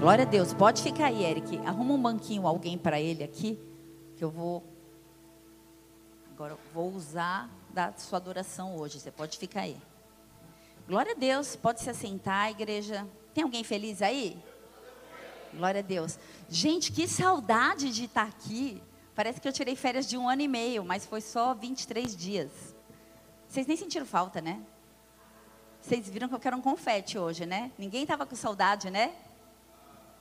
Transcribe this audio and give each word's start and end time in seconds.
Glória 0.00 0.24
a 0.24 0.26
Deus. 0.26 0.54
Pode 0.54 0.82
ficar 0.82 1.08
aí, 1.08 1.22
Eric. 1.22 1.58
Arruma 1.58 1.92
um 1.92 2.00
banquinho, 2.00 2.46
alguém 2.46 2.78
para 2.78 2.98
ele 2.98 3.22
aqui, 3.22 3.60
que 4.16 4.24
eu 4.24 4.30
vou. 4.30 4.64
Agora 6.30 6.54
eu 6.54 6.58
vou 6.72 6.90
usar 6.90 7.50
da 7.68 7.92
sua 7.92 8.16
adoração 8.16 8.78
hoje. 8.78 8.98
Você 8.98 9.10
pode 9.10 9.36
ficar 9.36 9.60
aí. 9.60 9.76
Glória 10.88 11.12
a 11.12 11.14
Deus. 11.14 11.54
Pode 11.54 11.82
se 11.82 11.90
assentar, 11.90 12.48
igreja. 12.48 13.06
Tem 13.34 13.44
alguém 13.44 13.62
feliz 13.62 14.00
aí? 14.00 14.42
Glória 15.52 15.80
a 15.80 15.82
Deus. 15.82 16.18
Gente, 16.48 16.92
que 16.92 17.06
saudade 17.06 17.92
de 17.92 18.06
estar 18.06 18.26
aqui. 18.26 18.82
Parece 19.14 19.38
que 19.38 19.46
eu 19.46 19.52
tirei 19.52 19.76
férias 19.76 20.08
de 20.08 20.16
um 20.16 20.30
ano 20.30 20.40
e 20.40 20.48
meio, 20.48 20.82
mas 20.82 21.04
foi 21.04 21.20
só 21.20 21.52
23 21.52 22.16
dias. 22.16 22.74
Vocês 23.46 23.66
nem 23.66 23.76
sentiram 23.76 24.06
falta, 24.06 24.40
né? 24.40 24.62
Vocês 25.78 26.08
viram 26.08 26.26
que 26.26 26.34
eu 26.34 26.40
quero 26.40 26.56
um 26.56 26.62
confete 26.62 27.18
hoje, 27.18 27.44
né? 27.44 27.70
Ninguém 27.76 28.04
estava 28.04 28.24
com 28.24 28.34
saudade, 28.34 28.88
né? 28.88 29.12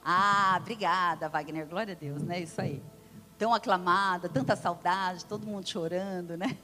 Ah, 0.04 0.57
obrigada, 0.59 1.27
Wagner. 1.29 1.67
Glória 1.67 1.94
a 1.94 1.98
Deus, 1.98 2.21
né? 2.21 2.40
Isso 2.40 2.59
aí. 2.59 2.81
Tão 3.38 3.53
aclamada, 3.53 4.27
tanta 4.27 4.55
saudade, 4.55 5.26
todo 5.26 5.45
mundo 5.45 5.67
chorando, 5.67 6.35
né? 6.38 6.57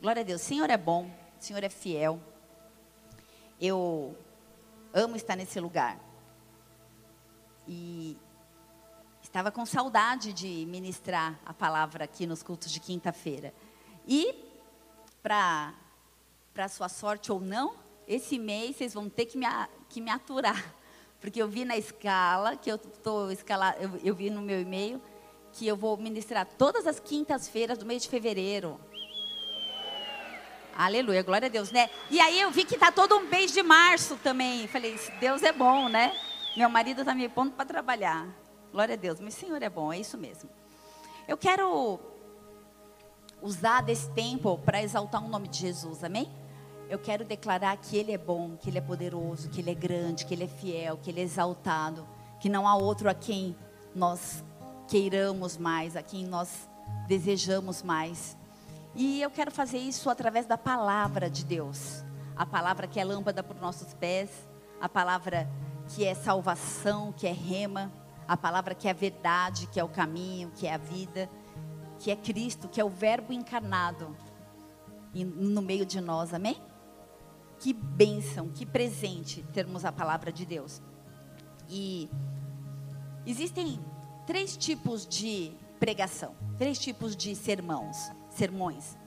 Glória 0.00 0.22
a 0.22 0.24
Deus. 0.24 0.42
O 0.42 0.44
Senhor 0.44 0.68
é 0.70 0.76
bom, 0.76 1.10
o 1.40 1.42
Senhor 1.42 1.62
é 1.62 1.68
fiel. 1.68 2.20
Eu 3.60 4.16
amo 4.92 5.16
estar 5.16 5.36
nesse 5.36 5.58
lugar. 5.60 5.98
E 7.66 8.18
estava 9.22 9.50
com 9.50 9.64
saudade 9.64 10.32
de 10.32 10.66
ministrar 10.66 11.38
a 11.44 11.54
palavra 11.54 12.04
aqui 12.04 12.26
nos 12.26 12.42
cultos 12.42 12.70
de 12.70 12.80
quinta-feira. 12.80 13.54
E, 14.06 14.34
para 15.22 15.72
sua 16.68 16.88
sorte 16.88 17.32
ou 17.32 17.40
não, 17.40 17.74
esse 18.06 18.38
mês 18.38 18.76
vocês 18.76 18.92
vão 18.92 19.08
ter 19.08 19.26
que 19.26 19.38
me, 19.38 19.46
que 19.88 20.00
me 20.00 20.10
aturar. 20.10 20.74
Porque 21.24 21.40
eu 21.40 21.48
vi 21.48 21.64
na 21.64 21.74
escala, 21.74 22.54
que 22.54 22.70
eu 22.70 22.76
estou 22.76 23.32
escalando, 23.32 23.78
eu, 23.80 23.90
eu 24.04 24.14
vi 24.14 24.28
no 24.28 24.42
meu 24.42 24.60
e-mail, 24.60 25.00
que 25.54 25.66
eu 25.66 25.74
vou 25.74 25.96
ministrar 25.96 26.46
todas 26.58 26.86
as 26.86 27.00
quintas-feiras 27.00 27.78
do 27.78 27.86
mês 27.86 28.02
de 28.02 28.10
fevereiro. 28.10 28.78
Aleluia, 30.76 31.22
glória 31.22 31.46
a 31.46 31.48
Deus, 31.48 31.70
né? 31.70 31.88
E 32.10 32.20
aí 32.20 32.38
eu 32.38 32.50
vi 32.50 32.66
que 32.66 32.74
está 32.74 32.92
todo 32.92 33.16
um 33.16 33.26
mês 33.26 33.52
de 33.52 33.62
março 33.62 34.18
também. 34.22 34.68
Falei, 34.68 35.00
Deus 35.18 35.42
é 35.42 35.50
bom, 35.50 35.88
né? 35.88 36.14
Meu 36.58 36.68
marido 36.68 37.00
está 37.00 37.14
me 37.14 37.26
pondo 37.26 37.52
para 37.52 37.64
trabalhar. 37.64 38.28
Glória 38.70 38.92
a 38.92 38.98
Deus, 38.98 39.18
o 39.18 39.30
Senhor 39.30 39.62
é 39.62 39.70
bom, 39.70 39.90
é 39.90 39.98
isso 39.98 40.18
mesmo. 40.18 40.50
Eu 41.26 41.38
quero 41.38 42.00
usar 43.40 43.80
desse 43.80 44.10
tempo 44.10 44.58
para 44.58 44.82
exaltar 44.82 45.24
o 45.24 45.28
nome 45.28 45.48
de 45.48 45.56
Jesus, 45.60 46.04
amém? 46.04 46.30
Eu 46.88 46.98
quero 46.98 47.24
declarar 47.24 47.76
que 47.76 47.96
Ele 47.96 48.12
é 48.12 48.18
bom, 48.18 48.56
que 48.56 48.68
Ele 48.68 48.78
é 48.78 48.80
poderoso, 48.80 49.48
que 49.48 49.60
Ele 49.60 49.70
é 49.70 49.74
grande, 49.74 50.26
que 50.26 50.34
Ele 50.34 50.44
é 50.44 50.48
fiel, 50.48 50.98
que 51.02 51.10
Ele 51.10 51.20
é 51.20 51.24
exaltado, 51.24 52.06
que 52.38 52.48
não 52.48 52.68
há 52.68 52.76
outro 52.76 53.08
a 53.08 53.14
quem 53.14 53.56
nós 53.94 54.44
queiramos 54.86 55.56
mais, 55.56 55.96
a 55.96 56.02
quem 56.02 56.24
nós 56.26 56.68
desejamos 57.08 57.82
mais. 57.82 58.36
E 58.94 59.20
eu 59.20 59.30
quero 59.30 59.50
fazer 59.50 59.78
isso 59.78 60.08
através 60.10 60.46
da 60.46 60.58
palavra 60.58 61.28
de 61.30 61.44
Deus. 61.44 62.04
A 62.36 62.44
palavra 62.44 62.86
que 62.86 63.00
é 63.00 63.04
lâmpada 63.04 63.42
para 63.42 63.54
os 63.54 63.60
nossos 63.60 63.94
pés, 63.94 64.30
a 64.80 64.88
palavra 64.88 65.48
que 65.88 66.04
é 66.04 66.14
salvação, 66.14 67.12
que 67.12 67.26
é 67.26 67.32
rema, 67.32 67.90
a 68.26 68.36
palavra 68.36 68.74
que 68.74 68.88
é 68.88 68.94
verdade, 68.94 69.66
que 69.68 69.80
é 69.80 69.84
o 69.84 69.88
caminho, 69.88 70.50
que 70.54 70.66
é 70.66 70.74
a 70.74 70.78
vida, 70.78 71.28
que 71.98 72.10
é 72.10 72.16
Cristo, 72.16 72.68
que 72.68 72.80
é 72.80 72.84
o 72.84 72.88
Verbo 72.88 73.32
encarnado 73.32 74.14
no 75.14 75.62
meio 75.62 75.86
de 75.86 76.00
nós, 76.00 76.34
amém? 76.34 76.60
Que 77.64 77.72
bênção, 77.72 78.50
que 78.50 78.66
presente 78.66 79.42
termos 79.54 79.86
a 79.86 79.90
palavra 79.90 80.30
de 80.30 80.44
Deus. 80.44 80.82
E 81.66 82.10
existem 83.24 83.80
três 84.26 84.54
tipos 84.54 85.06
de 85.06 85.50
pregação, 85.80 86.34
três 86.58 86.78
tipos 86.78 87.16
de 87.16 87.34
sermãos 87.34 87.96
sermões. 88.28 88.98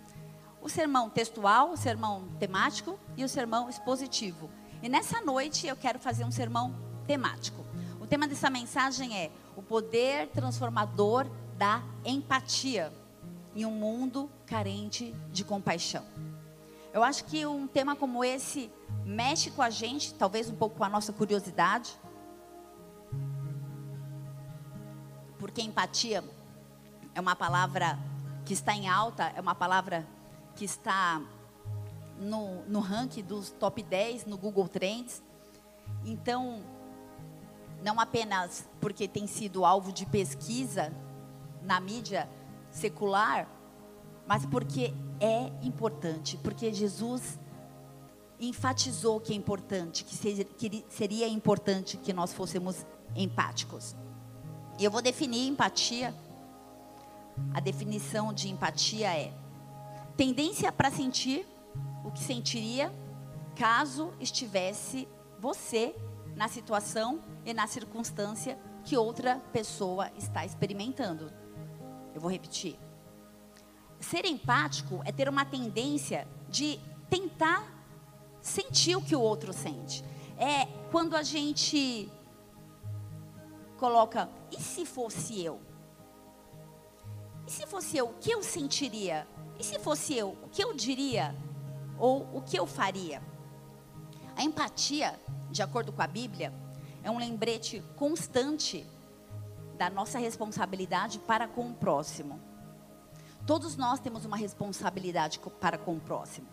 O 0.60 0.68
sermão 0.68 1.08
textual, 1.08 1.70
o 1.70 1.78
sermão 1.78 2.30
temático 2.40 2.98
e 3.16 3.24
o 3.24 3.30
sermão 3.30 3.70
expositivo. 3.70 4.50
E 4.82 4.90
nessa 4.90 5.22
noite 5.22 5.68
eu 5.68 5.76
quero 5.76 6.00
fazer 6.00 6.26
um 6.26 6.32
sermão 6.32 6.76
temático. 7.06 7.64
O 8.02 8.08
tema 8.08 8.28
dessa 8.28 8.50
mensagem 8.50 9.16
é 9.16 9.30
o 9.56 9.62
poder 9.62 10.30
transformador 10.30 11.28
da 11.60 11.84
empatia 12.04 12.92
em 13.56 13.68
um 13.68 13.72
mundo 13.72 14.28
carente 14.48 15.14
de 15.32 15.44
compaixão. 15.44 16.04
Eu 16.94 17.04
acho 17.04 17.26
que 17.26 17.46
um 17.46 17.68
tema 17.68 17.96
como 17.96 18.24
esse 18.24 18.72
mexe 19.06 19.52
com 19.52 19.62
a 19.62 19.70
gente, 19.70 20.14
talvez 20.14 20.50
um 20.50 20.56
pouco 20.56 20.78
com 20.78 20.84
a 20.84 20.90
nossa 20.90 21.14
curiosidade. 21.14 21.98
Porque 25.38 25.62
empatia 25.62 26.24
é 27.14 27.22
uma 27.22 27.36
palavra 27.36 28.00
que 28.46 28.54
está 28.54 28.74
em 28.74 28.88
alta, 28.88 29.32
é 29.36 29.42
uma 29.42 29.56
palavra 29.56 30.08
que 30.56 30.66
está 30.66 31.22
no, 32.18 32.64
no 32.64 32.80
ranking 32.80 33.24
dos 33.24 33.52
top 33.52 33.84
10 33.84 34.26
no 34.26 34.38
Google 34.38 34.68
Trends. 34.68 35.22
Então, 36.06 36.62
não 37.84 38.00
apenas 38.00 38.68
porque 38.82 39.08
tem 39.08 39.28
sido 39.28 39.66
alvo 39.66 39.92
de 39.92 40.06
pesquisa 40.06 40.92
na 41.62 41.80
mídia 41.80 42.30
secular, 42.72 43.48
mas 44.28 44.46
porque 44.46 44.94
é 45.20 45.52
importante, 45.64 46.38
porque 46.38 46.74
Jesus 46.74 47.40
enfatizou 48.40 49.20
que 49.20 49.34
é 49.34 49.36
importante, 49.36 50.04
que 50.04 50.16
seria, 50.90 51.28
importante 51.28 51.98
que 51.98 52.14
nós 52.14 52.34
fôssemos 52.34 52.86
empáticos. 53.16 53.96
E 54.78 54.84
eu 54.84 54.92
vou 54.92 55.02
definir 55.02 55.48
empatia 55.48 56.14
a 57.54 57.60
definição 57.60 58.34
de 58.34 58.50
empatia 58.50 59.16
é 59.16 59.34
tendência 60.16 60.72
para 60.72 60.90
sentir 60.90 61.46
o 62.04 62.12
que 62.12 62.24
sentiria 62.24 62.92
caso 63.56 64.14
estivesse 64.20 65.08
você 65.40 65.96
na 66.36 66.48
situação 66.48 67.22
e 67.46 67.54
na 67.54 67.68
circunstância 67.68 68.58
que 68.84 68.96
outra 68.96 69.38
pessoa 69.52 70.12
está 70.18 70.46
experimentando. 70.46 71.32
Eu 72.14 72.22
vou 72.22 72.32
repetir. 72.32 72.87
Ser 74.00 74.26
empático 74.26 75.02
é 75.06 75.12
ter 75.12 75.28
uma 75.28 75.46
tendência 75.46 76.28
de 76.50 76.80
tentar 77.10 77.66
sentir 78.42 78.96
o 78.96 79.02
que 79.02 79.16
o 79.16 79.22
outro 79.22 79.52
sente. 79.54 80.04
É 80.38 80.66
quando 80.92 81.16
a 81.16 81.24
gente 81.24 82.10
coloca, 83.78 84.30
e 84.52 84.62
se 84.62 84.86
fosse 84.86 85.44
eu? 85.44 85.60
E 87.46 87.52
se 87.52 87.66
fosse 87.66 87.98
eu, 87.98 88.10
o 88.10 88.14
que 88.14 88.32
eu 88.32 88.44
sentiria? 88.44 89.28
E 89.60 89.64
se 89.64 89.80
fosse 89.80 90.16
eu, 90.16 90.38
o 90.44 90.50
que 90.50 90.64
eu 90.64 90.74
diria? 90.74 91.36
Ou 91.98 92.28
o 92.34 92.42
que 92.42 92.58
eu 92.58 92.68
faria? 92.68 93.22
A 94.36 94.44
empatia, 94.44 95.20
de 95.50 95.62
acordo 95.62 95.92
com 95.92 96.02
a 96.02 96.08
Bíblia, 96.08 96.54
é 97.04 97.10
um 97.10 97.18
lembrete 97.18 97.84
constante 97.96 98.86
da 99.78 99.90
nossa 99.90 100.20
responsabilidade 100.20 101.20
para 101.20 101.48
com 101.48 101.70
o 101.70 101.74
próximo. 101.74 102.40
Todos 103.48 103.76
nós 103.76 104.00
temos 104.00 104.26
uma 104.26 104.38
responsabilidade 104.38 105.40
para 105.60 105.80
com 105.80 105.96
o 105.96 106.00
próximo. 106.00 106.48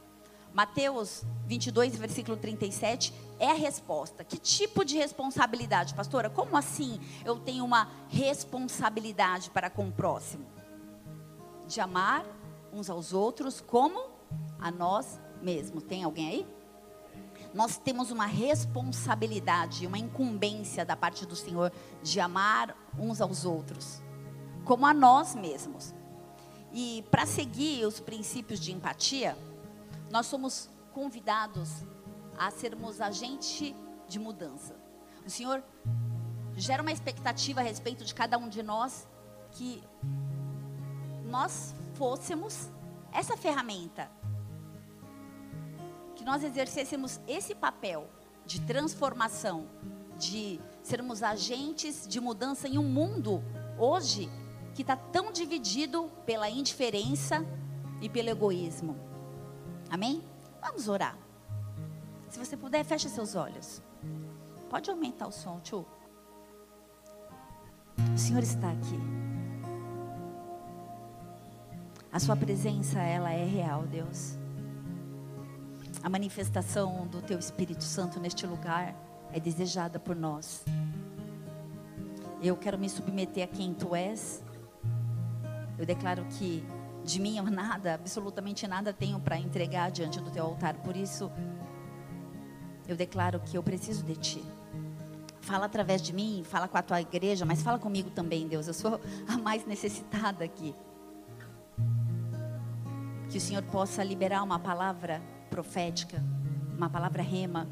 Mateus 0.55 1.25
22, 1.47 1.97
versículo 1.97 2.37
37 2.38 3.12
é 3.38 3.50
a 3.50 3.55
resposta. 3.55 4.25
Que 4.25 4.38
tipo 4.38 4.84
de 4.84 4.97
responsabilidade, 4.97 5.93
pastora? 5.93 6.31
Como 6.31 6.56
assim 6.56 6.99
eu 7.25 7.38
tenho 7.38 7.65
uma 7.65 7.91
responsabilidade 8.09 9.50
para 9.50 9.69
com 9.69 9.88
o 9.88 9.93
próximo? 9.93 10.55
de 11.66 11.81
amar 11.81 12.25
uns 12.72 12.91
aos 12.91 13.12
outros 13.12 13.61
como 13.61 14.11
a 14.59 14.71
nós 14.71 15.21
mesmos. 15.41 15.82
Tem 15.84 16.05
alguém 16.05 16.28
aí? 16.28 16.47
Nós 17.53 17.76
temos 17.76 18.11
uma 18.11 18.26
responsabilidade, 18.26 19.87
uma 19.87 19.99
incumbência 19.99 20.84
da 20.84 20.97
parte 20.97 21.25
do 21.25 21.37
Senhor 21.37 21.72
de 22.03 22.19
amar 22.19 22.76
uns 22.99 23.20
aos 23.20 23.44
outros, 23.44 24.02
como 24.64 24.85
a 24.87 24.93
nós 24.93 25.35
mesmos. 25.35 25.94
E 26.75 27.05
para 27.09 27.25
seguir 27.25 27.87
os 27.87 28.00
princípios 28.00 28.59
de 28.59 28.73
empatia, 28.73 29.38
nós 30.11 30.26
somos 30.26 30.69
convidados 30.93 31.71
a 32.37 32.50
sermos 32.50 33.00
agente 33.00 33.76
de 34.09 34.19
mudança. 34.19 34.75
O 35.25 35.31
Senhor 35.31 35.62
gera 36.56 36.82
uma 36.82 36.91
expectativa 36.91 37.61
a 37.61 37.62
respeito 37.62 38.05
de 38.05 38.12
cada 38.12 38.37
um 38.37 38.49
de 38.49 38.61
nós 38.61 39.06
que 39.53 39.85
nós 41.26 41.73
fôssemos 41.94 42.69
essa 43.12 43.37
ferramenta, 43.37 44.11
que 46.17 46.25
nós 46.25 46.43
exercêssemos 46.43 47.21
esse 47.29 47.55
papel 47.55 48.11
de 48.44 48.61
transformação, 48.62 49.69
de 50.19 50.61
sermos 50.82 51.23
agentes 51.23 52.05
de 52.06 52.21
mudança 52.21 52.67
em 52.67 52.79
um 52.79 52.88
mundo 52.88 53.41
hoje 53.79 54.29
que 54.75 54.82
está 54.82 54.97
tão 54.97 55.32
dividido 55.32 56.11
pela 56.26 56.50
indiferença 56.50 57.47
e 58.00 58.09
pelo 58.09 58.29
egoísmo. 58.29 58.97
Amém? 59.88 60.23
Vamos 60.61 60.88
orar. 60.88 61.17
Se 62.29 62.38
você 62.38 62.56
puder, 62.56 62.85
feche 62.85 63.09
seus 63.09 63.37
olhos. 63.37 63.81
Pode 64.69 64.91
aumentar 64.91 65.29
o 65.29 65.32
som, 65.32 65.61
tio. 65.61 65.87
O 68.12 68.19
Senhor 68.19 68.43
está 68.43 68.71
aqui. 68.73 68.99
A 72.11 72.19
sua 72.19 72.37
presença, 72.37 73.00
ela 73.00 73.32
é 73.32 73.44
real, 73.44 73.82
Deus. 73.85 74.37
A 76.03 76.09
manifestação 76.09 77.06
do 77.06 77.23
teu 77.23 77.38
Espírito 77.38 77.85
Santo 77.85 78.21
neste 78.21 78.47
lugar 78.47 78.94
é 79.32 79.41
desejada 79.41 79.99
por 79.99 80.15
nós. 80.15 80.65
Eu 82.43 82.56
quero 82.56 82.79
me 82.79 82.88
submeter 82.88 83.44
a 83.44 83.47
quem 83.47 83.73
tu 83.73 83.94
és. 83.94 84.43
Eu 85.79 85.85
declaro 85.85 86.25
que 86.26 86.65
de 87.05 87.21
mim 87.21 87.37
eu 87.37 87.44
nada, 87.44 87.94
absolutamente 87.94 88.67
nada 88.67 88.93
tenho 88.93 89.21
para 89.21 89.38
entregar 89.38 89.91
diante 89.91 90.21
do 90.21 90.31
teu 90.31 90.44
altar. 90.44 90.75
Por 90.76 90.97
isso, 90.97 91.31
eu 92.88 92.97
declaro 92.97 93.41
que 93.41 93.56
eu 93.56 93.62
preciso 93.62 94.05
de 94.05 94.17
ti. 94.17 94.44
Fala 95.41 95.67
através 95.67 96.00
de 96.00 96.15
mim, 96.15 96.43
fala 96.44 96.67
com 96.67 96.79
a 96.79 96.82
tua 96.82 97.00
igreja, 97.00 97.44
mas 97.44 97.62
fala 97.62 97.79
comigo 97.79 98.09
também, 98.11 98.49
Deus. 98.49 98.67
Eu 98.67 98.75
sou 98.75 99.00
a 99.29 99.37
mais 99.37 99.67
necessitada 99.67 100.44
aqui. 100.44 100.75
Que 103.29 103.37
o 103.37 103.41
Senhor 103.41 103.62
possa 103.65 104.03
liberar 104.03 104.43
uma 104.43 104.59
palavra 104.59 105.21
profética, 105.50 106.23
uma 106.76 106.88
palavra 106.88 107.23
rema, 107.23 107.69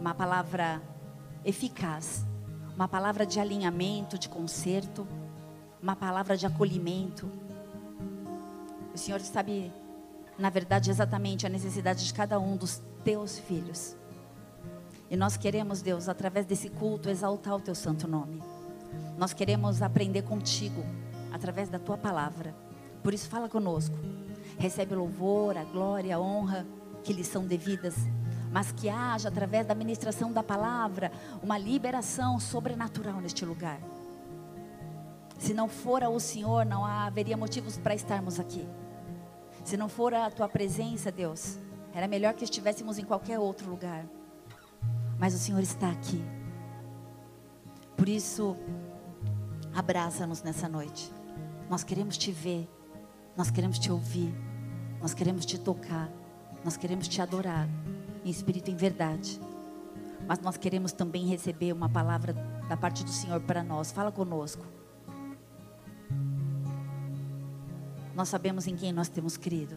uma 0.00 0.14
palavra 0.14 0.82
eficaz, 1.44 2.26
uma 2.74 2.88
palavra 2.88 3.24
de 3.24 3.38
alinhamento, 3.38 4.18
de 4.18 4.28
conserto, 4.28 5.06
uma 5.86 5.94
palavra 5.94 6.36
de 6.36 6.44
acolhimento. 6.44 7.30
O 8.92 8.98
Senhor 8.98 9.20
sabe, 9.20 9.72
na 10.36 10.50
verdade, 10.50 10.90
exatamente 10.90 11.46
a 11.46 11.48
necessidade 11.48 12.04
de 12.04 12.12
cada 12.12 12.40
um 12.40 12.56
dos 12.56 12.82
teus 13.04 13.38
filhos. 13.38 13.96
E 15.08 15.16
nós 15.16 15.36
queremos, 15.36 15.82
Deus, 15.82 16.08
através 16.08 16.44
desse 16.44 16.68
culto, 16.68 17.08
exaltar 17.08 17.54
o 17.54 17.60
teu 17.60 17.74
santo 17.74 18.08
nome. 18.08 18.42
Nós 19.16 19.32
queremos 19.32 19.80
aprender 19.80 20.22
contigo, 20.22 20.84
através 21.32 21.68
da 21.68 21.78
tua 21.78 21.96
palavra. 21.96 22.52
Por 23.00 23.14
isso, 23.14 23.28
fala 23.28 23.48
conosco 23.48 23.96
recebe 24.58 24.94
louvor, 24.94 25.56
a 25.56 25.64
glória, 25.64 26.16
a 26.16 26.20
honra 26.20 26.66
que 27.04 27.12
lhes 27.12 27.26
são 27.26 27.46
devidas, 27.46 27.94
mas 28.50 28.72
que 28.72 28.88
haja 28.88 29.28
através 29.28 29.66
da 29.66 29.74
ministração 29.74 30.32
da 30.32 30.42
palavra 30.42 31.12
uma 31.42 31.58
liberação 31.58 32.40
sobrenatural 32.40 33.20
neste 33.20 33.44
lugar. 33.44 33.78
Se 35.38 35.52
não 35.54 35.68
fora 35.68 36.08
o 36.08 36.18
Senhor, 36.18 36.64
não 36.64 36.84
haveria 36.84 37.36
motivos 37.36 37.76
para 37.76 37.94
estarmos 37.94 38.40
aqui. 38.40 38.66
Se 39.64 39.76
não 39.76 39.88
for 39.88 40.14
a 40.14 40.30
tua 40.30 40.48
presença, 40.48 41.10
Deus, 41.12 41.58
era 41.92 42.08
melhor 42.08 42.34
que 42.34 42.44
estivéssemos 42.44 42.98
em 42.98 43.04
qualquer 43.04 43.38
outro 43.38 43.68
lugar. 43.68 44.06
Mas 45.18 45.34
o 45.34 45.38
Senhor 45.38 45.62
está 45.62 45.90
aqui. 45.90 46.22
Por 47.96 48.08
isso, 48.08 48.56
abraça-nos 49.74 50.42
nessa 50.42 50.68
noite. 50.68 51.12
Nós 51.68 51.82
queremos 51.82 52.16
te 52.16 52.30
ver, 52.30 52.68
nós 53.36 53.50
queremos 53.50 53.78
te 53.78 53.90
ouvir. 53.90 54.34
Nós 55.00 55.14
queremos 55.14 55.44
te 55.44 55.58
tocar, 55.58 56.10
nós 56.64 56.76
queremos 56.76 57.06
te 57.06 57.20
adorar, 57.20 57.68
em 58.24 58.30
espírito 58.30 58.70
e 58.70 58.72
em 58.72 58.76
verdade. 58.76 59.40
Mas 60.26 60.40
nós 60.40 60.56
queremos 60.56 60.90
também 60.90 61.26
receber 61.26 61.72
uma 61.72 61.88
palavra 61.88 62.32
da 62.68 62.76
parte 62.76 63.04
do 63.04 63.10
Senhor 63.10 63.40
para 63.40 63.62
nós. 63.62 63.92
Fala 63.92 64.10
conosco. 64.10 64.64
Nós 68.16 68.30
sabemos 68.30 68.66
em 68.66 68.74
quem 68.74 68.94
nós 68.94 69.10
temos 69.10 69.36
crido. 69.36 69.76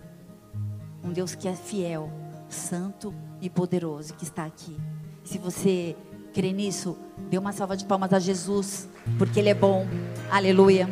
Um 1.03 1.11
Deus 1.11 1.35
que 1.35 1.45
é 1.45 1.53
fiel, 1.53 2.09
santo 2.47 3.13
e 3.41 3.49
poderoso, 3.49 4.13
que 4.13 4.23
está 4.23 4.45
aqui. 4.45 4.77
Se 5.25 5.37
você 5.37 5.93
crê 6.33 6.53
nisso, 6.53 6.97
dê 7.29 7.37
uma 7.37 7.51
salva 7.51 7.75
de 7.75 7.83
palmas 7.83 8.13
a 8.13 8.19
Jesus, 8.19 8.87
porque 9.17 9.41
Ele 9.41 9.49
é 9.49 9.53
bom. 9.53 9.85
Aleluia. 10.31 10.89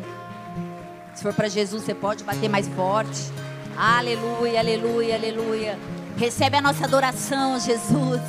Se 1.15 1.23
for 1.23 1.33
para 1.33 1.47
Jesus, 1.47 1.83
você 1.83 1.95
pode 1.95 2.21
bater 2.25 2.49
mais 2.49 2.67
forte. 2.67 3.31
Aleluia, 3.77 4.59
aleluia, 4.59 5.15
aleluia. 5.15 5.79
Recebe 6.17 6.57
a 6.57 6.61
nossa 6.61 6.83
adoração, 6.83 7.57
Jesus. 7.61 8.21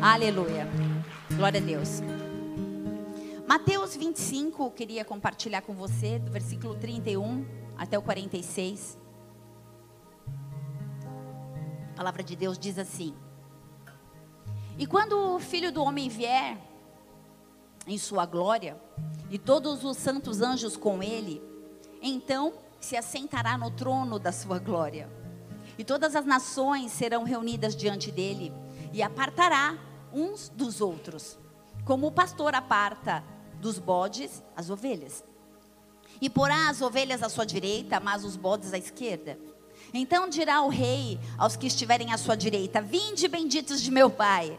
Aleluia. 0.00 0.68
Glória 1.34 1.60
a 1.60 1.64
Deus. 1.64 2.00
Mateus 3.44 3.96
25, 3.96 4.62
eu 4.62 4.70
queria 4.70 5.04
compartilhar 5.04 5.62
com 5.62 5.74
você, 5.74 6.20
do 6.20 6.30
versículo 6.30 6.76
31 6.76 7.44
até 7.80 7.98
o 7.98 8.02
46. 8.02 8.98
A 11.92 11.96
palavra 11.96 12.22
de 12.22 12.36
Deus 12.36 12.58
diz 12.58 12.78
assim: 12.78 13.16
E 14.78 14.86
quando 14.86 15.34
o 15.34 15.40
filho 15.40 15.72
do 15.72 15.82
homem 15.82 16.10
vier 16.10 16.58
em 17.86 17.96
sua 17.96 18.26
glória, 18.26 18.78
e 19.30 19.38
todos 19.38 19.82
os 19.82 19.96
santos 19.96 20.42
anjos 20.42 20.76
com 20.76 21.02
ele, 21.02 21.42
então 22.02 22.52
se 22.78 22.96
assentará 22.96 23.56
no 23.56 23.70
trono 23.70 24.18
da 24.18 24.30
sua 24.30 24.58
glória. 24.58 25.10
E 25.78 25.84
todas 25.84 26.14
as 26.14 26.26
nações 26.26 26.92
serão 26.92 27.24
reunidas 27.24 27.74
diante 27.74 28.12
dele 28.12 28.52
e 28.92 29.02
apartará 29.02 29.78
uns 30.12 30.50
dos 30.50 30.82
outros, 30.82 31.38
como 31.86 32.08
o 32.08 32.12
pastor 32.12 32.54
aparta 32.54 33.24
dos 33.58 33.78
bodes 33.78 34.42
as 34.54 34.68
ovelhas. 34.68 35.24
E 36.20 36.28
porá 36.28 36.68
as 36.68 36.80
ovelhas 36.82 37.22
à 37.22 37.28
sua 37.28 37.46
direita, 37.46 37.98
mas 37.98 38.24
os 38.24 38.36
bodes 38.36 38.72
à 38.72 38.78
esquerda. 38.78 39.38
Então 39.92 40.28
dirá 40.28 40.62
o 40.62 40.68
rei 40.68 41.18
aos 41.38 41.56
que 41.56 41.66
estiverem 41.66 42.12
à 42.12 42.18
sua 42.18 42.36
direita: 42.36 42.82
Vinde, 42.82 43.26
benditos 43.28 43.80
de 43.80 43.90
meu 43.90 44.10
pai. 44.10 44.58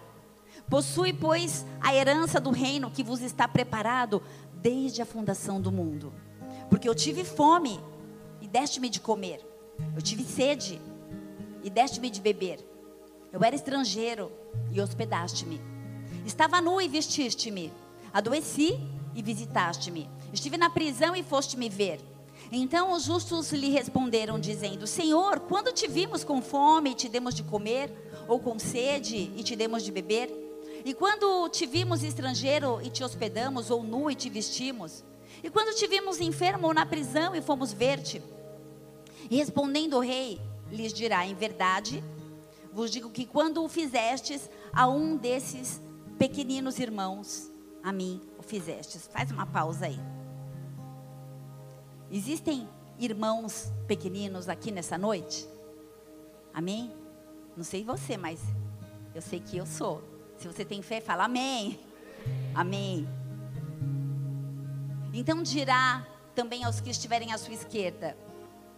Possui, 0.69 1.13
pois, 1.13 1.65
a 1.81 1.93
herança 1.93 2.39
do 2.39 2.49
reino 2.49 2.89
que 2.89 3.03
vos 3.03 3.21
está 3.21 3.47
preparado 3.47 4.21
desde 4.55 5.01
a 5.01 5.05
fundação 5.05 5.59
do 5.59 5.71
mundo. 5.71 6.13
Porque 6.69 6.87
eu 6.87 6.95
tive 6.95 7.23
fome 7.23 7.79
deste-me 8.51 8.89
de 8.89 8.99
comer. 8.99 9.39
Eu 9.95 10.01
tive 10.01 10.23
sede 10.23 10.79
e 11.63 11.69
deste-me 11.69 12.09
de 12.09 12.19
beber. 12.19 12.59
Eu 13.31 13.43
era 13.43 13.55
estrangeiro 13.55 14.31
e 14.71 14.81
hospedaste-me. 14.81 15.61
Estava 16.25 16.59
nu 16.59 16.81
e 16.81 16.87
vestiste-me. 16.87 17.71
Adoeci 18.13 18.77
e 19.15 19.21
visitaste-me. 19.21 20.09
Estive 20.33 20.57
na 20.57 20.69
prisão 20.69 21.15
e 21.15 21.23
foste 21.23 21.57
me 21.57 21.69
ver. 21.69 21.99
Então 22.51 22.91
os 22.93 23.03
justos 23.03 23.51
lhe 23.51 23.69
responderam, 23.69 24.39
dizendo: 24.39 24.87
Senhor, 24.87 25.39
quando 25.41 25.71
te 25.71 25.87
vimos 25.87 26.23
com 26.23 26.41
fome 26.41 26.91
e 26.91 26.95
te 26.95 27.07
demos 27.07 27.33
de 27.33 27.43
comer, 27.43 27.91
ou 28.27 28.39
com 28.39 28.57
sede 28.57 29.31
e 29.35 29.43
te 29.43 29.55
demos 29.55 29.83
de 29.83 29.91
beber? 29.91 30.29
E 30.83 30.93
quando 30.93 31.47
te 31.49 31.65
vimos 31.65 32.01
estrangeiro 32.01 32.81
e 32.81 32.89
te 32.89 33.03
hospedamos, 33.03 33.69
ou 33.69 33.83
nu 33.83 34.09
e 34.09 34.15
te 34.15 34.29
vestimos? 34.29 35.03
E 35.43 35.49
quando 35.49 35.75
te 35.75 35.87
vimos 35.87 36.19
enfermo 36.19 36.67
ou 36.67 36.73
na 36.73 36.85
prisão 36.85 37.35
e 37.35 37.41
fomos 37.41 37.71
ver-te? 37.71 38.21
E 39.29 39.37
respondendo 39.37 39.97
o 39.97 39.99
rei, 39.99 40.41
lhes 40.71 40.93
dirá: 40.93 41.25
Em 41.25 41.35
verdade, 41.35 42.03
vos 42.73 42.89
digo 42.89 43.09
que 43.09 43.25
quando 43.25 43.63
o 43.63 43.69
fizestes 43.69 44.49
a 44.73 44.87
um 44.87 45.15
desses 45.15 45.81
pequeninos 46.17 46.79
irmãos, 46.79 47.50
a 47.83 47.91
mim 47.91 48.21
o 48.37 48.43
fizestes. 48.43 49.07
Faz 49.07 49.31
uma 49.31 49.45
pausa 49.45 49.85
aí. 49.85 49.99
Existem 52.09 52.67
irmãos 52.99 53.71
pequeninos 53.87 54.49
aqui 54.49 54.71
nessa 54.71 54.97
noite? 54.97 55.47
Amém? 56.53 56.93
Não 57.55 57.63
sei 57.63 57.83
você, 57.83 58.17
mas 58.17 58.41
eu 59.15 59.21
sei 59.21 59.39
que 59.39 59.57
eu 59.57 59.65
sou. 59.65 60.03
Se 60.37 60.47
você 60.47 60.65
tem 60.65 60.81
fé, 60.81 60.99
fala 60.99 61.25
amém. 61.25 61.79
Amém. 62.53 63.07
Então 65.13 65.43
dirá 65.43 66.05
também 66.35 66.63
aos 66.63 66.79
que 66.79 66.89
estiverem 66.89 67.33
à 67.33 67.37
sua 67.37 67.53
esquerda: 67.53 68.17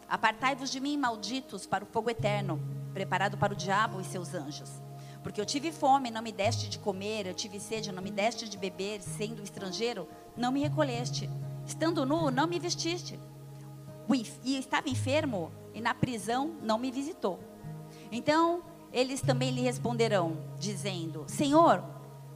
Apartai-vos 0.08 0.70
de 0.70 0.80
mim, 0.80 0.98
malditos, 0.98 1.66
para 1.66 1.84
o 1.84 1.88
fogo 1.88 2.10
eterno, 2.10 2.60
preparado 2.94 3.38
para 3.38 3.54
o 3.54 3.56
diabo 3.56 4.00
e 4.00 4.04
seus 4.04 4.34
anjos. 4.34 4.70
Porque 5.24 5.40
eu 5.40 5.46
tive 5.46 5.72
fome, 5.72 6.12
não 6.12 6.22
me 6.22 6.34
deste 6.34 6.70
de 6.70 6.78
comer, 6.78 7.26
eu 7.26 7.34
tive 7.34 7.60
sede, 7.60 7.92
não 7.92 8.04
me 8.04 8.12
deste 8.12 8.48
de 8.48 8.58
beber, 8.58 9.02
sendo 9.02 9.42
estrangeiro, 9.42 10.08
não 10.36 10.52
me 10.52 10.60
recolheste. 10.60 11.30
Estando 11.66 12.06
nu, 12.06 12.30
não 12.30 12.46
me 12.46 12.60
vestiste. 12.60 13.18
E 14.44 14.58
estava 14.58 14.90
enfermo, 14.90 15.50
e 15.74 15.80
na 15.80 15.94
prisão 15.94 16.56
não 16.62 16.78
me 16.78 16.92
visitou. 16.92 17.40
Então 18.12 18.62
eles 18.92 19.22
também 19.22 19.50
lhe 19.50 19.62
responderão, 19.62 20.38
dizendo: 20.60 21.24
Senhor, 21.28 21.84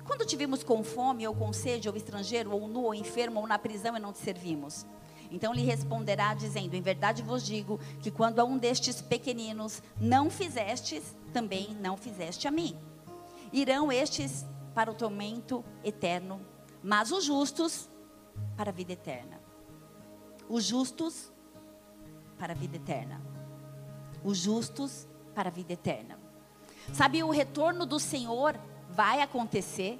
quando 0.05 0.25
te 0.25 0.35
vimos 0.37 0.63
com 0.63 0.81
fome, 0.83 1.27
ou 1.27 1.35
com 1.35 1.51
sede, 1.51 1.89
ou 1.89 1.95
estrangeiro, 1.95 2.51
ou 2.51 2.67
nu, 2.67 2.83
ou 2.83 2.95
enfermo, 2.95 3.41
ou 3.41 3.47
na 3.47 3.59
prisão 3.59 3.95
e 3.97 3.99
não 3.99 4.13
te 4.13 4.19
servimos? 4.19 4.85
Então 5.31 5.53
lhe 5.53 5.63
responderá, 5.63 6.33
dizendo: 6.33 6.75
Em 6.75 6.81
verdade 6.81 7.21
vos 7.21 7.45
digo 7.45 7.79
que 8.01 8.11
quando 8.11 8.39
a 8.39 8.45
um 8.45 8.57
destes 8.57 9.01
pequeninos 9.01 9.81
não 9.99 10.29
fizestes, 10.29 11.15
também 11.33 11.75
não 11.81 11.97
fizeste 11.97 12.47
a 12.47 12.51
mim. 12.51 12.77
Irão 13.51 13.91
estes 13.91 14.45
para 14.73 14.91
o 14.91 14.93
tormento 14.93 15.63
eterno, 15.83 16.39
mas 16.83 17.11
os 17.11 17.23
justos 17.23 17.89
para 18.55 18.69
a 18.69 18.73
vida 18.73 18.93
eterna. 18.93 19.39
Os 20.49 20.63
justos 20.63 21.31
para 22.37 22.53
a 22.53 22.55
vida 22.55 22.77
eterna. 22.77 23.21
Os 24.23 24.37
justos 24.37 25.07
para 25.33 25.49
a 25.49 25.51
vida 25.51 25.73
eterna. 25.73 26.19
Sabe, 26.93 27.21
o 27.23 27.29
retorno 27.29 27.85
do 27.85 27.99
Senhor 27.99 28.57
vai 28.89 29.21
acontecer, 29.21 29.99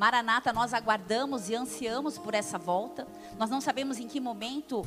Maranata, 0.00 0.50
nós 0.50 0.72
aguardamos 0.72 1.50
e 1.50 1.54
ansiamos 1.54 2.16
por 2.16 2.32
essa 2.32 2.56
volta. 2.56 3.06
Nós 3.38 3.50
não 3.50 3.60
sabemos 3.60 3.98
em 3.98 4.08
que 4.08 4.18
momento 4.18 4.82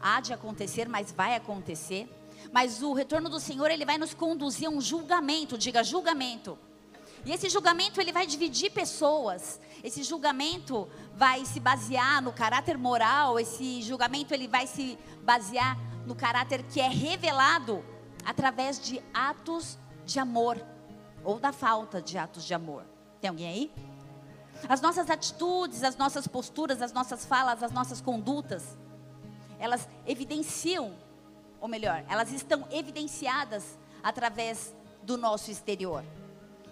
há 0.00 0.20
de 0.20 0.32
acontecer, 0.32 0.88
mas 0.88 1.10
vai 1.10 1.34
acontecer. 1.34 2.08
Mas 2.52 2.80
o 2.80 2.92
retorno 2.92 3.28
do 3.28 3.40
Senhor, 3.40 3.72
ele 3.72 3.84
vai 3.84 3.98
nos 3.98 4.14
conduzir 4.14 4.68
a 4.68 4.70
um 4.70 4.80
julgamento, 4.80 5.58
diga 5.58 5.82
julgamento. 5.82 6.56
E 7.26 7.32
esse 7.32 7.48
julgamento 7.48 8.00
ele 8.00 8.12
vai 8.12 8.24
dividir 8.24 8.70
pessoas. 8.70 9.60
Esse 9.82 10.04
julgamento 10.04 10.88
vai 11.16 11.44
se 11.44 11.58
basear 11.58 12.22
no 12.22 12.32
caráter 12.32 12.78
moral, 12.78 13.40
esse 13.40 13.82
julgamento 13.82 14.32
ele 14.32 14.46
vai 14.46 14.68
se 14.68 14.96
basear 15.24 15.76
no 16.06 16.14
caráter 16.14 16.62
que 16.62 16.80
é 16.80 16.86
revelado 16.86 17.84
através 18.24 18.78
de 18.78 19.02
atos 19.12 19.76
de 20.06 20.20
amor 20.20 20.64
ou 21.24 21.40
da 21.40 21.52
falta 21.52 22.00
de 22.00 22.16
atos 22.16 22.44
de 22.44 22.54
amor. 22.54 22.84
Tem 23.20 23.28
alguém 23.28 23.48
aí? 23.48 23.93
As 24.68 24.80
nossas 24.80 25.10
atitudes, 25.10 25.82
as 25.82 25.96
nossas 25.96 26.26
posturas, 26.26 26.80
as 26.80 26.92
nossas 26.92 27.24
falas, 27.24 27.62
as 27.62 27.72
nossas 27.72 28.00
condutas, 28.00 28.76
elas 29.58 29.88
evidenciam, 30.06 30.94
ou 31.60 31.68
melhor, 31.68 32.04
elas 32.08 32.32
estão 32.32 32.66
evidenciadas 32.70 33.78
através 34.02 34.74
do 35.02 35.16
nosso 35.16 35.50
exterior. 35.50 36.04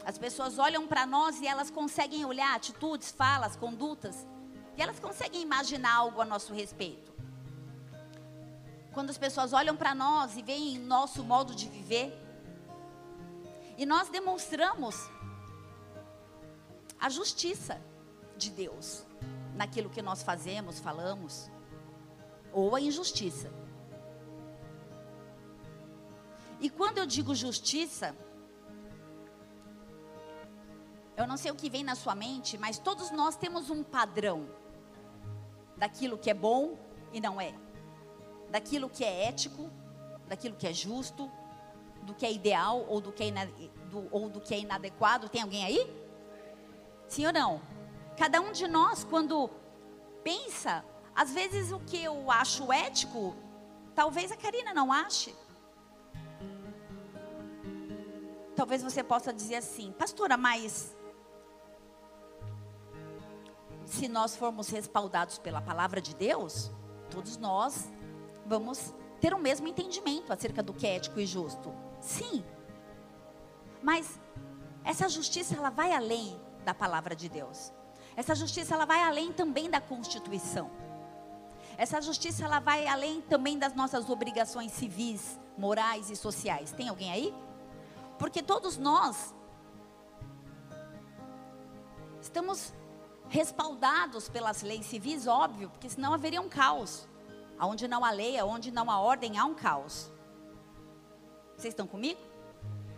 As 0.05 0.19
pessoas 0.19 0.59
olham 0.59 0.87
para 0.87 1.07
nós 1.07 1.41
e 1.41 1.47
elas 1.47 1.71
conseguem 1.71 2.25
olhar 2.25 2.55
atitudes, 2.55 3.13
falas, 3.13 3.57
condutas, 3.57 4.27
e 4.77 4.83
elas 4.83 4.99
conseguem 4.99 5.43
imaginar 5.43 5.95
algo 5.95 6.21
a 6.21 6.25
nosso 6.25 6.53
respeito. 6.53 7.13
Quando 8.93 9.11
as 9.11 9.19
pessoas 9.19 9.53
olham 9.53 9.77
para 9.77 9.95
nós 9.95 10.37
e 10.37 10.43
veem 10.43 10.79
nosso 10.79 11.23
modo 11.23 11.55
de 11.55 11.69
viver, 11.69 12.19
e 13.79 13.87
nós 13.87 14.09
demonstramos 14.09 14.97
a 17.03 17.09
justiça 17.09 17.83
de 18.37 18.49
Deus 18.49 19.05
naquilo 19.57 19.91
que 19.91 20.01
nós 20.01 20.23
fazemos, 20.23 20.79
falamos, 20.79 21.51
ou 22.53 22.77
a 22.77 22.81
injustiça. 22.81 23.51
E 26.61 26.71
quando 26.71 26.99
eu 26.99 27.07
digo 27.07 27.35
justiça, 27.35 28.15
eu 31.17 31.27
não 31.27 31.37
sei 31.37 31.51
o 31.51 31.57
que 31.57 31.69
vem 31.69 31.83
na 31.83 31.97
sua 31.97 32.15
mente, 32.15 32.57
mas 32.57 32.79
todos 32.79 33.11
nós 33.11 33.35
temos 33.35 33.69
um 33.69 33.83
padrão 33.83 34.49
daquilo 35.77 36.17
que 36.17 36.31
é 36.31 36.35
bom 36.35 36.79
e 37.13 37.21
não 37.21 37.41
é, 37.41 37.53
daquilo 38.49 38.89
que 38.89 39.03
é 39.03 39.25
ético, 39.25 39.69
daquilo 40.29 40.55
que 40.55 40.69
é 40.69 40.73
justo, 40.73 41.29
do 42.03 42.15
que 42.15 42.25
é 42.25 42.33
ideal 42.33 42.87
ou 42.89 43.01
do 43.01 43.11
que 43.11 43.25
é, 43.25 43.47
do, 43.91 44.07
ou 44.13 44.31
do 44.31 44.41
que 44.41 44.55
é 44.55 44.61
inadequado. 44.61 45.29
Tem 45.29 45.43
alguém 45.43 45.65
aí? 45.65 46.02
Sim 47.13 47.27
ou 47.27 47.33
não? 47.35 47.61
Cada 48.17 48.41
um 48.41 48.53
de 48.53 48.67
nós, 48.67 49.05
quando 49.05 49.51
pensa, 50.25 50.83
às 51.15 51.31
vezes 51.31 51.71
o 51.71 51.79
que 51.79 52.03
eu 52.03 52.31
acho 52.31 52.73
ético, 52.73 53.37
talvez 53.95 54.33
a 54.33 54.37
Karina 54.37 54.73
não 54.73 54.91
ache. 54.91 55.37
Talvez 58.57 58.83
você 58.83 59.05
possa 59.05 59.31
dizer 59.31 59.57
assim, 59.57 59.93
pastora, 59.93 60.39
mas 60.39 60.97
se 63.85 64.09
nós 64.09 64.35
formos 64.35 64.71
respaldados 64.71 65.37
pela 65.39 65.61
palavra 65.61 66.01
de 66.01 66.15
Deus, 66.15 66.71
todos 67.11 67.37
nós 67.37 67.93
vamos 68.47 68.95
ter 69.21 69.35
o 69.35 69.39
mesmo 69.39 69.69
entendimento 69.69 70.33
acerca 70.33 70.63
do 70.63 70.73
que 70.73 70.87
é 70.87 70.97
ético 70.97 71.21
e 71.21 71.27
justo. 71.27 71.75
Sim. 72.01 72.43
Mas 73.83 74.19
essa 74.83 75.11
justiça 75.11 75.55
ela 75.55 75.69
vai 75.69 75.93
além 75.93 76.41
da 76.65 76.75
palavra 76.75 77.15
de 77.15 77.29
Deus. 77.29 77.73
Essa 78.17 78.35
justiça 78.35 78.75
ela 78.75 78.85
vai 78.85 79.03
além 79.03 79.33
também 79.33 79.71
da 79.71 79.81
Constituição. 79.81 80.71
Essa 81.77 82.01
justiça 82.01 82.45
ela 82.45 82.61
vai 82.61 82.87
além 82.87 83.21
também 83.23 83.59
das 83.59 83.75
nossas 83.75 84.11
obrigações 84.11 84.73
civis, 84.73 85.41
morais 85.57 86.11
e 86.11 86.17
sociais. 86.17 86.73
Tem 86.73 86.89
alguém 86.89 87.11
aí? 87.11 87.35
Porque 88.19 88.43
todos 88.43 88.77
nós 88.77 89.35
estamos 92.21 92.73
respaldados 93.29 94.29
pelas 94.29 94.63
leis 94.63 94.87
civis, 94.87 95.27
óbvio, 95.27 95.71
porque 95.71 95.89
senão 95.89 96.13
haveria 96.13 96.41
um 96.41 96.49
caos. 96.49 97.09
Onde 97.59 97.87
não 97.89 98.05
há 98.05 98.11
lei, 98.11 98.41
onde 98.43 98.71
não 98.71 98.91
há 98.91 98.99
ordem, 99.01 99.39
há 99.39 99.45
um 99.45 99.55
caos. 99.55 100.11
Vocês 101.57 101.73
estão 101.73 101.87
comigo? 101.87 102.21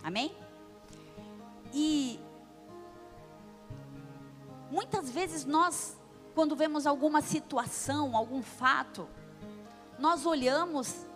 Amém? 0.03 0.35
E 1.73 2.19
muitas 4.75 5.09
vezes 5.09 5.45
nós, 5.45 5.97
quando 6.35 6.57
vemos 6.57 6.85
alguma 6.85 7.23
situação, 7.23 8.17
algum 8.17 8.43
fato, 8.43 9.09
nós 10.01 10.27
olhamos 10.27 11.07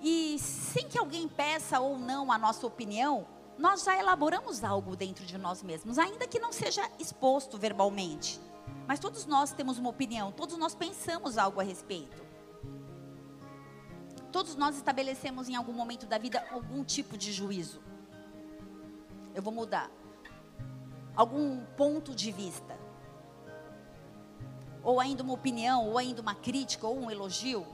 e 0.00 0.38
sem 0.38 0.88
que 0.88 0.98
alguém 0.98 1.28
peça 1.28 1.78
ou 1.78 1.98
não 1.98 2.32
a 2.32 2.38
nossa 2.38 2.66
opinião, 2.66 3.26
nós 3.58 3.84
já 3.84 3.98
elaboramos 3.98 4.64
algo 4.64 4.96
dentro 4.96 5.26
de 5.26 5.36
nós 5.36 5.62
mesmos, 5.62 5.98
ainda 5.98 6.26
que 6.26 6.38
não 6.38 6.52
seja 6.52 6.90
exposto 6.98 7.58
verbalmente. 7.58 8.40
Mas 8.88 8.98
todos 8.98 9.26
nós 9.26 9.52
temos 9.52 9.76
uma 9.76 9.90
opinião, 9.90 10.32
todos 10.32 10.56
nós 10.56 10.74
pensamos 10.74 11.36
algo 11.36 11.60
a 11.60 11.62
respeito. 11.62 12.22
Todos 14.32 14.56
nós 14.56 14.74
estabelecemos 14.76 15.50
em 15.50 15.54
algum 15.54 15.74
momento 15.74 16.06
da 16.06 16.16
vida 16.16 16.42
algum 16.50 16.82
tipo 16.82 17.18
de 17.18 17.30
juízo. 17.30 17.82
Eu 19.34 19.42
vou 19.42 19.52
mudar. 19.52 19.90
Algum 21.14 21.62
ponto 21.76 22.14
de 22.14 22.32
vista. 22.32 22.81
Ou 24.82 25.00
ainda 25.00 25.22
uma 25.22 25.32
opinião, 25.32 25.88
ou 25.88 25.98
ainda 25.98 26.20
uma 26.20 26.34
crítica, 26.34 26.86
ou 26.86 26.98
um 26.98 27.10
elogio. 27.10 27.66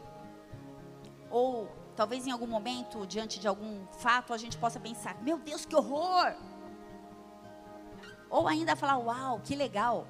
Ou 1.30 1.68
talvez 1.96 2.26
em 2.26 2.30
algum 2.30 2.46
momento, 2.46 3.06
diante 3.06 3.40
de 3.40 3.48
algum 3.48 3.86
fato, 3.92 4.32
a 4.32 4.38
gente 4.38 4.56
possa 4.58 4.78
pensar: 4.78 5.20
meu 5.22 5.38
Deus, 5.38 5.64
que 5.64 5.74
horror! 5.74 6.34
Ou 8.30 8.46
ainda 8.46 8.76
falar: 8.76 8.98
uau, 8.98 9.40
que 9.40 9.54
legal. 9.54 10.06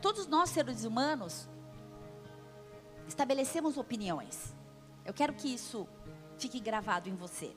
Todos 0.00 0.26
nós, 0.26 0.50
seres 0.50 0.84
humanos, 0.84 1.48
estabelecemos 3.08 3.76
opiniões. 3.78 4.54
Eu 5.04 5.14
quero 5.14 5.32
que 5.32 5.52
isso 5.52 5.88
fique 6.38 6.60
gravado 6.60 7.08
em 7.08 7.14
você. 7.14 7.56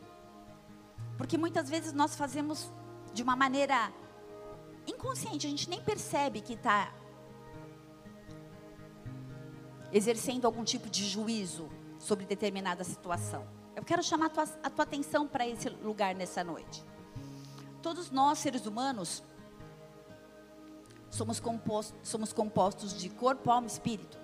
Porque 1.17 1.37
muitas 1.37 1.69
vezes 1.69 1.93
nós 1.93 2.15
fazemos 2.15 2.71
de 3.13 3.23
uma 3.23 3.35
maneira 3.35 3.91
inconsciente, 4.85 5.47
a 5.47 5.49
gente 5.49 5.69
nem 5.69 5.81
percebe 5.81 6.39
que 6.41 6.53
está 6.53 6.93
exercendo 9.91 10.45
algum 10.45 10.63
tipo 10.63 10.89
de 10.89 11.05
juízo 11.05 11.69
sobre 11.99 12.25
determinada 12.25 12.83
situação. 12.83 13.45
Eu 13.75 13.83
quero 13.83 14.03
chamar 14.03 14.27
a 14.27 14.29
tua, 14.29 14.43
a 14.63 14.69
tua 14.69 14.83
atenção 14.83 15.27
para 15.27 15.47
esse 15.47 15.69
lugar 15.69 16.15
nessa 16.15 16.43
noite. 16.43 16.83
Todos 17.81 18.09
nós, 18.09 18.39
seres 18.39 18.65
humanos, 18.65 19.23
somos 21.09 21.39
compostos, 21.39 21.95
somos 22.03 22.33
compostos 22.33 22.97
de 22.97 23.09
corpo, 23.09 23.49
alma 23.51 23.67
e 23.67 23.71
espírito. 23.71 24.17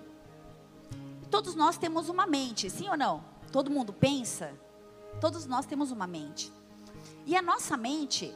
todos 1.30 1.54
nós 1.54 1.76
temos 1.76 2.08
uma 2.08 2.26
mente, 2.26 2.70
sim 2.70 2.88
ou 2.88 2.96
não? 2.96 3.24
Todo 3.50 3.70
mundo 3.70 3.92
pensa? 3.92 4.52
Todos 5.20 5.46
nós 5.46 5.66
temos 5.66 5.90
uma 5.90 6.06
mente. 6.06 6.52
E 7.26 7.36
a 7.36 7.42
nossa 7.42 7.76
mente, 7.76 8.34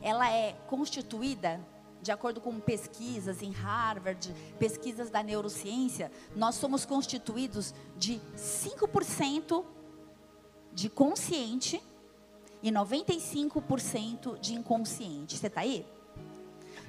ela 0.00 0.30
é 0.30 0.52
constituída, 0.66 1.60
de 2.02 2.10
acordo 2.10 2.40
com 2.40 2.58
pesquisas 2.58 3.42
em 3.42 3.50
Harvard, 3.50 4.34
pesquisas 4.58 5.10
da 5.10 5.22
neurociência, 5.22 6.10
nós 6.34 6.54
somos 6.54 6.84
constituídos 6.86 7.74
de 7.96 8.20
5% 8.36 9.64
de 10.72 10.88
consciente 10.88 11.82
e 12.62 12.70
95% 12.70 14.38
de 14.38 14.54
inconsciente. 14.54 15.36
Você 15.36 15.46
está 15.46 15.60
aí? 15.62 15.86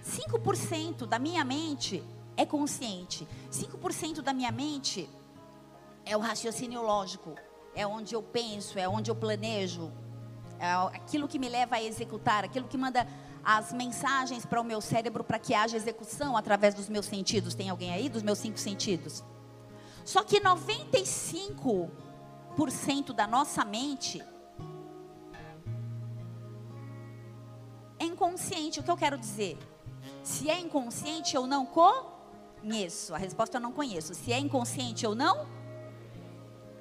5% 0.06 1.06
da 1.06 1.20
minha 1.20 1.44
mente 1.44 2.04
é 2.38 2.46
consciente. 2.46 3.28
5% 3.52 4.22
da 4.22 4.34
minha 4.34 4.52
mente 4.52 5.10
é 6.06 6.16
o 6.16 6.20
raciocínio 6.20 6.82
lógico. 6.82 7.36
É 7.74 7.86
onde 7.86 8.16
eu 8.16 8.24
penso, 8.24 8.78
é 8.78 8.88
onde 8.88 9.10
eu 9.12 9.16
planejo. 9.16 9.92
É 10.60 10.72
aquilo 10.96 11.28
que 11.28 11.40
me 11.40 11.50
leva 11.50 11.76
a 11.76 11.84
executar, 11.84 12.44
aquilo 12.44 12.68
que 12.68 12.78
manda 12.78 13.08
as 13.44 13.74
mensagens 13.74 14.46
para 14.46 14.62
o 14.62 14.64
meu 14.64 14.80
cérebro 14.82 15.24
para 15.24 15.40
que 15.40 15.54
haja 15.54 15.76
execução 15.76 16.38
através 16.38 16.74
dos 16.74 16.88
meus 16.88 17.06
sentidos. 17.06 17.54
Tem 17.56 17.70
alguém 17.70 17.92
aí? 17.92 18.08
Dos 18.10 18.24
meus 18.24 18.40
cinco 18.40 18.60
sentidos. 18.60 19.24
Só 20.06 20.24
que 20.24 20.40
95% 20.40 23.14
da 23.14 23.28
nossa 23.28 23.66
mente 23.66 24.24
é 27.98 28.06
inconsciente. 28.06 28.80
O 28.80 28.84
que 28.84 28.92
eu 28.92 28.98
quero 28.98 29.18
dizer? 29.18 29.58
Se 30.24 30.50
é 30.50 30.60
inconsciente, 30.60 31.36
eu 31.36 31.48
não 31.48 31.66
conheço. 31.66 33.14
A 33.14 33.18
resposta 33.18 33.58
eu 33.58 33.62
não 33.62 33.72
conheço. 33.72 34.14
Se 34.14 34.32
é 34.32 34.40
inconsciente, 34.40 35.06
eu 35.06 35.16
não? 35.16 35.48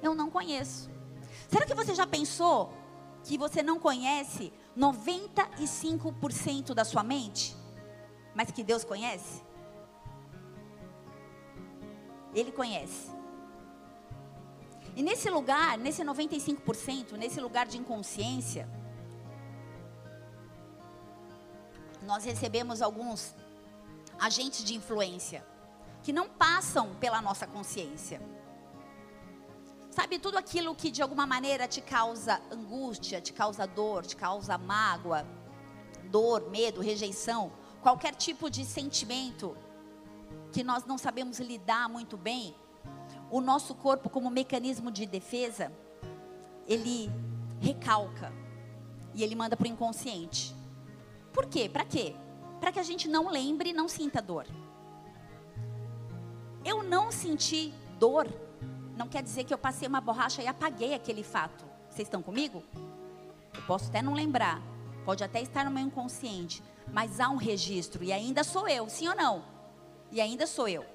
Eu 0.01 0.15
não 0.15 0.29
conheço. 0.29 0.89
Será 1.47 1.65
que 1.65 1.75
você 1.75 1.93
já 1.93 2.07
pensou 2.07 2.73
que 3.23 3.37
você 3.37 3.61
não 3.61 3.79
conhece 3.79 4.51
95% 4.77 6.73
da 6.73 6.83
sua 6.83 7.03
mente? 7.03 7.61
mas 8.33 8.51
que 8.51 8.63
Deus 8.63 8.83
conhece? 8.83 9.41
Ele 12.33 12.51
conhece. 12.51 13.09
E 14.95 15.03
nesse 15.03 15.29
lugar, 15.29 15.77
nesse 15.77 16.03
95%, 16.03 17.13
nesse 17.13 17.39
lugar 17.39 17.65
de 17.65 17.77
inconsciência, 17.77 18.69
nós 22.03 22.23
recebemos 22.23 22.81
alguns 22.81 23.35
agentes 24.19 24.63
de 24.63 24.75
influência 24.75 25.45
que 26.03 26.11
não 26.11 26.27
passam 26.27 26.95
pela 26.95 27.21
nossa 27.21 27.45
consciência. 27.45 28.21
Sabe, 29.91 30.17
tudo 30.19 30.37
aquilo 30.37 30.73
que 30.73 30.89
de 30.89 31.01
alguma 31.01 31.27
maneira 31.27 31.67
te 31.67 31.81
causa 31.81 32.41
angústia, 32.49 33.19
te 33.19 33.33
causa 33.33 33.67
dor, 33.67 34.05
te 34.05 34.15
causa 34.15 34.57
mágoa, 34.57 35.27
dor, 36.09 36.49
medo, 36.49 36.79
rejeição, 36.79 37.51
qualquer 37.81 38.15
tipo 38.15 38.49
de 38.49 38.63
sentimento 38.63 39.55
que 40.53 40.63
nós 40.63 40.85
não 40.85 40.97
sabemos 40.97 41.41
lidar 41.41 41.89
muito 41.89 42.15
bem, 42.15 42.55
o 43.29 43.41
nosso 43.41 43.75
corpo, 43.75 44.09
como 44.09 44.29
mecanismo 44.29 44.89
de 44.89 45.05
defesa, 45.05 45.71
ele 46.65 47.11
recalca 47.59 48.31
e 49.13 49.23
ele 49.23 49.35
manda 49.35 49.57
para 49.57 49.65
o 49.65 49.69
inconsciente. 49.69 50.55
Por 51.33 51.47
quê? 51.47 51.67
Para 51.67 51.83
quê? 51.83 52.15
Para 52.61 52.71
que 52.71 52.79
a 52.79 52.83
gente 52.83 53.09
não 53.09 53.29
lembre 53.29 53.71
e 53.71 53.73
não 53.73 53.89
sinta 53.89 54.21
dor. 54.21 54.47
Eu 56.63 56.81
não 56.81 57.11
senti 57.11 57.73
dor, 57.99 58.27
não 59.01 59.07
quer 59.07 59.23
dizer 59.23 59.45
que 59.45 59.53
eu 59.53 59.57
passei 59.57 59.87
uma 59.87 59.99
borracha 59.99 60.43
e 60.43 60.47
apaguei 60.47 60.93
aquele 60.93 61.23
fato. 61.23 61.65
Vocês 61.89 62.07
estão 62.07 62.21
comigo? 62.21 62.63
Eu 63.51 63.63
posso 63.63 63.89
até 63.89 63.99
não 63.99 64.13
lembrar, 64.13 64.61
pode 65.03 65.23
até 65.23 65.41
estar 65.41 65.65
no 65.65 65.71
meu 65.71 65.83
inconsciente, 65.83 66.61
mas 66.93 67.19
há 67.19 67.27
um 67.29 67.35
registro 67.35 68.03
e 68.03 68.13
ainda 68.13 68.43
sou 68.43 68.69
eu, 68.69 68.87
sim 68.87 69.07
ou 69.07 69.15
não? 69.15 69.43
E 70.11 70.21
ainda 70.21 70.45
sou 70.45 70.67
eu. 70.67 70.85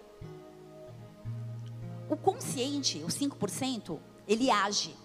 O 2.09 2.17
consciente, 2.17 2.99
o 2.99 3.09
5%, 3.09 3.99
ele 4.29 4.53
age. 4.53 4.97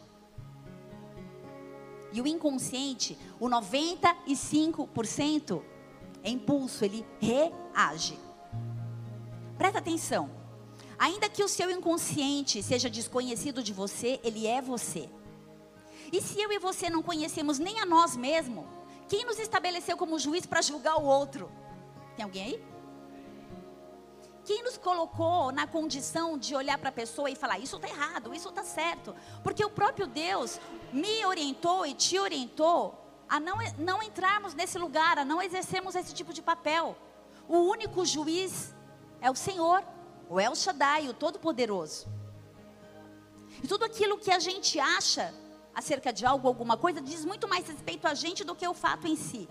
E 2.14 2.22
o 2.22 2.28
inconsciente, 2.28 3.18
o 3.40 3.50
95%, 3.50 5.64
é 6.22 6.30
impulso, 6.30 6.86
ele 6.86 7.04
reage. 7.20 8.20
Presta 9.58 9.80
atenção. 9.80 10.41
Ainda 11.02 11.28
que 11.28 11.44
o 11.44 11.48
seu 11.48 11.72
inconsciente 11.72 12.62
seja 12.62 12.88
desconhecido 12.88 13.64
de 13.64 13.74
você, 13.74 14.20
ele 14.24 14.46
é 14.46 14.62
você. 14.62 15.10
E 16.14 16.22
se 16.22 16.40
eu 16.40 16.52
e 16.52 16.60
você 16.60 16.92
não 16.92 17.02
conhecemos 17.02 17.58
nem 17.58 17.80
a 17.80 17.88
nós 17.88 18.16
mesmos, 18.16 18.66
quem 19.08 19.26
nos 19.26 19.40
estabeleceu 19.40 19.98
como 19.98 20.20
juiz 20.20 20.46
para 20.46 20.62
julgar 20.62 20.98
o 20.98 21.04
outro? 21.04 21.52
Tem 22.16 22.24
alguém 22.24 22.44
aí? 22.44 22.64
Quem 24.46 24.62
nos 24.62 24.78
colocou 24.78 25.52
na 25.52 25.66
condição 25.66 26.38
de 26.38 26.54
olhar 26.54 26.78
para 26.78 26.90
a 26.90 27.00
pessoa 27.02 27.32
e 27.32 27.36
falar, 27.36 27.58
isso 27.58 27.78
está 27.78 27.88
errado, 27.88 28.32
isso 28.36 28.50
está 28.50 28.64
certo? 28.64 29.16
Porque 29.44 29.66
o 29.66 29.72
próprio 29.72 30.06
Deus 30.06 30.60
me 30.94 31.26
orientou 31.26 31.84
e 31.84 31.96
te 31.96 32.20
orientou 32.20 32.96
a 33.28 33.40
não, 33.40 33.58
não 33.80 34.04
entrarmos 34.04 34.54
nesse 34.54 34.78
lugar, 34.78 35.18
a 35.18 35.26
não 35.26 35.42
exercermos 35.42 35.96
esse 35.96 36.14
tipo 36.14 36.32
de 36.32 36.44
papel. 36.44 36.96
O 37.48 37.58
único 37.58 38.06
juiz 38.06 38.76
é 39.20 39.32
o 39.32 39.36
Senhor, 39.36 39.84
o 40.32 40.40
El 40.40 40.56
Shaddai, 40.56 41.10
o 41.10 41.14
Todo-Poderoso. 41.14 42.08
E 43.62 43.68
tudo 43.68 43.84
aquilo 43.84 44.18
que 44.18 44.32
a 44.32 44.40
gente 44.40 44.80
acha 44.80 45.34
acerca 45.76 46.14
de 46.14 46.26
algo, 46.26 46.48
alguma 46.48 46.78
coisa, 46.78 47.02
diz 47.02 47.26
muito 47.26 47.50
mais 47.50 47.68
respeito 47.68 48.08
a 48.08 48.14
gente 48.14 48.46
do 48.46 48.56
que 48.56 48.66
o 48.66 48.74
fato 48.74 49.08
em 49.08 49.18
si. 49.18 49.50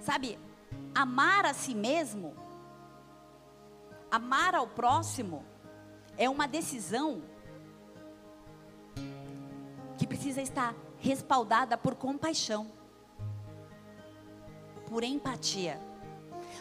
Sabe, 0.00 0.38
amar 0.94 1.46
a 1.46 1.52
si 1.52 1.74
mesmo, 1.74 2.36
amar 4.08 4.54
ao 4.54 4.68
próximo, 4.68 5.44
é 6.16 6.30
uma 6.30 6.46
decisão 6.46 7.22
que 9.98 10.06
precisa 10.06 10.40
estar 10.40 10.76
respaldada 11.00 11.76
por 11.76 11.96
compaixão, 11.96 12.70
por 14.86 15.02
empatia. 15.02 15.93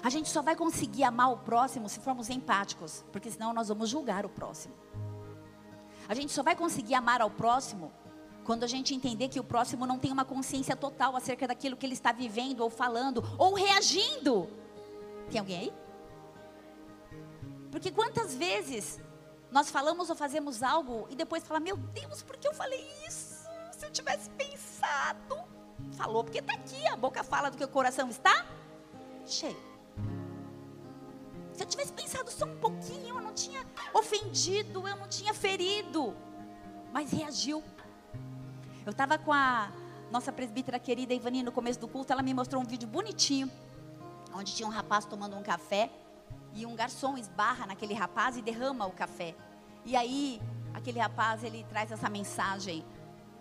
A 0.01 0.09
gente 0.09 0.29
só 0.29 0.41
vai 0.41 0.55
conseguir 0.55 1.03
amar 1.03 1.31
o 1.31 1.37
próximo 1.37 1.87
se 1.87 1.99
formos 1.99 2.29
empáticos, 2.29 3.05
porque 3.11 3.29
senão 3.29 3.53
nós 3.53 3.67
vamos 3.67 3.89
julgar 3.89 4.25
o 4.25 4.29
próximo. 4.29 4.73
A 6.07 6.13
gente 6.13 6.31
só 6.31 6.43
vai 6.43 6.55
conseguir 6.55 6.95
amar 6.95 7.21
ao 7.21 7.29
próximo 7.29 7.91
quando 8.43 8.63
a 8.63 8.67
gente 8.67 8.93
entender 8.93 9.29
que 9.29 9.39
o 9.39 9.43
próximo 9.43 9.85
não 9.85 9.97
tem 9.97 10.11
uma 10.11 10.25
consciência 10.25 10.75
total 10.75 11.15
acerca 11.15 11.47
daquilo 11.47 11.77
que 11.77 11.85
ele 11.85 11.93
está 11.93 12.11
vivendo, 12.11 12.61
ou 12.61 12.69
falando, 12.69 13.23
ou 13.37 13.53
reagindo. 13.53 14.49
Tem 15.31 15.39
alguém 15.39 15.59
aí? 15.59 15.73
Porque 17.71 17.89
quantas 17.89 18.35
vezes 18.35 18.99
nós 19.49 19.71
falamos 19.71 20.09
ou 20.09 20.15
fazemos 20.15 20.61
algo 20.61 21.07
e 21.09 21.15
depois 21.15 21.43
fala, 21.43 21.59
meu 21.59 21.77
Deus, 21.77 22.21
por 22.21 22.37
que 22.37 22.47
eu 22.47 22.53
falei 22.53 22.83
isso? 23.07 23.47
Se 23.71 23.85
eu 23.85 23.91
tivesse 23.91 24.29
pensado. 24.31 25.41
Falou, 25.93 26.23
porque 26.23 26.39
está 26.39 26.53
aqui, 26.53 26.85
a 26.87 26.95
boca 26.95 27.23
fala 27.23 27.49
do 27.49 27.57
que 27.57 27.63
o 27.63 27.67
coração 27.67 28.09
está 28.09 28.45
cheio. 29.25 29.72
Se 31.53 31.63
eu 31.63 31.67
tivesse 31.67 31.93
pensado 31.93 32.31
só 32.31 32.45
um 32.45 32.57
pouquinho, 32.57 33.15
eu 33.15 33.21
não 33.21 33.33
tinha 33.33 33.65
ofendido, 33.93 34.87
eu 34.87 34.95
não 34.95 35.07
tinha 35.07 35.33
ferido, 35.33 36.15
mas 36.91 37.11
reagiu. 37.11 37.63
Eu 38.85 38.91
estava 38.91 39.17
com 39.17 39.31
a 39.31 39.71
nossa 40.11 40.31
presbítera 40.31 40.79
querida 40.79 41.13
Ivani 41.13 41.43
no 41.43 41.51
começo 41.51 41.79
do 41.79 41.87
culto, 41.87 42.11
ela 42.11 42.23
me 42.23 42.33
mostrou 42.33 42.61
um 42.61 42.65
vídeo 42.65 42.87
bonitinho, 42.87 43.51
onde 44.33 44.53
tinha 44.53 44.67
um 44.67 44.71
rapaz 44.71 45.05
tomando 45.05 45.35
um 45.35 45.43
café 45.43 45.91
e 46.53 46.65
um 46.65 46.75
garçom 46.75 47.17
esbarra 47.17 47.65
naquele 47.65 47.93
rapaz 47.93 48.35
e 48.35 48.41
derrama 48.41 48.85
o 48.85 48.91
café. 48.91 49.35
E 49.85 49.95
aí, 49.95 50.41
aquele 50.73 50.99
rapaz, 50.99 51.43
ele 51.43 51.65
traz 51.69 51.91
essa 51.91 52.09
mensagem. 52.09 52.83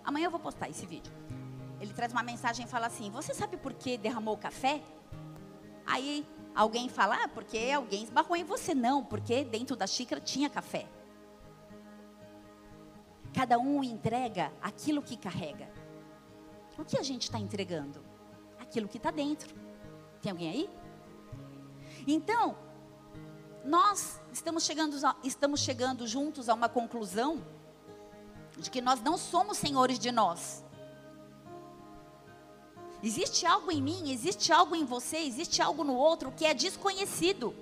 Amanhã 0.05 0.27
eu 0.27 0.31
vou 0.31 0.41
postar 0.41 0.69
esse 0.69 0.85
vídeo. 0.85 1.13
Ele 1.81 1.93
traz 1.93 2.13
uma 2.13 2.23
mensagem 2.23 2.67
e 2.67 2.69
fala 2.69 2.87
assim: 2.87 3.11
Você 3.11 3.35
sabe 3.35 3.57
por 3.57 3.73
que 3.73 3.97
derramou 3.97 4.35
o 4.35 4.39
café? 4.39 4.83
Aí 5.87 6.27
alguém 6.55 6.89
fala: 6.89 7.25
ah, 7.25 7.29
porque 7.29 7.71
alguém 7.75 8.05
esbarrou 8.05 8.37
em 8.37 8.45
você. 8.45 8.75
Não, 8.75 9.05
porque 9.05 9.45
dentro 9.45 9.77
da 9.77 9.87
xícara 9.87 10.21
tinha 10.21 10.49
café. 10.49 10.87
Cada 13.33 13.59
um 13.59 13.83
entrega 13.83 14.53
aquilo 14.61 15.03
que 15.03 15.17
carrega. 15.17 15.71
O 16.79 16.85
que 16.85 16.99
a 16.99 17.03
gente 17.03 17.23
está 17.23 17.39
entregando? 17.39 18.05
Aquilo 18.59 18.89
que 18.89 18.97
está 18.97 19.11
dentro. 19.11 19.55
Tem 20.21 20.31
alguém 20.31 20.51
aí? 20.51 20.71
Então, 22.07 22.57
nós 23.65 24.21
estamos 24.33 24.65
chegando, 24.65 24.97
estamos 25.23 25.61
chegando 25.61 26.07
juntos 26.07 26.49
a 26.49 26.55
uma 26.55 26.69
conclusão 26.69 27.43
de 28.59 28.71
que 28.71 28.81
nós 28.81 29.01
não 29.01 29.17
somos 29.17 29.57
senhores 29.57 29.99
de 29.99 30.11
nós. 30.11 30.65
Existe 33.03 33.45
algo 33.45 33.71
em 33.71 33.83
mim, 33.83 34.13
existe 34.13 34.53
algo 34.53 34.77
em 34.77 34.85
você, 34.85 35.19
existe 35.19 35.61
algo 35.61 35.83
no 35.83 35.95
outro 35.95 36.31
que 36.31 36.45
é 36.45 36.55
desconhecido. 36.55 37.55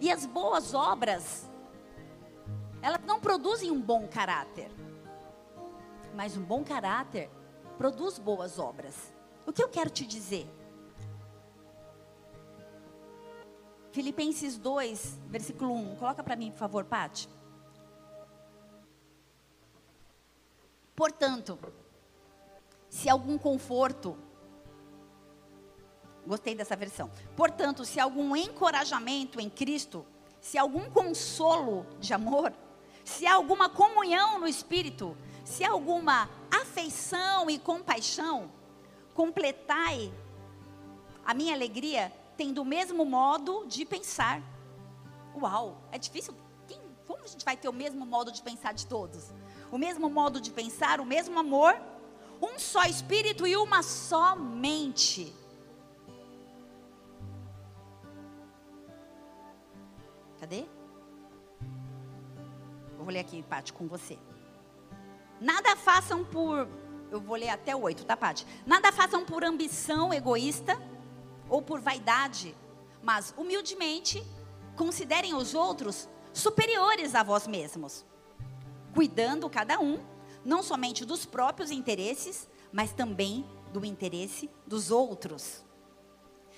E 0.00 0.12
as 0.12 0.24
boas 0.24 0.74
obras 0.74 1.48
elas 2.80 3.00
não 3.04 3.20
produzem 3.20 3.70
um 3.70 3.80
bom 3.80 4.06
caráter. 4.06 4.70
Mas 6.14 6.36
um 6.36 6.42
bom 6.42 6.64
caráter 6.64 7.30
produz 7.76 8.18
boas 8.18 8.58
obras. 8.58 8.94
O 9.46 9.52
que 9.52 9.62
eu 9.62 9.68
quero 9.68 9.90
te 9.90 10.06
dizer? 10.06 10.48
Filipenses 13.92 14.58
2, 14.58 15.18
versículo 15.26 15.74
1. 15.74 15.96
Coloca 15.96 16.22
para 16.22 16.36
mim, 16.36 16.50
por 16.50 16.58
favor, 16.58 16.84
Pati. 16.84 17.28
Portanto, 20.94 21.58
se 22.98 23.08
algum 23.08 23.38
conforto, 23.38 24.18
gostei 26.26 26.52
dessa 26.52 26.74
versão. 26.74 27.08
Portanto, 27.36 27.84
se 27.84 28.00
algum 28.00 28.34
encorajamento 28.34 29.40
em 29.40 29.48
Cristo, 29.48 30.04
se 30.40 30.58
algum 30.58 30.90
consolo 30.90 31.86
de 32.00 32.12
amor, 32.12 32.52
se 33.04 33.24
alguma 33.24 33.68
comunhão 33.68 34.40
no 34.40 34.48
espírito, 34.48 35.16
se 35.44 35.64
alguma 35.64 36.28
afeição 36.50 37.48
e 37.48 37.56
compaixão, 37.56 38.50
completai 39.14 40.12
a 41.24 41.32
minha 41.32 41.54
alegria 41.54 42.12
tendo 42.36 42.62
o 42.62 42.64
mesmo 42.64 43.04
modo 43.04 43.64
de 43.68 43.84
pensar. 43.84 44.42
Uau, 45.40 45.80
é 45.92 45.98
difícil. 45.98 46.34
Quem, 46.66 46.80
como 47.06 47.22
a 47.22 47.28
gente 47.28 47.44
vai 47.44 47.56
ter 47.56 47.68
o 47.68 47.72
mesmo 47.72 48.04
modo 48.04 48.32
de 48.32 48.42
pensar 48.42 48.74
de 48.74 48.88
todos? 48.88 49.32
O 49.70 49.78
mesmo 49.78 50.10
modo 50.10 50.40
de 50.40 50.50
pensar, 50.50 51.00
o 51.00 51.06
mesmo 51.06 51.38
amor, 51.38 51.80
um 52.40 52.58
só 52.58 52.84
espírito 52.84 53.46
e 53.46 53.56
uma 53.56 53.82
só 53.82 54.36
mente. 54.36 55.32
Cadê? 60.40 60.66
vou 63.08 63.14
ler 63.14 63.20
aqui, 63.20 63.42
Paty, 63.42 63.72
com 63.72 63.88
você. 63.88 64.18
Nada 65.40 65.74
façam 65.76 66.22
por 66.22 66.68
eu 67.10 67.18
vou 67.18 67.36
ler 67.36 67.48
até 67.48 67.74
o 67.74 67.80
8, 67.80 68.04
tá, 68.04 68.14
Paty? 68.14 68.46
Nada 68.66 68.92
façam 68.92 69.24
por 69.24 69.42
ambição 69.42 70.12
egoísta 70.12 70.78
ou 71.48 71.62
por 71.62 71.80
vaidade, 71.80 72.54
mas 73.02 73.32
humildemente 73.34 74.22
considerem 74.76 75.34
os 75.34 75.54
outros 75.54 76.06
superiores 76.34 77.14
a 77.14 77.22
vós 77.22 77.46
mesmos, 77.46 78.04
cuidando 78.94 79.48
cada 79.48 79.80
um 79.80 80.04
não 80.48 80.62
somente 80.62 81.04
dos 81.04 81.26
próprios 81.26 81.70
interesses, 81.70 82.48
mas 82.72 82.90
também 82.90 83.44
do 83.70 83.84
interesse 83.84 84.48
dos 84.66 84.90
outros. 84.90 85.62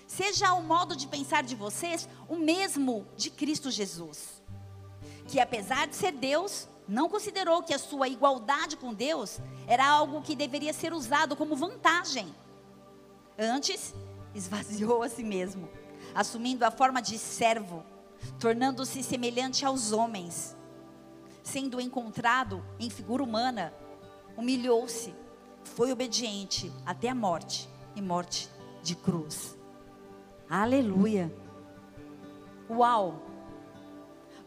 Seja 0.07 0.55
o 0.55 0.63
modo 0.63 0.95
de 0.95 1.09
pensar 1.09 1.43
de 1.43 1.57
vocês 1.57 2.09
o 2.29 2.37
mesmo 2.37 3.05
de 3.17 3.31
Cristo 3.31 3.69
Jesus, 3.69 4.41
que 5.27 5.41
apesar 5.41 5.89
de 5.89 5.97
ser 5.97 6.13
Deus, 6.13 6.69
não 6.87 7.09
considerou 7.09 7.65
que 7.65 7.75
a 7.75 7.79
sua 7.79 8.09
igualdade 8.09 8.77
com 8.77 8.95
Deus 8.95 9.41
era 9.67 9.87
algo 9.87 10.23
que 10.23 10.37
deveria 10.37 10.73
ser 10.73 10.93
usado 10.93 11.35
como 11.35 11.57
vantagem. 11.57 12.33
Antes, 13.37 13.93
esvaziou 14.35 15.03
a 15.03 15.09
si 15.09 15.25
mesmo, 15.25 15.69
assumindo 16.15 16.65
a 16.65 16.71
forma 16.71 17.03
de 17.03 17.19
servo, 17.19 17.85
tornando-se 18.39 19.03
semelhante 19.03 19.65
aos 19.65 19.91
homens. 19.91 20.57
Sendo 21.43 21.81
encontrado 21.81 22.65
em 22.79 22.91
figura 22.91 23.23
humana, 23.23 23.73
humilhou-se, 24.41 25.15
foi 25.63 25.93
obediente 25.93 26.73
até 26.87 27.11
a 27.11 27.15
morte 27.15 27.69
e 27.95 28.01
morte 28.01 28.49
de 28.83 28.97
cruz. 28.97 29.55
Aleluia. 30.49 31.31
Uau! 32.71 33.21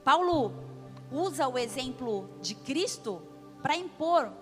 Paulo 0.03 0.51
usa 1.11 1.47
o 1.47 1.59
exemplo 1.59 2.27
de 2.41 2.55
Cristo 2.55 3.21
para 3.61 3.77
impor 3.77 4.33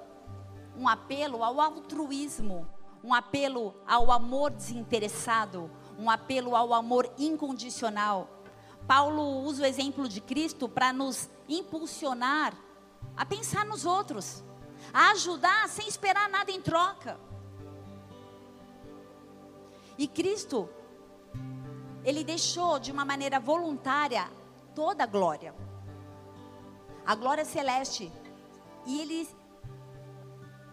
um 0.78 0.88
apelo 0.88 1.44
ao 1.44 1.60
altruísmo, 1.60 2.66
um 3.04 3.14
apelo 3.14 3.76
ao 3.86 4.10
amor 4.10 4.52
desinteressado, 4.52 5.70
um 6.00 6.10
apelo 6.10 6.56
ao 6.56 6.74
amor 6.74 7.12
incondicional. 7.18 8.30
Paulo 8.88 9.42
usa 9.44 9.64
o 9.64 9.66
exemplo 9.66 10.08
de 10.08 10.22
Cristo 10.22 10.70
para 10.70 10.94
nos 10.94 11.30
impulsionar 11.50 12.54
a 13.18 13.26
pensar 13.26 13.66
nos 13.66 13.86
outros, 13.86 14.44
a 14.94 15.12
ajudar 15.12 15.68
sem 15.70 15.88
esperar 15.88 16.30
nada 16.30 16.52
em 16.52 16.62
troca. 16.62 17.20
E 19.98 20.08
Cristo, 20.08 20.70
ele 22.04 22.24
deixou 22.24 22.80
de 22.80 22.92
uma 22.92 23.06
maneira 23.06 23.40
voluntária 23.40 24.30
toda 24.74 25.04
a 25.04 25.08
glória, 25.08 25.54
a 27.06 27.14
glória 27.14 27.46
celeste, 27.46 28.12
e 28.86 29.00
ele 29.00 29.28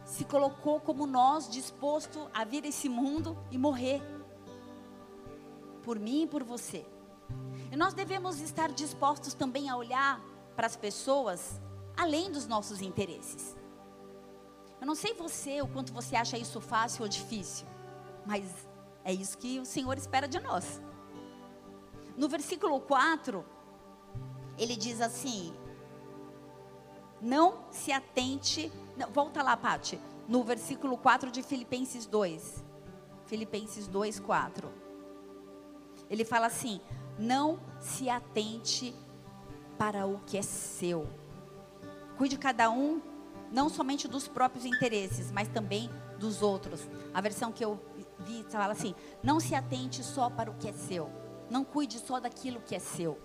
se 0.04 0.24
colocou 0.24 0.80
como 0.80 1.06
nós, 1.06 1.50
disposto 1.50 2.30
a 2.32 2.44
vir 2.44 2.64
a 2.64 2.68
esse 2.68 2.88
mundo 2.88 3.36
e 3.50 3.58
morrer 3.58 4.00
por 5.84 5.98
mim 5.98 6.22
e 6.22 6.26
por 6.26 6.42
você. 6.42 6.86
E 7.70 7.76
nós 7.76 7.92
devemos 7.92 8.40
estar 8.40 8.72
dispostos 8.72 9.34
também 9.34 9.68
a 9.68 9.76
olhar 9.76 10.20
para 10.56 10.66
as 10.66 10.76
pessoas 10.76 11.60
além 11.96 12.32
dos 12.32 12.46
nossos 12.46 12.80
interesses. 12.80 13.57
Eu 14.80 14.86
não 14.86 14.94
sei 14.94 15.14
você, 15.14 15.60
o 15.60 15.68
quanto 15.68 15.92
você 15.92 16.16
acha 16.16 16.38
isso 16.38 16.60
fácil 16.60 17.02
ou 17.02 17.08
difícil, 17.08 17.66
mas 18.24 18.44
é 19.04 19.12
isso 19.12 19.36
que 19.38 19.58
o 19.58 19.64
Senhor 19.64 19.96
espera 19.96 20.28
de 20.28 20.38
nós. 20.40 20.80
No 22.16 22.28
versículo 22.28 22.80
4, 22.80 23.44
ele 24.56 24.76
diz 24.76 25.00
assim: 25.00 25.54
Não 27.20 27.64
se 27.70 27.92
atente. 27.92 28.72
Não, 28.96 29.10
volta 29.10 29.42
lá, 29.42 29.56
Pati. 29.56 30.00
No 30.26 30.42
versículo 30.42 30.98
4 30.98 31.30
de 31.30 31.42
Filipenses 31.42 32.06
2. 32.06 32.64
Filipenses 33.26 33.86
2, 33.86 34.20
4. 34.20 34.68
Ele 36.10 36.24
fala 36.24 36.46
assim: 36.46 36.80
não 37.18 37.58
se 37.80 38.08
atente 38.08 38.94
para 39.76 40.06
o 40.06 40.20
que 40.20 40.38
é 40.38 40.42
seu. 40.42 41.06
Cuide 42.16 42.38
cada 42.38 42.70
um, 42.70 43.00
não 43.50 43.68
somente 43.68 44.06
dos 44.06 44.28
próprios 44.28 44.64
interesses, 44.64 45.30
mas 45.30 45.48
também 45.48 45.90
dos 46.18 46.42
outros. 46.42 46.80
A 47.14 47.20
versão 47.20 47.52
que 47.52 47.64
eu 47.64 47.80
vi 48.20 48.44
fala 48.50 48.72
assim: 48.72 48.94
não 49.22 49.40
se 49.40 49.54
atente 49.54 50.02
só 50.02 50.28
para 50.28 50.50
o 50.50 50.54
que 50.54 50.68
é 50.68 50.72
seu. 50.72 51.10
Não 51.50 51.64
cuide 51.64 51.98
só 51.98 52.20
daquilo 52.20 52.60
que 52.60 52.74
é 52.74 52.78
seu. 52.78 53.18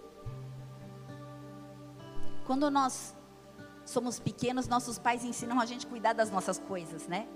Quando 2.46 2.70
nós 2.70 3.16
somos 3.86 4.20
pequenos, 4.20 4.68
nossos 4.68 4.98
pais 4.98 5.24
ensinam 5.24 5.60
a 5.60 5.66
gente 5.66 5.86
a 5.86 5.90
cuidar 5.90 6.14
das 6.14 6.32
nossas 6.32 6.58
coisas, 6.58 7.08
né? 7.08 7.28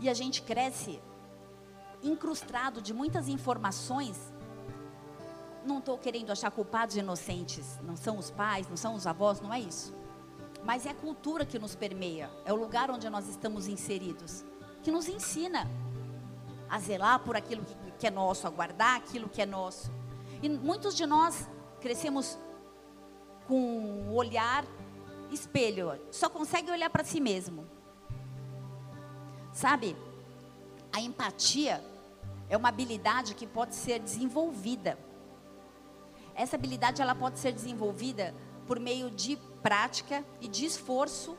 E 0.00 0.08
a 0.08 0.14
gente 0.14 0.42
cresce 0.42 1.00
incrustado 2.02 2.80
de 2.80 2.94
muitas 2.94 3.28
informações. 3.28 4.32
Não 5.64 5.78
estou 5.78 5.98
querendo 5.98 6.30
achar 6.30 6.50
culpados 6.50 6.96
inocentes. 6.96 7.78
Não 7.82 7.96
são 7.96 8.16
os 8.16 8.30
pais, 8.30 8.68
não 8.68 8.76
são 8.76 8.94
os 8.94 9.06
avós, 9.06 9.40
não 9.40 9.52
é 9.52 9.60
isso. 9.60 9.97
Mas 10.68 10.84
é 10.84 10.90
a 10.90 10.94
cultura 10.94 11.46
que 11.46 11.58
nos 11.58 11.74
permeia, 11.74 12.30
é 12.44 12.52
o 12.52 12.56
lugar 12.56 12.90
onde 12.90 13.08
nós 13.08 13.26
estamos 13.26 13.66
inseridos, 13.66 14.44
que 14.82 14.90
nos 14.90 15.08
ensina 15.08 15.66
a 16.68 16.78
zelar 16.78 17.20
por 17.20 17.34
aquilo 17.34 17.64
que 17.98 18.06
é 18.06 18.10
nosso, 18.10 18.46
a 18.46 18.50
guardar 18.50 18.98
aquilo 18.98 19.30
que 19.30 19.40
é 19.40 19.46
nosso. 19.46 19.90
E 20.42 20.48
muitos 20.50 20.94
de 20.94 21.06
nós 21.06 21.48
crescemos 21.80 22.38
com 23.46 23.58
um 23.58 24.14
olhar 24.14 24.62
espelho, 25.30 25.98
só 26.10 26.28
consegue 26.28 26.70
olhar 26.70 26.90
para 26.90 27.02
si 27.02 27.18
mesmo. 27.18 27.66
Sabe? 29.54 29.96
A 30.92 31.00
empatia 31.00 31.82
é 32.46 32.58
uma 32.58 32.68
habilidade 32.68 33.34
que 33.34 33.46
pode 33.46 33.74
ser 33.74 34.00
desenvolvida. 34.00 34.98
Essa 36.34 36.56
habilidade 36.56 37.00
ela 37.00 37.14
pode 37.14 37.38
ser 37.38 37.52
desenvolvida 37.52 38.34
por 38.66 38.78
meio 38.78 39.10
de 39.10 39.38
prática 39.62 40.24
e 40.40 40.48
de 40.48 40.64
esforço 40.64 41.36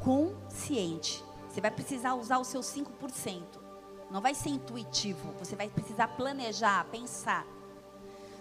consciente. 0.00 1.22
Você 1.48 1.60
vai 1.60 1.70
precisar 1.70 2.14
usar 2.14 2.38
os 2.38 2.48
seus 2.48 2.66
5%. 2.66 3.42
Não 4.10 4.20
vai 4.20 4.34
ser 4.34 4.50
intuitivo, 4.50 5.32
você 5.38 5.56
vai 5.56 5.68
precisar 5.68 6.08
planejar, 6.08 6.84
pensar. 6.90 7.46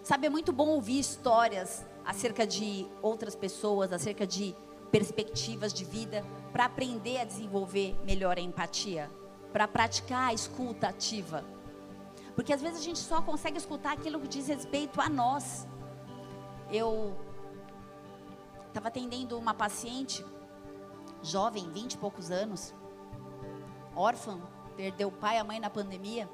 Sabe, 0.04 0.28
é 0.28 0.30
muito 0.30 0.52
bom 0.52 0.68
ouvir 0.68 1.00
histórias 1.00 1.86
acerca 2.06 2.46
de 2.46 2.88
outras 3.02 3.36
pessoas, 3.36 3.94
acerca 3.94 4.26
de 4.26 4.56
perspectivas 4.92 5.72
de 5.72 5.86
vida, 5.86 6.26
para 6.52 6.66
aprender 6.66 7.20
a 7.20 7.24
desenvolver 7.24 7.96
melhor 8.04 8.38
a 8.38 8.42
empatia 8.42 9.10
para 9.52 9.68
praticar 9.68 10.30
a 10.30 10.34
escuta 10.34 10.88
ativa. 10.88 11.44
Porque 12.36 12.54
às 12.54 12.62
vezes 12.62 12.80
a 12.80 12.84
gente 12.84 13.00
só 13.00 13.22
consegue 13.22 13.58
escutar 13.58 13.94
aquilo 13.94 14.20
que 14.20 14.28
diz 14.28 14.48
respeito 14.48 15.02
a 15.02 15.10
nós. 15.10 15.68
Eu 16.72 17.16
estava 18.72 18.88
atendendo 18.88 19.38
uma 19.38 19.54
paciente, 19.54 20.26
jovem, 21.22 21.70
vinte 21.70 21.94
e 21.94 21.98
poucos 21.98 22.32
anos, 22.32 22.74
órfã, 23.94 24.40
perdeu 24.78 25.10
o 25.10 25.12
pai 25.12 25.36
e 25.36 25.40
a 25.40 25.44
mãe 25.44 25.60
na 25.60 25.70
pandemia 25.70 26.30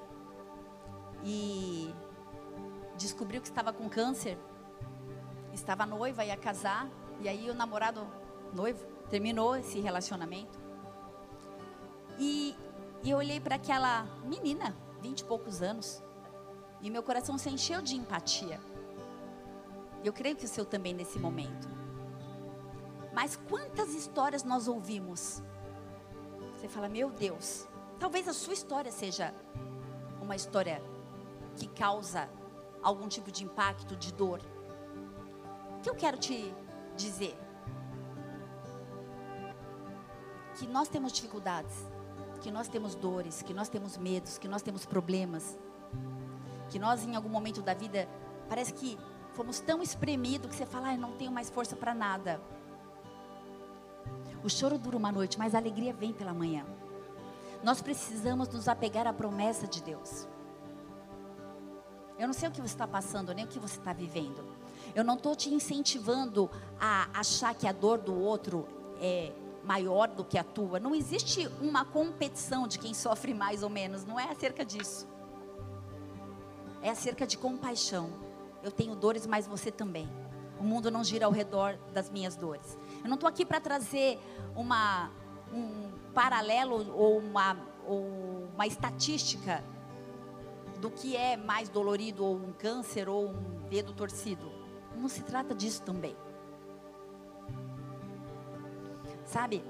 e 1.23 1.93
descobriu 2.95 3.41
que 3.41 3.47
estava 3.47 3.73
com 3.73 3.89
câncer. 3.89 4.38
Estava 5.52 5.88
noiva, 5.88 6.23
ia 6.23 6.38
casar, 6.38 6.88
e 7.19 7.28
aí 7.28 7.50
o 7.50 7.56
namorado 7.56 8.06
noivo 8.54 8.86
terminou 9.10 9.56
esse 9.56 9.80
relacionamento. 9.80 10.60
E 12.19 12.56
e 13.04 13.12
eu 13.12 13.17
olhei 13.17 13.39
para 13.39 13.56
aquela 13.56 14.06
menina, 14.26 14.76
vinte 15.02 15.19
e 15.21 15.23
poucos 15.23 15.62
anos, 15.62 16.04
e 16.82 16.89
meu 16.89 17.04
coração 17.04 17.38
se 17.38 17.50
encheu 17.50 17.82
de 17.82 17.95
empatia. 17.95 18.60
Eu 20.04 20.12
creio 20.12 20.36
que 20.36 20.45
o 20.45 20.47
seu 20.47 20.65
também 20.65 20.93
nesse 20.93 21.19
momento. 21.19 21.77
Mas 23.17 23.36
quantas 23.49 23.95
histórias 23.95 24.43
nós 24.43 24.67
ouvimos? 24.67 25.41
Você 26.56 26.67
fala, 26.67 26.88
meu 26.88 27.10
Deus, 27.10 27.67
talvez 27.99 28.27
a 28.27 28.34
sua 28.34 28.53
história 28.53 28.91
seja 28.91 29.34
uma 30.21 30.36
história 30.36 30.80
que 31.56 31.67
causa 31.67 32.30
algum 32.84 33.08
tipo 33.08 33.32
de 33.32 33.43
impacto, 33.43 33.95
de 33.95 34.13
dor. 34.13 34.39
O 35.77 35.82
que 35.82 35.89
eu 35.89 35.95
quero 35.95 36.15
te 36.15 36.53
dizer? 36.95 37.36
Que 40.60 40.67
nós 40.67 40.88
temos 40.88 41.12
dificuldades 41.12 41.73
que 42.43 42.51
nós 42.51 42.67
temos 42.67 42.93
dores, 42.93 43.41
que 43.41 43.51
nós 43.51 43.67
temos 43.67 43.97
medos, 43.97 44.38
que 44.38 44.47
nós 44.47 44.62
temos 44.62 44.86
problemas, 44.86 45.58
que 46.69 46.77
nós 46.77 47.03
em 47.03 47.15
algum 47.15 47.30
momento 47.30 47.63
da 47.63 47.73
vida 47.73 48.08
parece 48.47 48.71
que 48.71 48.95
fomos 49.34 49.60
tão 49.60 49.82
espremidos 49.82 50.47
que 50.51 50.56
você 50.56 50.67
fala, 50.67 50.89
ah, 50.89 50.97
não 50.97 51.13
tenho 51.13 51.32
mais 51.32 51.49
força 51.49 51.75
para 51.75 51.95
nada. 51.95 52.39
O 54.43 54.50
choro 54.50 54.78
dura 54.78 54.97
uma 54.97 55.12
noite, 55.12 55.38
mas 55.38 55.56
a 55.56 55.58
alegria 55.58 55.93
vem 55.93 56.13
pela 56.13 56.34
manhã. 56.34 56.65
Nós 57.63 57.82
precisamos 57.82 58.47
nos 58.50 58.67
apegar 58.67 59.08
à 59.08 59.13
promessa 59.13 59.67
de 59.67 59.82
Deus. 59.82 60.28
Eu 62.17 62.28
não 62.28 62.34
sei 62.34 62.50
o 62.50 62.52
que 62.52 62.62
você 62.62 62.73
está 62.73 62.88
passando, 62.88 63.34
nem 63.34 63.45
o 63.45 63.47
que 63.47 63.60
você 63.60 63.78
está 63.78 63.93
vivendo. 63.93 64.43
Eu 64.95 65.04
não 65.04 65.15
estou 65.15 65.36
te 65.36 65.54
incentivando 65.54 66.50
a 66.80 67.08
achar 67.13 67.54
que 67.54 67.67
a 67.67 67.71
dor 67.71 68.00
do 68.00 68.17
outro 68.19 68.67
é 69.00 69.32
maior 69.63 70.08
do 70.08 70.23
que 70.23 70.38
a 70.38 70.43
tua. 70.43 70.80
Não 70.80 70.95
existe 70.95 71.47
uma 71.62 71.86
competição 71.86 72.67
de 72.67 72.80
quem 72.80 72.93
sofre 72.93 73.34
mais 73.34 73.62
ou 73.62 73.69
menos. 73.69 74.06
Não 74.06 74.19
é 74.19 74.32
acerca 74.32 74.65
disso. 74.65 75.08
É 76.82 76.89
acerca 76.89 77.28
de 77.28 77.38
compaixão. 77.38 78.10
Eu 78.63 78.71
tenho 78.71 78.95
dores, 78.95 79.28
mas 79.28 79.45
você 79.45 79.71
também. 79.71 80.10
O 80.60 80.63
mundo 80.63 80.89
não 80.89 81.04
gira 81.04 81.26
ao 81.26 81.32
redor 81.32 81.78
das 81.93 82.10
minhas 82.10 82.36
dores. 82.36 82.78
Eu 83.03 83.10
não 83.10 83.15
estou 83.15 83.27
aqui 83.27 83.45
para 83.45 83.60
trazer 83.60 84.19
uma, 84.55 85.12
um 85.53 85.91
paralelo 86.13 86.93
ou 86.93 87.19
uma, 87.19 87.57
ou 87.86 88.03
uma 88.53 88.67
estatística 88.67 89.63
do 90.79 90.89
que 90.91 91.15
é 91.15 91.36
mais 91.36 91.69
dolorido, 91.69 92.23
ou 92.23 92.36
um 92.36 92.53
câncer, 92.53 93.10
ou 93.10 93.29
um 93.29 93.67
dedo 93.69 93.93
torcido. 93.93 94.51
Não 94.95 95.10
se 95.10 95.23
trata 95.23 95.53
disso 95.55 95.81
também. 95.81 96.15
Sabe? 99.25 99.63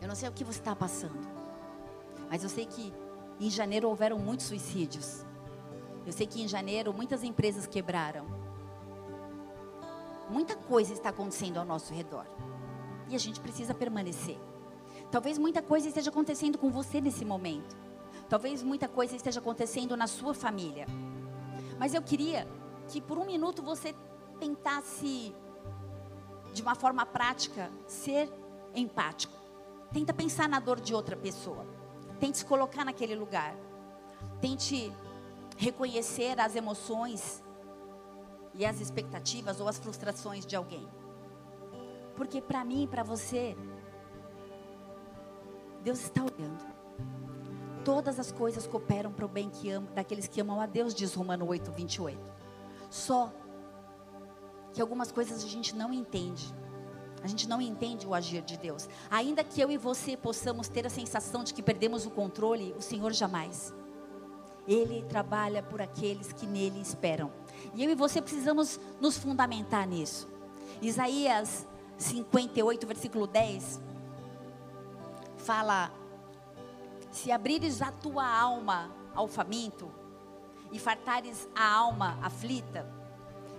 Eu 0.00 0.06
não 0.06 0.14
sei 0.14 0.28
o 0.28 0.32
que 0.32 0.44
você 0.44 0.60
está 0.60 0.76
passando, 0.76 1.18
mas 2.30 2.42
eu 2.42 2.48
sei 2.48 2.66
que 2.66 2.92
em 3.40 3.50
janeiro 3.50 3.88
houveram 3.88 4.18
muitos 4.18 4.46
suicídios. 4.46 5.24
Eu 6.06 6.12
sei 6.12 6.26
que 6.26 6.40
em 6.40 6.48
janeiro 6.48 6.92
muitas 6.94 7.22
empresas 7.22 7.66
quebraram. 7.66 8.37
Muita 10.28 10.56
coisa 10.56 10.92
está 10.92 11.08
acontecendo 11.08 11.58
ao 11.58 11.64
nosso 11.64 11.92
redor. 11.94 12.26
E 13.08 13.16
a 13.16 13.18
gente 13.18 13.40
precisa 13.40 13.74
permanecer. 13.74 14.38
Talvez 15.10 15.38
muita 15.38 15.62
coisa 15.62 15.88
esteja 15.88 16.10
acontecendo 16.10 16.58
com 16.58 16.70
você 16.70 17.00
nesse 17.00 17.24
momento. 17.24 17.76
Talvez 18.28 18.62
muita 18.62 18.86
coisa 18.86 19.16
esteja 19.16 19.40
acontecendo 19.40 19.96
na 19.96 20.06
sua 20.06 20.34
família. 20.34 20.86
Mas 21.78 21.94
eu 21.94 22.02
queria 22.02 22.46
que 22.88 23.00
por 23.00 23.16
um 23.16 23.24
minuto 23.24 23.62
você 23.62 23.94
tentasse, 24.38 25.34
de 26.52 26.60
uma 26.60 26.74
forma 26.74 27.06
prática, 27.06 27.70
ser 27.86 28.30
empático. 28.74 29.34
Tenta 29.92 30.12
pensar 30.12 30.48
na 30.48 30.60
dor 30.60 30.78
de 30.78 30.94
outra 30.94 31.16
pessoa. 31.16 31.66
Tente 32.20 32.38
se 32.38 32.44
colocar 32.44 32.84
naquele 32.84 33.14
lugar. 33.14 33.54
Tente 34.40 34.92
reconhecer 35.56 36.38
as 36.38 36.54
emoções 36.54 37.42
e 38.58 38.66
as 38.66 38.80
expectativas 38.80 39.60
ou 39.60 39.68
as 39.68 39.78
frustrações 39.78 40.44
de 40.44 40.56
alguém. 40.56 40.86
Porque 42.16 42.42
para 42.42 42.64
mim 42.64 42.82
e 42.82 42.86
para 42.88 43.04
você, 43.04 43.56
Deus 45.82 46.00
está 46.00 46.22
olhando. 46.22 46.66
Todas 47.84 48.18
as 48.18 48.32
coisas 48.32 48.66
cooperam 48.66 49.12
para 49.12 49.24
o 49.24 49.28
bem 49.28 49.48
que 49.48 49.78
daqueles 49.94 50.26
que 50.26 50.40
amam 50.40 50.60
a 50.60 50.66
Deus, 50.66 50.92
diz 50.92 51.14
Romano 51.14 51.46
8, 51.46 51.70
28. 51.70 52.18
Só 52.90 53.32
que 54.72 54.80
algumas 54.82 55.12
coisas 55.12 55.44
a 55.44 55.48
gente 55.48 55.74
não 55.76 55.92
entende. 55.92 56.52
A 57.22 57.28
gente 57.28 57.48
não 57.48 57.60
entende 57.60 58.06
o 58.06 58.14
agir 58.14 58.42
de 58.42 58.56
Deus. 58.56 58.88
Ainda 59.08 59.44
que 59.44 59.60
eu 59.60 59.70
e 59.70 59.76
você 59.76 60.16
possamos 60.16 60.68
ter 60.68 60.84
a 60.84 60.90
sensação 60.90 61.44
de 61.44 61.54
que 61.54 61.62
perdemos 61.62 62.06
o 62.06 62.10
controle, 62.10 62.74
o 62.76 62.82
Senhor 62.82 63.12
jamais. 63.12 63.72
Ele 64.66 65.02
trabalha 65.04 65.62
por 65.62 65.80
aqueles 65.80 66.32
que 66.32 66.46
nele 66.46 66.80
esperam. 66.80 67.32
E 67.74 67.84
eu 67.84 67.90
e 67.90 67.94
você 67.94 68.20
precisamos 68.20 68.78
nos 69.00 69.18
fundamentar 69.18 69.86
nisso. 69.86 70.28
Isaías 70.80 71.66
58, 71.96 72.86
versículo 72.86 73.26
10, 73.26 73.80
fala: 75.36 75.90
Se 77.10 77.32
abrires 77.32 77.82
a 77.82 77.90
tua 77.90 78.26
alma 78.26 78.90
ao 79.14 79.26
faminto, 79.26 79.90
e 80.70 80.78
fartares 80.78 81.48
a 81.56 81.66
alma 81.66 82.18
aflita, 82.22 82.86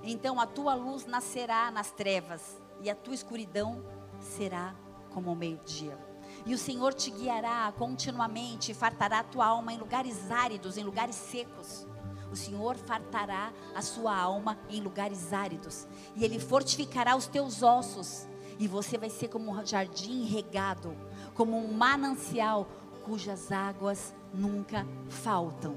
então 0.04 0.40
a 0.40 0.46
tua 0.46 0.76
luz 0.76 1.06
nascerá 1.06 1.72
nas 1.72 1.92
trevas, 1.92 2.62
e 2.82 2.90
a 2.90 2.96
tua 2.96 3.14
escuridão 3.14 3.84
será 4.20 4.76
como 5.12 5.32
o 5.32 5.36
meio-dia. 5.36 5.98
E 6.46 6.54
o 6.54 6.58
Senhor 6.58 6.94
te 6.94 7.12
guiará 7.12 7.74
continuamente, 7.78 8.72
e 8.72 8.76
fartará 8.76 9.20
a 9.20 9.24
tua 9.24 9.46
alma 9.48 9.74
em 9.74 9.78
lugares 9.78 10.32
áridos, 10.32 10.78
em 10.78 10.84
lugares 10.84 11.16
secos. 11.16 11.86
O 12.32 12.36
Senhor 12.36 12.76
fartará 12.76 13.52
a 13.76 13.82
sua 13.82 14.16
alma 14.16 14.58
em 14.70 14.82
lugares 14.82 15.34
áridos, 15.34 15.88
e 16.16 16.24
Ele 16.24 16.40
fortificará 16.40 17.16
os 17.16 17.28
teus 17.28 17.64
ossos, 17.64 18.28
e 18.60 18.68
você 18.68 18.98
vai 18.98 19.10
ser 19.10 19.30
como 19.30 19.52
um 19.52 19.66
jardim 19.66 20.26
regado, 20.26 20.96
como 21.34 21.58
um 21.58 21.74
manancial 21.74 22.68
cujas 23.04 23.52
águas 23.52 24.14
nunca 24.34 24.86
faltam. 25.10 25.76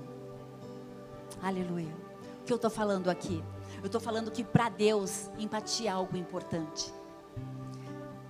Aleluia. 1.43 1.95
O 2.43 2.45
que 2.45 2.53
eu 2.53 2.57
estou 2.57 2.71
falando 2.71 3.09
aqui? 3.09 3.43
Eu 3.79 3.87
estou 3.87 4.01
falando 4.01 4.31
que 4.31 4.45
para 4.45 4.69
Deus 4.69 5.31
empatia 5.39 5.91
é 5.91 5.93
algo 5.93 6.17
importante. 6.17 6.93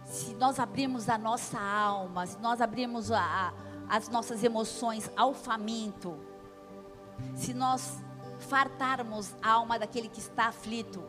Se 0.05 0.35
nós 0.35 0.59
abrirmos 0.59 1.09
a 1.09 1.19
nossa 1.19 1.59
alma, 1.59 2.27
se 2.27 2.39
nós 2.39 2.61
abrirmos 2.61 3.11
a, 3.11 3.21
a, 3.21 3.97
as 3.97 4.09
nossas 4.09 4.45
emoções 4.45 5.11
ao 5.17 5.35
faminto, 5.35 6.19
se 7.35 7.53
nós 7.53 7.99
fartarmos 8.43 9.35
a 9.43 9.53
alma 9.53 9.79
daquele 9.79 10.09
que 10.09 10.21
está 10.21 10.47
aflito, 10.47 11.03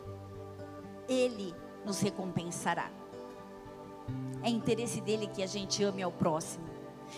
Ele 1.08 1.54
nos 1.84 2.00
recompensará. 2.00 2.90
É 4.42 4.48
interesse 4.48 5.00
dele 5.00 5.26
que 5.26 5.42
a 5.42 5.46
gente 5.46 5.82
ame 5.82 6.02
ao 6.02 6.12
próximo. 6.12 6.64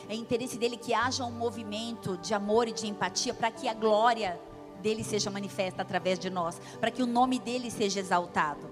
É 0.08 0.14
interesse 0.14 0.58
dele 0.58 0.76
que 0.76 0.92
haja 0.92 1.24
um 1.24 1.30
movimento 1.30 2.16
de 2.18 2.34
amor 2.34 2.68
e 2.68 2.72
de 2.72 2.86
empatia 2.86 3.32
para 3.32 3.50
que 3.50 3.68
a 3.68 3.74
glória 3.74 4.40
dele 4.80 5.02
seja 5.02 5.30
manifesta 5.30 5.82
através 5.82 6.18
de 6.18 6.30
nós, 6.30 6.60
para 6.80 6.90
que 6.90 7.02
o 7.02 7.06
nome 7.06 7.38
dele 7.38 7.70
seja 7.70 8.00
exaltado. 8.00 8.70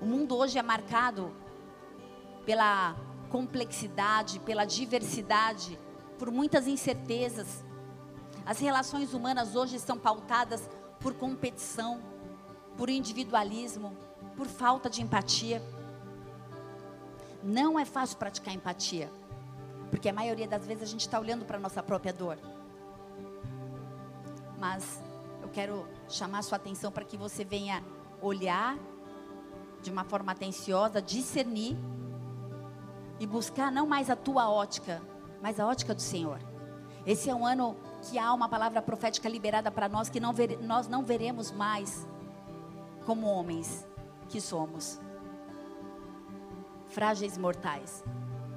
O 0.00 0.06
mundo 0.06 0.36
hoje 0.36 0.58
é 0.58 0.62
marcado 0.62 1.32
pela 2.44 2.94
complexidade, 3.30 4.38
pela 4.40 4.64
diversidade, 4.64 5.78
por 6.18 6.30
muitas 6.30 6.66
incertezas. 6.66 7.64
As 8.46 8.60
relações 8.60 9.12
humanas 9.12 9.56
hoje 9.56 9.74
estão 9.74 9.98
pautadas 9.98 10.70
por 11.00 11.12
competição, 11.14 12.00
por 12.76 12.88
individualismo, 12.88 13.92
por 14.36 14.46
falta 14.46 14.88
de 14.88 15.02
empatia. 15.02 15.60
Não 17.42 17.76
é 17.76 17.84
fácil 17.84 18.16
praticar 18.16 18.54
empatia, 18.54 19.10
porque 19.90 20.08
a 20.08 20.12
maioria 20.12 20.46
das 20.46 20.64
vezes 20.64 20.84
a 20.84 20.86
gente 20.86 21.00
está 21.00 21.18
olhando 21.18 21.44
para 21.44 21.56
a 21.56 21.60
nossa 21.60 21.82
própria 21.82 22.12
dor. 22.12 22.38
Mas 24.60 25.02
eu 25.42 25.48
quero 25.48 25.84
chamar 26.08 26.42
sua 26.42 26.54
atenção 26.54 26.92
para 26.92 27.04
que 27.04 27.16
você 27.16 27.44
venha 27.44 27.82
olhar 28.22 28.78
de 29.82 29.90
uma 29.90 30.04
forma 30.04 30.30
atenciosa, 30.30 31.02
discernir 31.02 31.76
e 33.18 33.26
buscar 33.26 33.72
não 33.72 33.88
mais 33.88 34.08
a 34.08 34.14
tua 34.14 34.48
ótica, 34.48 35.02
mas 35.42 35.58
a 35.58 35.66
ótica 35.66 35.92
do 35.92 36.02
Senhor. 36.02 36.38
Esse 37.04 37.28
é 37.28 37.34
um 37.34 37.44
ano 37.44 37.76
que 38.10 38.18
há 38.18 38.32
uma 38.32 38.48
palavra 38.48 38.80
profética 38.80 39.28
liberada 39.28 39.70
para 39.70 39.88
nós 39.88 40.08
que 40.08 40.20
não 40.20 40.34
nós 40.62 40.88
não 40.88 41.04
veremos 41.04 41.50
mais 41.50 42.06
como 43.04 43.26
homens 43.26 43.86
que 44.28 44.40
somos 44.40 45.00
frágeis 46.88 47.36
mortais, 47.36 48.04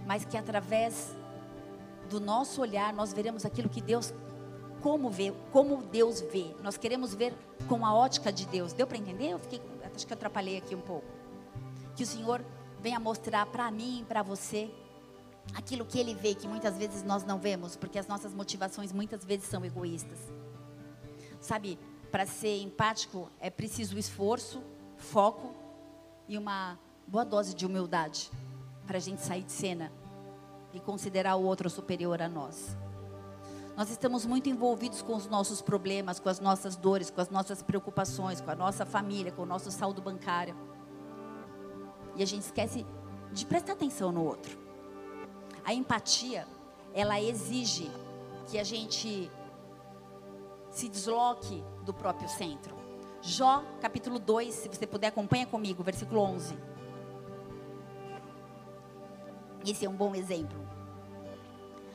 mas 0.06 0.24
que 0.26 0.38
através 0.38 1.16
do 2.10 2.20
nosso 2.20 2.62
olhar 2.62 2.94
nós 2.94 3.14
veremos 3.14 3.46
aquilo 3.46 3.70
que 3.70 3.82
Deus 3.82 4.14
como 4.82 5.10
vê, 5.10 5.34
como 5.52 5.84
Deus 5.84 6.22
vê. 6.22 6.56
Nós 6.62 6.78
queremos 6.78 7.14
ver 7.14 7.34
com 7.68 7.86
a 7.86 7.94
ótica 7.94 8.32
de 8.32 8.46
Deus. 8.46 8.72
Deu 8.72 8.88
para 8.88 8.98
entender? 8.98 9.32
Eu 9.32 9.40
fiquei, 9.40 9.62
acho 9.94 10.08
que 10.08 10.14
eu 10.14 10.16
atrapalhei 10.16 10.58
aqui 10.58 10.74
um 10.74 10.82
pouco. 10.82 11.06
Que 11.96 12.04
o 12.04 12.08
Senhor 12.08 12.42
venha 12.80 13.00
mostrar 13.00 13.46
para 13.48 13.70
mim 13.70 14.06
para 14.08 14.24
você 14.24 14.72
aquilo 15.54 15.86
que 15.86 16.00
Ele 16.00 16.14
vê 16.14 16.36
que 16.36 16.48
muitas 16.48 16.78
vezes 16.78 17.04
nós 17.04 17.24
não 17.24 17.40
vemos, 17.40 17.76
porque 17.76 18.00
as 18.00 18.08
nossas 18.08 18.34
motivações 18.34 18.92
muitas 18.92 19.24
vezes 19.24 19.48
são 19.48 19.64
egoístas. 19.66 20.20
Sabe, 21.40 21.80
para 22.12 22.26
ser 22.26 22.62
empático 22.62 23.30
é 23.40 23.50
preciso 23.50 23.98
esforço, 23.98 24.62
foco 24.98 25.56
e 26.28 26.38
uma 26.38 26.78
boa 27.08 27.24
dose 27.24 27.56
de 27.56 27.66
humildade 27.66 28.30
para 28.86 28.98
a 28.98 29.02
gente 29.02 29.22
sair 29.22 29.44
de 29.44 29.52
cena 29.52 29.92
e 30.74 30.80
considerar 30.80 31.36
o 31.36 31.44
outro 31.44 31.70
superior 31.70 32.22
a 32.22 32.30
nós. 32.30 32.78
Nós 33.76 33.90
estamos 33.90 34.26
muito 34.26 34.50
envolvidos 34.50 35.02
com 35.02 35.16
os 35.16 35.28
nossos 35.28 35.62
problemas, 35.62 36.20
com 36.20 36.28
as 36.28 36.40
nossas 36.40 36.76
dores, 36.76 37.10
com 37.10 37.22
as 37.22 37.30
nossas 37.30 37.64
preocupações, 37.64 38.42
com 38.42 38.52
a 38.52 38.56
nossa 38.56 38.86
família, 38.86 39.32
com 39.32 39.44
o 39.44 39.46
nosso 39.46 39.72
saldo 39.72 40.02
bancário. 40.02 40.56
E 42.16 42.22
a 42.22 42.26
gente 42.26 42.44
esquece 42.44 42.86
de 43.32 43.46
prestar 43.46 43.74
atenção 43.74 44.12
no 44.12 44.24
outro. 44.24 44.60
A 45.70 45.74
empatia, 45.76 46.48
ela 46.96 47.22
exige 47.22 47.92
que 48.48 48.58
a 48.58 48.64
gente 48.64 49.30
se 50.72 50.90
desloque 50.90 51.64
do 51.86 51.94
próprio 51.94 52.28
centro. 52.28 52.76
Jó, 53.22 53.64
capítulo 53.80 54.18
2, 54.18 54.52
se 54.52 54.68
você 54.68 54.88
puder, 54.88 55.10
acompanha 55.10 55.46
comigo, 55.46 55.84
versículo 55.84 56.22
11. 56.22 56.58
Esse 59.64 59.86
é 59.86 59.90
um 59.92 59.96
bom 59.96 60.16
exemplo. 60.16 60.58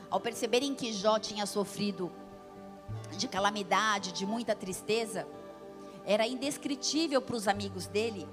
Ao 0.09 0.21
perceberem 0.21 0.73
que 0.73 0.93
Jó 0.93 1.19
tinha 1.19 1.45
sofrido 1.45 2.09
de 3.17 3.27
calamidade, 3.27 4.13
de 4.13 4.25
muita 4.25 4.55
tristeza, 4.55 5.27
era 6.05 6.25
indescritível 6.25 7.21
para 7.21 7.35
os 7.35 7.45
amigos 7.45 7.87
dele 7.87 8.25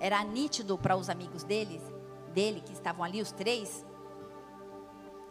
era 0.00 0.22
nítido 0.22 0.78
para 0.78 0.96
os 0.96 1.10
amigos 1.10 1.42
deles, 1.42 1.82
dele, 2.38 2.60
que 2.60 2.72
estavam 2.72 3.02
ali, 3.02 3.20
os 3.20 3.32
três, 3.32 3.84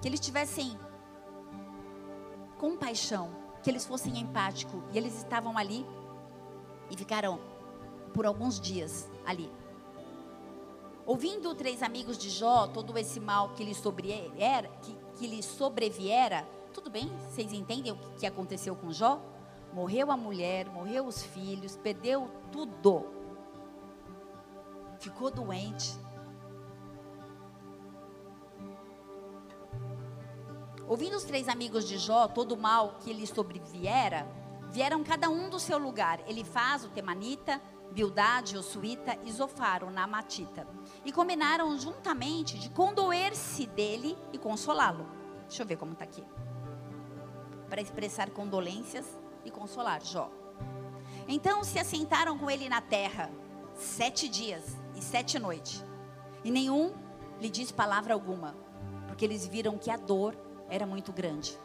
que 0.01 0.09
eles 0.09 0.19
tivessem 0.19 0.77
compaixão, 2.57 3.29
que 3.63 3.69
eles 3.69 3.85
fossem 3.85 4.19
empáticos. 4.19 4.83
E 4.91 4.97
eles 4.97 5.15
estavam 5.15 5.57
ali 5.57 5.85
e 6.91 6.97
ficaram 6.97 7.39
por 8.13 8.25
alguns 8.25 8.59
dias 8.59 9.09
ali. 9.25 9.49
Ouvindo 11.05 11.55
três 11.55 11.81
amigos 11.81 12.17
de 12.17 12.29
Jó, 12.29 12.67
todo 12.67 12.97
esse 12.97 13.21
mal 13.21 13.53
que 13.53 13.63
lhe, 13.63 13.73
sobreviera, 13.73 14.67
que, 14.81 14.97
que 15.17 15.27
lhe 15.27 15.41
sobreviera, 15.41 16.45
tudo 16.73 16.89
bem? 16.89 17.09
Vocês 17.29 17.53
entendem 17.53 17.93
o 17.93 17.97
que 18.19 18.25
aconteceu 18.25 18.75
com 18.75 18.91
Jó? 18.91 19.21
Morreu 19.71 20.11
a 20.11 20.17
mulher, 20.17 20.67
morreu 20.69 21.05
os 21.05 21.23
filhos, 21.23 21.77
perdeu 21.77 22.29
tudo. 22.51 23.05
Ficou 24.99 25.31
doente. 25.31 26.06
Ouvindo 30.87 31.17
os 31.17 31.25
três 31.25 31.49
amigos 31.49 31.85
de 31.85 31.97
Jó, 31.97 32.29
todo 32.29 32.53
o 32.53 32.57
mal 32.57 32.95
que 33.01 33.11
lhe 33.11 33.27
sobreviera, 33.27 34.25
vieram 34.69 35.03
cada 35.03 35.29
um 35.29 35.49
do 35.49 35.59
seu 35.59 35.77
lugar. 35.77 36.21
Elifaz, 36.29 36.85
o 36.85 36.89
temanita, 36.89 37.61
Bildade, 37.91 38.57
o 38.57 38.63
suíta 38.63 39.17
e 39.25 39.31
Zofar, 39.31 39.83
o 39.83 39.91
namatita. 39.91 40.65
E 41.03 41.11
combinaram 41.11 41.77
juntamente 41.77 42.57
de 42.57 42.69
condoer-se 42.69 43.65
dele 43.65 44.17
e 44.31 44.37
consolá-lo. 44.37 45.05
Deixa 45.47 45.63
eu 45.63 45.67
ver 45.67 45.75
como 45.75 45.91
está 45.91 46.05
aqui. 46.05 46.23
Para 47.69 47.81
expressar 47.81 48.29
condolências 48.29 49.05
e 49.43 49.51
consolar 49.51 50.01
Jó. 50.01 50.31
Então 51.27 51.65
se 51.65 51.79
assentaram 51.79 52.37
com 52.37 52.49
ele 52.49 52.69
na 52.69 52.79
terra 52.79 53.29
sete 53.73 54.29
dias 54.29 54.77
e 54.95 55.01
sete 55.01 55.37
noites. 55.37 55.83
E 56.45 56.51
nenhum 56.51 56.93
lhe 57.41 57.49
disse 57.49 57.73
palavra 57.73 58.13
alguma, 58.13 58.55
porque 59.05 59.25
eles 59.25 59.45
viram 59.45 59.77
que 59.77 59.91
a 59.91 59.97
dor 59.97 60.46
era 60.69 60.85
muito 60.85 61.11
grande. 61.11 61.57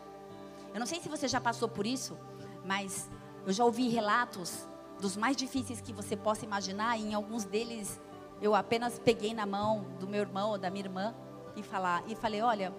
Eu 0.73 0.81
não 0.81 0.87
sei 0.87 1.01
se 1.01 1.09
você 1.09 1.29
já 1.29 1.41
passou 1.41 1.69
por 1.69 1.87
isso, 1.87 2.17
mas 2.65 3.11
eu 3.47 3.53
já 3.53 3.65
ouvi 3.65 3.89
relatos 3.89 4.69
dos 5.01 5.17
mais 5.17 5.37
difíceis 5.37 5.81
que 5.81 5.93
você 5.93 6.17
possa 6.17 6.45
imaginar, 6.45 6.97
e 6.97 7.03
em 7.11 7.15
alguns 7.15 7.45
deles 7.45 8.01
eu 8.41 8.55
apenas 8.55 8.99
peguei 8.99 9.35
na 9.35 9.47
mão 9.47 9.85
do 9.99 10.07
meu 10.07 10.21
irmão 10.21 10.51
ou 10.51 10.59
da 10.59 10.71
minha 10.71 10.85
irmã 10.85 11.15
e 11.55 11.63
falar 11.63 12.03
e 12.07 12.15
falei, 12.15 12.41
olha, 12.41 12.75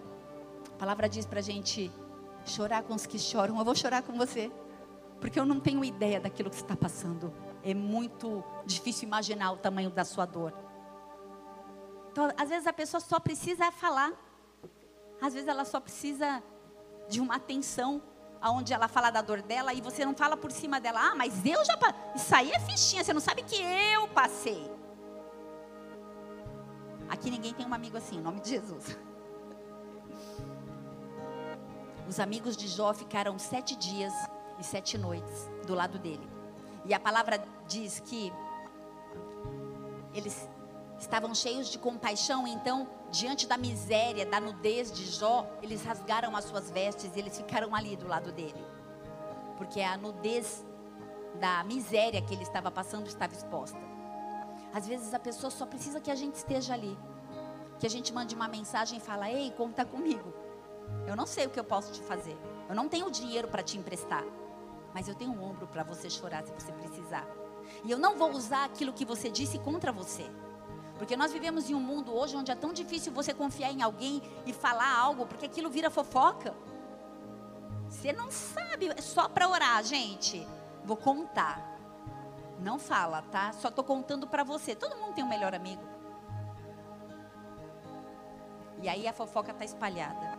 a 0.73 0.77
palavra 0.77 1.07
diz 1.07 1.25
para 1.25 1.41
gente 1.41 1.91
chorar 2.45 2.83
com 2.83 2.93
os 2.93 3.05
que 3.05 3.19
choram. 3.19 3.57
Eu 3.57 3.65
vou 3.65 3.75
chorar 3.75 4.01
com 4.03 4.13
você, 4.13 4.51
porque 5.21 5.39
eu 5.39 5.45
não 5.45 5.59
tenho 5.59 5.83
ideia 5.83 6.19
daquilo 6.19 6.49
que 6.49 6.55
você 6.55 6.63
está 6.63 6.75
passando. 6.75 7.33
É 7.63 7.73
muito 7.73 8.43
difícil 8.65 9.07
imaginar 9.07 9.51
o 9.51 9.57
tamanho 9.57 9.89
da 9.89 10.03
sua 10.03 10.25
dor. 10.25 10.53
Então, 12.11 12.29
às 12.37 12.49
vezes 12.49 12.67
a 12.67 12.73
pessoa 12.73 12.99
só 12.99 13.19
precisa 13.19 13.71
falar. 13.71 14.11
Às 15.23 15.33
vezes 15.33 15.47
ela 15.47 15.63
só 15.63 15.79
precisa 15.79 16.43
de 17.07 17.21
uma 17.21 17.37
atenção 17.37 18.01
aonde 18.41 18.73
ela 18.73 18.89
fala 18.89 19.09
da 19.09 19.21
dor 19.21 19.41
dela 19.41 19.73
e 19.73 19.79
você 19.79 20.03
não 20.03 20.13
fala 20.13 20.35
por 20.35 20.51
cima 20.51 20.81
dela. 20.81 20.99
Ah, 20.99 21.15
mas 21.15 21.45
eu 21.45 21.63
já 21.63 21.77
isso 22.13 22.35
aí 22.35 22.51
é 22.51 22.59
fichinha, 22.59 23.05
você 23.05 23.13
não 23.13 23.21
sabe 23.21 23.41
que 23.41 23.55
eu 23.55 24.05
passei. 24.09 24.69
Aqui 27.07 27.31
ninguém 27.31 27.53
tem 27.53 27.65
um 27.65 27.73
amigo 27.73 27.95
assim, 27.95 28.17
em 28.17 28.21
nome 28.21 28.41
de 28.41 28.49
Jesus. 28.49 28.97
Os 32.05 32.19
amigos 32.19 32.57
de 32.57 32.67
Jó 32.67 32.93
ficaram 32.93 33.39
sete 33.39 33.77
dias 33.77 34.11
e 34.59 34.63
sete 34.65 34.97
noites 34.97 35.49
do 35.65 35.73
lado 35.73 35.97
dele. 35.99 36.29
E 36.83 36.93
a 36.93 36.99
palavra 36.99 37.41
diz 37.65 38.01
que 38.01 38.33
eles 40.13 40.49
estavam 40.99 41.33
cheios 41.33 41.69
de 41.69 41.79
compaixão, 41.79 42.45
então, 42.45 42.89
diante 43.13 43.45
da 43.45 43.57
miséria, 43.57 44.25
da 44.25 44.39
nudez 44.39 44.91
de 44.91 45.05
Jó, 45.05 45.47
eles 45.61 45.85
rasgaram 45.85 46.35
as 46.35 46.45
suas 46.45 46.71
vestes 46.71 47.15
e 47.15 47.19
eles 47.19 47.37
ficaram 47.37 47.75
ali 47.75 47.95
do 47.95 48.07
lado 48.07 48.31
dele. 48.31 48.65
Porque 49.55 49.81
a 49.81 49.95
nudez 49.95 50.65
da 51.39 51.63
miséria 51.63 52.23
que 52.23 52.33
ele 52.33 52.41
estava 52.41 52.71
passando 52.71 53.05
estava 53.05 53.31
exposta. 53.31 53.77
Às 54.73 54.87
vezes 54.87 55.13
a 55.13 55.19
pessoa 55.19 55.51
só 55.51 55.63
precisa 55.63 56.01
que 56.01 56.09
a 56.09 56.15
gente 56.15 56.33
esteja 56.33 56.73
ali. 56.73 56.97
Que 57.79 57.85
a 57.85 57.89
gente 57.89 58.11
mande 58.11 58.33
uma 58.33 58.47
mensagem 58.47 58.97
e 58.97 59.01
fala: 59.01 59.29
"Ei, 59.29 59.51
conta 59.51 59.85
comigo. 59.85 60.33
Eu 61.05 61.15
não 61.15 61.27
sei 61.27 61.45
o 61.45 61.51
que 61.51 61.59
eu 61.59 61.63
posso 61.63 61.93
te 61.93 62.01
fazer. 62.01 62.35
Eu 62.67 62.73
não 62.73 62.89
tenho 62.89 63.11
dinheiro 63.11 63.47
para 63.47 63.61
te 63.61 63.77
emprestar, 63.77 64.23
mas 64.91 65.07
eu 65.07 65.13
tenho 65.13 65.31
um 65.31 65.43
ombro 65.43 65.67
para 65.67 65.83
você 65.83 66.09
chorar 66.09 66.43
se 66.43 66.51
você 66.51 66.71
precisar. 66.71 67.27
E 67.83 67.91
eu 67.91 67.99
não 67.99 68.17
vou 68.17 68.31
usar 68.31 68.65
aquilo 68.65 68.91
que 68.91 69.05
você 69.05 69.29
disse 69.29 69.59
contra 69.59 69.91
você. 69.91 70.27
Porque 70.97 71.17
nós 71.17 71.31
vivemos 71.31 71.69
em 71.69 71.75
um 71.75 71.79
mundo 71.79 72.15
hoje 72.15 72.35
onde 72.35 72.51
é 72.51 72.55
tão 72.55 72.71
difícil 72.71 73.11
você 73.11 73.33
confiar 73.33 73.71
em 73.71 73.81
alguém 73.81 74.21
e 74.45 74.53
falar 74.53 74.95
algo, 74.97 75.25
porque 75.25 75.45
aquilo 75.45 75.69
vira 75.69 75.89
fofoca. 75.89 76.53
Você 77.89 78.11
não 78.11 78.31
sabe, 78.31 78.89
é 78.89 79.01
só 79.01 79.27
para 79.27 79.47
orar, 79.47 79.83
gente. 79.83 80.47
Vou 80.83 80.97
contar. 80.97 81.73
Não 82.59 82.79
fala, 82.79 83.21
tá? 83.23 83.51
Só 83.53 83.69
tô 83.69 83.83
contando 83.83 84.27
para 84.27 84.43
você. 84.43 84.75
Todo 84.75 84.95
mundo 84.97 85.13
tem 85.13 85.23
um 85.23 85.29
melhor 85.29 85.53
amigo. 85.53 85.83
E 88.81 88.89
aí 88.89 89.07
a 89.07 89.13
fofoca 89.13 89.53
tá 89.53 89.63
espalhada. 89.63 90.37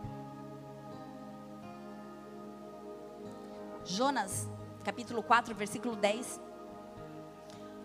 Jonas, 3.85 4.49
capítulo 4.83 5.23
4, 5.23 5.55
versículo 5.55 5.97
10. 5.97 6.41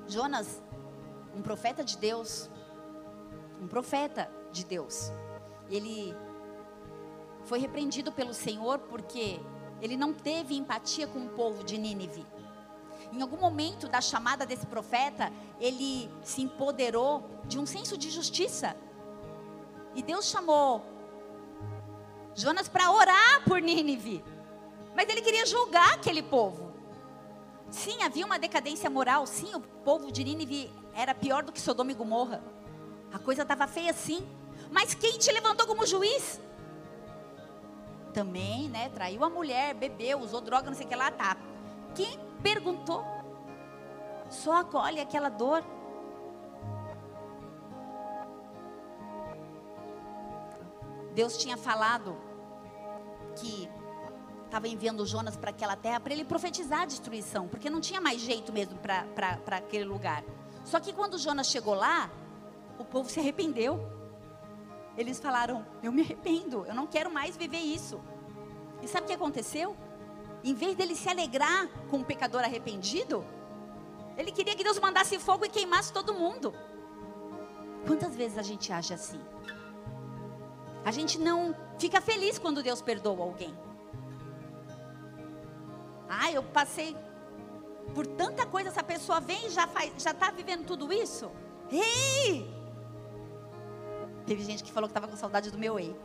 Jonas, 0.08 0.62
um 1.36 1.42
profeta 1.42 1.84
de 1.84 1.98
Deus, 1.98 2.50
um 3.60 3.67
profeta 3.67 4.30
de 4.52 4.65
Deus. 4.65 5.12
Ele 5.69 6.15
foi 7.43 7.60
repreendido 7.60 8.12
pelo 8.12 8.34
Senhor 8.34 8.80
porque 8.80 9.39
ele 9.82 9.95
não 9.95 10.13
teve 10.13 10.56
empatia 10.56 11.08
com 11.08 11.19
o 11.19 11.30
povo 11.30 11.63
de 11.63 11.78
Nínive. 11.78 12.26
Em 13.12 13.22
algum 13.22 13.38
momento 13.38 13.88
da 13.88 14.02
chamada 14.02 14.45
desse 14.45 14.67
profeta, 14.67 15.32
ele 15.60 16.12
se 16.22 16.41
empoderou 16.41 17.28
de 17.45 17.58
um 17.58 17.65
senso 17.65 17.98
de 17.98 18.10
justiça. 18.10 18.76
E 19.95 20.04
Deus 20.04 20.26
chamou 20.30 20.84
Jonas 22.36 22.67
para 22.67 22.91
orar 22.91 23.43
por 23.45 23.62
Nínive. 23.62 24.24
Mas 24.95 25.10
ele 25.10 25.22
queria 25.22 25.45
julgar 25.45 25.93
aquele 25.93 26.22
povo. 26.22 26.72
Sim, 27.72 28.04
havia 28.04 28.26
uma 28.26 28.38
decadência 28.38 28.89
moral. 28.89 29.26
Sim, 29.26 29.56
o 29.56 29.62
povo 29.62 30.12
de 30.12 30.24
Nínive 30.24 30.72
era 30.93 31.13
pior 31.13 31.43
do 31.43 31.52
que 31.52 31.62
Sodoma 31.62 31.91
e 31.91 31.95
Gomorra. 31.95 32.43
A 33.12 33.19
coisa 33.19 33.41
estava 33.41 33.67
feia 33.67 33.93
sim. 33.93 34.28
Mas 34.72 34.93
quem 34.93 35.17
te 35.17 35.32
levantou 35.32 35.65
como 35.65 35.86
juiz? 35.86 36.39
Também, 38.13 38.69
né? 38.69 38.89
Traiu 38.89 39.24
a 39.24 39.30
mulher, 39.30 39.74
bebeu, 39.74 40.19
usou 40.19 40.41
droga, 40.41 40.69
não 40.69 40.76
sei 40.76 40.86
o 40.86 40.89
que 40.89 40.95
lá, 40.95 41.10
tá. 41.12 41.38
Quem 41.95 42.19
perguntou? 42.41 43.04
Só 44.30 44.58
acolhe 44.58 45.00
aquela 45.00 45.30
dor. 45.30 45.63
Deus 51.15 51.38
tinha 51.38 51.58
falado 51.58 52.15
que 53.36 53.69
estava 54.45 54.67
enviando 54.67 55.06
Jonas 55.06 55.36
para 55.36 55.50
aquela 55.50 55.76
terra 55.76 56.00
para 56.00 56.13
ele 56.13 56.24
profetizar 56.24 56.82
a 56.82 56.86
destruição, 56.86 57.48
porque 57.48 57.69
não 57.69 57.82
tinha 57.82 58.00
mais 58.00 58.22
jeito 58.22 58.54
mesmo 58.54 58.78
para 58.80 59.58
aquele 59.58 59.86
lugar. 59.86 60.24
Só 60.63 60.80
que 60.80 60.93
quando 60.93 61.17
Jonas 61.17 61.48
chegou 61.48 61.74
lá, 61.74 62.10
o 62.80 62.86
povo 62.86 63.10
se 63.10 63.20
arrependeu. 63.20 63.80
Eles 64.98 65.20
falaram: 65.20 65.65
Eu 65.84 65.92
me 65.92 66.02
arrependo, 66.02 66.65
eu 66.65 66.74
não 66.74 66.88
quero 66.88 67.12
mais 67.12 67.38
viver 67.38 67.60
isso. 67.60 68.00
E 68.82 68.88
sabe 68.88 69.04
o 69.04 69.08
que 69.08 69.13
aconteceu? 69.13 69.76
Em 70.44 70.54
vez 70.54 70.76
dele 70.76 70.96
se 70.96 71.10
alegrar 71.10 71.68
com 71.89 71.98
o 72.00 72.06
pecador 72.06 72.42
arrependido, 72.42 73.26
ele 74.18 74.32
queria 74.32 74.56
que 74.56 74.63
Deus 74.63 74.80
mandasse 74.80 75.20
fogo 75.20 75.46
e 75.46 75.50
queimasse 75.50 75.92
todo 75.92 76.13
mundo. 76.13 76.54
Quantas 77.86 78.15
vezes 78.15 78.38
a 78.38 78.42
gente 78.42 78.71
age 78.71 78.94
assim? 78.94 79.19
A 80.86 80.92
gente 80.92 81.19
não 81.19 81.56
fica 81.77 82.00
feliz 82.00 82.40
quando 82.40 82.63
Deus 82.63 82.82
perdoa 82.82 83.21
alguém. 83.21 83.54
Ah, 86.08 86.32
eu 86.32 86.42
passei 86.42 86.96
por 87.94 88.08
tanta 88.08 88.46
coisa, 88.46 88.69
essa 88.69 88.84
pessoa 88.84 89.19
vem 89.19 89.48
e 89.48 89.50
já 89.50 89.65
está 89.65 90.32
vivendo 90.32 90.65
tudo 90.65 90.92
isso. 90.92 91.30
Ei! 91.69 92.59
Teve 94.30 94.44
gente 94.44 94.63
que 94.63 94.71
falou 94.71 94.88
que 94.88 94.92
estava 94.92 95.08
com 95.08 95.17
saudade 95.17 95.50
do 95.50 95.58
meu 95.58 95.80
ei. 95.80 95.96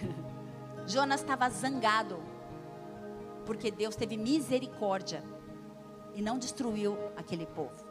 Jonas 0.88 1.20
estava 1.20 1.50
zangado, 1.50 2.18
porque 3.44 3.70
Deus 3.70 3.94
teve 3.94 4.16
misericórdia 4.16 5.22
e 6.14 6.22
não 6.22 6.38
destruiu 6.38 6.96
aquele 7.14 7.44
povo. 7.44 7.84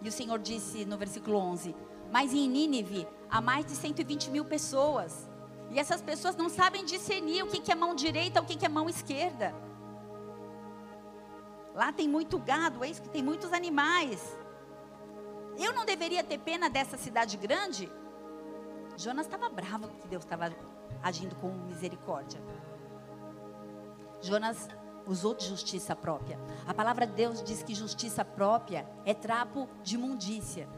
E 0.00 0.08
o 0.08 0.12
Senhor 0.12 0.38
disse 0.38 0.84
no 0.84 0.96
versículo 0.96 1.36
11: 1.38 1.74
Mas 2.12 2.32
em 2.32 2.48
Nínive 2.48 3.08
há 3.28 3.40
mais 3.40 3.66
de 3.66 3.72
120 3.72 4.30
mil 4.30 4.44
pessoas, 4.44 5.28
e 5.72 5.80
essas 5.80 6.00
pessoas 6.00 6.36
não 6.36 6.48
sabem 6.48 6.84
discernir 6.84 7.42
o 7.42 7.48
que 7.48 7.72
é 7.72 7.74
mão 7.74 7.96
direita, 7.96 8.40
o 8.40 8.44
que 8.44 8.64
é 8.64 8.68
mão 8.68 8.88
esquerda. 8.88 9.52
Lá 11.74 11.92
tem 11.92 12.08
muito 12.08 12.38
gado, 12.38 12.84
isso 12.84 13.02
que 13.02 13.08
tem 13.08 13.24
muitos 13.24 13.52
animais. 13.52 14.38
Eu 15.58 15.72
não 15.72 15.84
deveria 15.84 16.22
ter 16.22 16.38
pena 16.38 16.70
dessa 16.70 16.96
cidade 16.96 17.36
grande? 17.36 17.90
Jonas 18.96 19.26
estava 19.26 19.48
bravo 19.48 19.88
que 20.00 20.06
Deus 20.06 20.22
estava 20.22 20.54
agindo 21.02 21.34
com 21.36 21.50
misericórdia. 21.50 22.40
Jonas 24.20 24.68
usou 25.06 25.34
de 25.34 25.46
justiça 25.46 25.96
própria. 25.96 26.38
A 26.66 26.72
palavra 26.72 27.06
de 27.06 27.14
Deus 27.14 27.42
diz 27.42 27.62
que 27.62 27.74
justiça 27.74 28.24
própria 28.24 28.88
é 29.04 29.14
trapo 29.14 29.68
de 29.82 29.96
imundícia. 29.96 30.68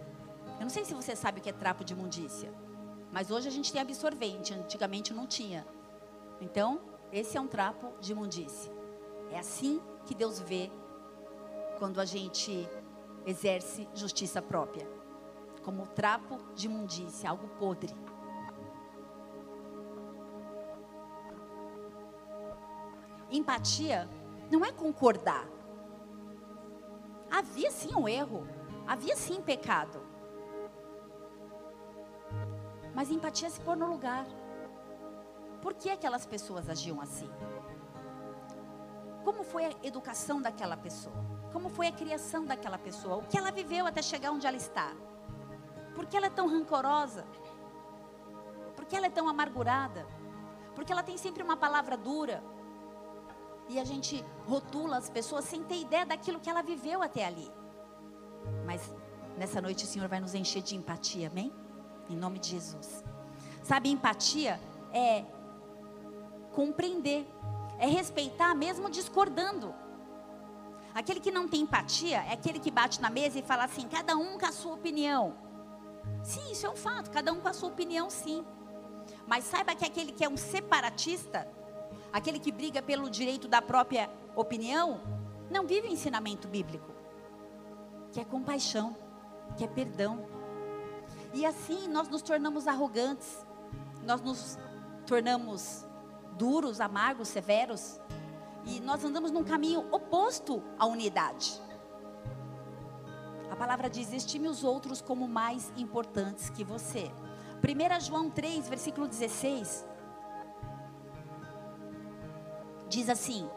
Eu 0.55 0.63
não 0.63 0.71
sei 0.71 0.85
se 0.85 0.95
você 0.95 1.15
sabe 1.15 1.41
o 1.41 1.43
que 1.43 1.51
é 1.51 1.53
trapo 1.53 1.85
de 1.85 1.93
imundícia, 1.93 2.53
mas 3.13 3.31
hoje 3.31 3.49
a 3.49 3.51
gente 3.51 3.73
tem 3.73 3.81
absorvente, 3.81 4.55
antigamente 4.55 5.13
não 5.13 5.27
tinha. 5.27 5.67
Então, 6.41 6.81
esse 7.13 7.37
é 7.37 7.41
um 7.41 7.49
trapo 7.49 7.93
de 8.01 8.13
imundícia. 8.13 8.73
É 9.31 9.39
assim 9.39 9.81
que 10.07 10.15
Deus 10.15 10.39
vê 10.39 10.71
quando 11.79 12.01
a 12.01 12.05
gente 12.05 12.69
exerce 13.27 13.89
justiça 13.95 14.41
própria 14.41 15.01
como 15.63 15.87
trapo 15.87 16.39
de 16.55 16.67
imundícia, 16.67 17.31
algo 17.31 17.49
podre. 17.59 17.95
Empatia 23.31 24.09
não 24.51 24.65
é 24.65 24.73
concordar. 24.73 25.47
Havia 27.31 27.71
sim 27.71 27.95
um 27.95 28.09
erro, 28.09 28.47
havia 28.87 29.15
sim 29.15 29.41
pecado. 29.41 30.03
Mas 32.95 33.11
empatia 33.11 33.47
é 33.47 33.51
se 33.51 33.61
pôr 33.61 33.77
no 33.77 33.87
lugar. 33.87 34.27
Por 35.63 35.75
que 35.75 35.91
aquelas 35.91 36.27
pessoas 36.27 36.69
agiam 36.69 37.01
assim? 37.01 37.31
Como 39.23 39.45
foi 39.45 39.67
a 39.67 39.73
educação 39.85 40.43
daquela 40.43 40.77
pessoa? 40.77 41.30
Como 41.53 41.69
foi 41.69 41.89
a 41.89 41.93
criação 41.93 42.45
daquela 42.45 42.79
pessoa? 42.79 43.17
O 43.17 43.27
que 43.27 43.37
ela 43.37 43.51
viveu 43.51 43.87
até 43.87 44.03
chegar 44.03 44.31
onde 44.31 44.47
ela 44.47 44.57
está? 44.57 44.93
Por 45.95 46.07
que 46.07 46.17
ela 46.17 46.27
é 46.27 46.31
tão 46.31 46.49
rancorosa? 46.49 47.25
Por 48.77 48.85
que 48.85 48.97
ela 48.97 49.07
é 49.07 49.11
tão 49.11 49.29
amargurada? 49.29 50.07
Porque 50.75 50.93
ela 50.93 51.03
tem 51.03 51.17
sempre 51.17 51.43
uma 51.43 51.57
palavra 51.57 51.97
dura. 51.97 52.43
E 53.69 53.79
a 53.79 53.85
gente 53.85 54.25
rotula 54.47 54.97
as 54.97 55.11
pessoas 55.11 55.45
sem 55.45 55.63
ter 55.63 55.81
ideia 55.81 56.07
daquilo 56.07 56.41
que 56.41 56.49
ela 56.49 56.63
viveu 56.63 57.03
até 57.03 57.25
ali. 57.25 57.51
Mas 58.65 58.93
nessa 59.37 59.61
noite 59.61 59.85
o 59.85 59.87
Senhor 59.87 60.09
vai 60.09 60.21
nos 60.21 60.35
encher 60.35 60.63
de 60.63 60.77
empatia, 60.77 61.29
amém? 61.29 61.53
Em 62.09 62.17
nome 62.17 62.39
de 62.39 62.49
Jesus. 62.49 63.05
Sabe, 63.63 63.91
empatia 63.91 64.61
é 64.93 65.25
compreender, 66.53 67.27
é 67.79 67.87
respeitar 67.87 68.55
mesmo 68.55 68.91
discordando. 68.91 69.75
Aquele 70.95 71.21
que 71.21 71.31
não 71.31 71.49
tem 71.49 71.63
empatia 71.63 72.19
é 72.19 72.33
aquele 72.33 72.59
que 72.59 72.71
bate 72.71 73.01
na 73.01 73.11
mesa 73.11 73.39
e 73.39 73.43
fala 73.43 73.65
assim: 73.65 73.89
cada 73.89 74.17
um 74.17 74.39
com 74.39 74.47
a 74.47 74.53
sua 74.53 74.75
opinião. 74.75 75.35
Sim, 76.23 76.51
isso 76.51 76.67
é 76.67 76.71
um 76.71 76.77
fato, 76.77 77.11
cada 77.11 77.33
um 77.33 77.41
com 77.41 77.49
a 77.49 77.53
sua 77.53 77.69
opinião, 77.69 78.11
sim. 78.11 78.45
Mas 79.27 79.45
saiba 79.45 79.75
que 79.75 79.85
aquele 79.85 80.13
que 80.13 80.25
é 80.25 80.29
um 80.29 80.37
separatista, 80.37 81.49
aquele 82.13 82.39
que 82.39 82.53
briga 82.53 82.83
pelo 82.83 83.09
direito 83.09 83.49
da 83.49 83.63
própria 83.63 84.11
opinião, 84.35 85.01
não 85.51 85.67
vive 85.67 85.89
o 85.89 85.93
ensinamento 85.93 86.49
bíblico, 86.49 86.93
que 88.13 88.21
é 88.21 88.25
compaixão, 88.25 88.97
que 89.57 89.65
é 89.65 89.69
perdão. 89.69 90.27
E 91.33 91.47
assim 91.47 91.89
nós 91.89 92.09
nos 92.09 92.23
tornamos 92.23 92.67
arrogantes, 92.67 93.47
nós 94.05 94.21
nos 94.21 94.59
tornamos 95.07 95.85
duros, 96.37 96.81
amargos, 96.81 97.29
severos, 97.29 98.01
e 98.65 98.81
nós 98.81 99.05
andamos 99.05 99.31
num 99.31 99.45
caminho 99.45 99.87
oposto 99.91 100.63
à 100.79 100.87
unidade. 100.87 101.61
A 103.51 103.57
palavra 103.57 103.91
diz: 103.91 104.13
estime 104.13 104.49
os 104.49 104.63
outros 104.65 105.01
como 105.01 105.27
mais 105.27 105.73
importantes 105.77 106.51
que 106.51 106.65
você. 106.65 107.11
1 107.63 108.01
João 108.01 108.31
3, 108.31 108.69
versículo 108.69 109.07
16, 109.07 109.87
diz 112.89 113.09
assim: 113.09 113.49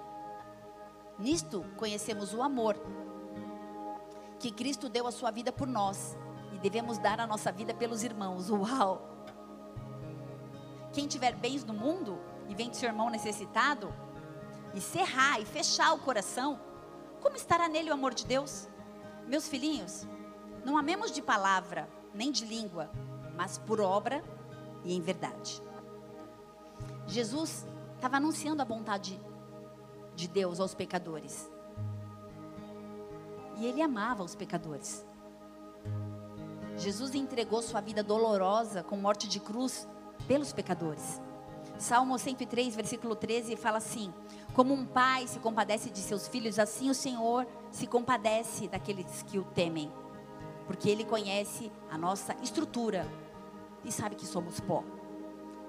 Nisto 1.18 1.64
conhecemos 1.78 2.34
o 2.34 2.41
amor, 2.41 2.76
que 4.39 4.51
Cristo 4.51 4.89
deu 4.89 5.08
a 5.08 5.12
sua 5.12 5.32
vida 5.32 5.51
por 5.51 5.68
nós, 5.68 6.18
e 6.51 6.58
devemos 6.58 6.97
dar 6.97 7.20
a 7.20 7.28
nossa 7.28 7.51
vida 7.51 7.74
pelos 7.74 8.04
irmãos. 8.04 8.49
Uau! 8.49 9.10
Quem 10.91 11.08
tiver 11.08 11.36
bens 11.36 11.64
no 11.64 11.74
mundo 11.74 12.20
e 12.47 12.54
vem 12.54 12.74
seu 12.74 12.89
irmão 12.89 13.10
necessitado, 13.10 13.93
e 14.74 14.82
cerrar 14.82 15.39
e 15.41 15.45
fechar 15.45 15.93
o 15.93 15.99
coração, 15.99 16.59
como 17.21 17.36
estará 17.36 17.67
nele 17.67 17.89
o 17.89 17.93
amor 17.93 18.13
de 18.13 18.26
Deus? 18.26 18.67
Meus 19.28 19.47
filhinhos, 19.47 20.07
não 20.65 20.78
amemos 20.78 21.11
de 21.11 21.21
palavra, 21.21 21.88
nem 22.13 22.32
de 22.32 22.45
língua, 22.45 22.89
mas 23.36 23.57
por 23.57 23.80
obra 23.80 24.24
e 24.84 24.93
em 24.95 25.01
verdade. 25.01 25.61
Jesus 27.07 27.65
estava 27.95 28.17
anunciando 28.17 28.61
a 28.61 28.65
vontade 28.65 29.19
de 30.15 30.28
Deus 30.28 30.59
aos 30.59 30.74
pecadores. 30.74 31.49
E 33.57 33.65
ele 33.65 33.82
amava 33.82 34.24
os 34.24 34.36
pecadores. 34.36 35.05
Jesus 36.76 37.13
entregou 37.13 37.61
sua 37.61 37.82
vida 37.82 38.03
dolorosa 38.03 38.84
com 38.84 38.97
morte 38.97 39.28
de 39.28 39.39
cruz 39.39 39.88
pelos 40.28 40.51
pecadores. 40.51 41.21
Salmo 41.78 42.17
103, 42.17 42.76
versículo 42.76 43.15
13 43.15 43.55
fala 43.55 43.78
assim: 43.78 44.13
Como 44.54 44.74
um 44.74 44.86
pai 44.86 45.28
se 45.28 45.39
compadece 45.39 45.89
de 45.89 45.99
seus 45.99 46.28
filhos, 46.28 46.60
assim 46.60 46.89
o 46.89 46.93
Senhor 46.93 47.47
se 47.72 47.88
compadece 47.88 48.68
daqueles 48.68 49.24
que 49.24 49.39
o 49.39 49.43
temem, 49.43 49.91
porque 50.68 50.89
ele 50.89 51.04
conhece 51.04 51.72
a 51.89 51.97
nossa 51.97 52.36
estrutura 52.41 53.08
e 53.84 53.91
sabe 53.91 54.16
que 54.16 54.28
somos 54.28 54.60
pó. 54.60 54.84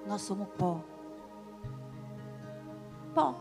Nós 0.05 0.21
somos 0.21 0.47
pó. 0.57 0.81
Pó. 3.13 3.33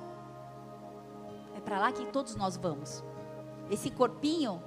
É 1.55 1.61
para 1.61 1.79
lá 1.79 1.93
que 1.93 2.07
todos 2.07 2.35
nós 2.37 2.57
vamos. 2.57 3.05
Esse 3.71 3.91
corpinho 3.91 4.63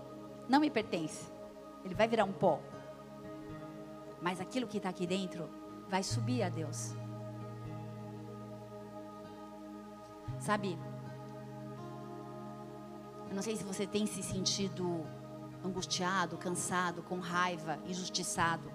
não 0.47 0.59
me 0.59 0.69
pertence. 0.69 1.25
Ele 1.83 1.95
vai 1.95 2.07
virar 2.07 2.25
um 2.25 2.33
pó. 2.33 2.59
Mas 4.21 4.39
aquilo 4.39 4.67
que 4.67 4.77
está 4.77 4.89
aqui 4.89 5.07
dentro 5.07 5.49
vai 5.89 6.03
subir 6.03 6.43
a 6.43 6.49
Deus. 6.49 6.93
Sabe? 10.39 10.77
Eu 13.29 13.35
não 13.35 13.41
sei 13.41 13.55
se 13.55 13.63
você 13.63 13.85
tem 13.85 14.05
se 14.05 14.23
sentido 14.23 15.05
angustiado, 15.63 16.37
cansado, 16.37 17.03
com 17.03 17.19
raiva, 17.19 17.79
injustiçado. 17.85 18.71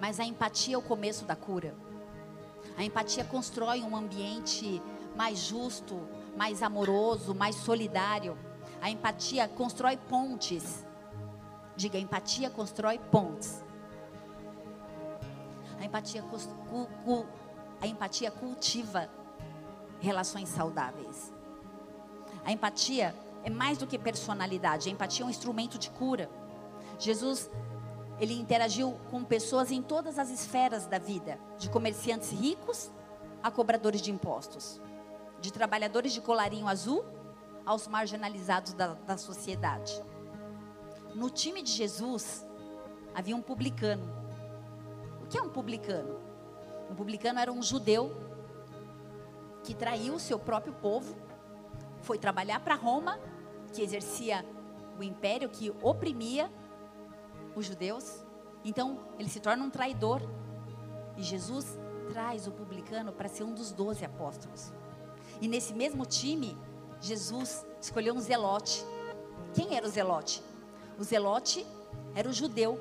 Mas 0.00 0.20
a 0.20 0.24
empatia 0.24 0.76
é 0.76 0.78
o 0.78 0.82
começo 0.82 1.24
da 1.24 1.34
cura. 1.34 1.74
A 2.76 2.84
empatia 2.84 3.24
constrói 3.24 3.82
um 3.82 3.96
ambiente 3.96 4.80
mais 5.16 5.38
justo, 5.38 6.00
mais 6.36 6.62
amoroso, 6.62 7.34
mais 7.34 7.56
solidário. 7.56 8.38
A 8.80 8.88
empatia 8.88 9.48
constrói 9.48 9.96
pontes. 9.96 10.86
Diga, 11.76 11.98
a 11.98 12.00
empatia 12.00 12.50
constrói 12.50 12.98
pontes. 12.98 13.64
A 15.80 15.84
empatia, 15.84 16.24
a 17.80 17.86
empatia 17.86 18.30
cultiva 18.30 19.10
relações 20.00 20.48
saudáveis. 20.48 21.32
A 22.44 22.52
empatia 22.52 23.14
é 23.44 23.50
mais 23.50 23.78
do 23.78 23.86
que 23.86 23.98
personalidade, 23.98 24.88
a 24.88 24.92
empatia 24.92 25.24
é 25.24 25.26
um 25.26 25.30
instrumento 25.30 25.78
de 25.78 25.90
cura. 25.90 26.30
Jesus, 26.98 27.50
ele 28.18 28.34
interagiu 28.34 28.98
com 29.10 29.22
pessoas 29.24 29.70
em 29.70 29.82
todas 29.82 30.18
as 30.18 30.30
esferas 30.30 30.86
da 30.86 30.98
vida, 30.98 31.38
de 31.58 31.68
comerciantes 31.70 32.30
ricos 32.30 32.90
a 33.42 33.50
cobradores 33.50 34.00
de 34.00 34.10
impostos, 34.10 34.80
de 35.40 35.52
trabalhadores 35.52 36.12
de 36.12 36.20
colarinho 36.20 36.66
azul 36.66 37.04
aos 37.64 37.86
marginalizados 37.86 38.72
da, 38.72 38.94
da 38.94 39.16
sociedade. 39.16 40.02
No 41.14 41.30
time 41.30 41.62
de 41.62 41.70
Jesus 41.70 42.46
havia 43.14 43.36
um 43.36 43.42
publicano. 43.42 44.10
O 45.22 45.26
que 45.26 45.38
é 45.38 45.42
um 45.42 45.48
publicano? 45.48 46.18
Um 46.90 46.94
publicano 46.94 47.38
era 47.38 47.52
um 47.52 47.62
judeu 47.62 48.27
que 49.68 49.74
traiu 49.74 50.14
o 50.14 50.18
seu 50.18 50.38
próprio 50.38 50.72
povo, 50.72 51.14
foi 52.00 52.16
trabalhar 52.16 52.58
para 52.60 52.74
Roma, 52.74 53.20
que 53.70 53.82
exercia 53.82 54.42
o 54.98 55.02
império, 55.02 55.50
que 55.50 55.70
oprimia 55.82 56.50
os 57.54 57.66
judeus. 57.66 58.24
Então, 58.64 58.98
ele 59.18 59.28
se 59.28 59.40
torna 59.40 59.62
um 59.62 59.68
traidor. 59.68 60.22
E 61.18 61.22
Jesus 61.22 61.78
traz 62.10 62.46
o 62.46 62.50
publicano 62.50 63.12
para 63.12 63.28
ser 63.28 63.44
um 63.44 63.52
dos 63.52 63.70
doze 63.70 64.06
apóstolos. 64.06 64.72
E 65.38 65.46
nesse 65.46 65.74
mesmo 65.74 66.06
time, 66.06 66.56
Jesus 66.98 67.66
escolheu 67.78 68.14
um 68.14 68.20
zelote. 68.20 68.82
Quem 69.52 69.76
era 69.76 69.84
o 69.86 69.90
zelote? 69.90 70.42
O 70.98 71.04
zelote 71.04 71.66
era 72.14 72.26
o 72.26 72.32
judeu 72.32 72.78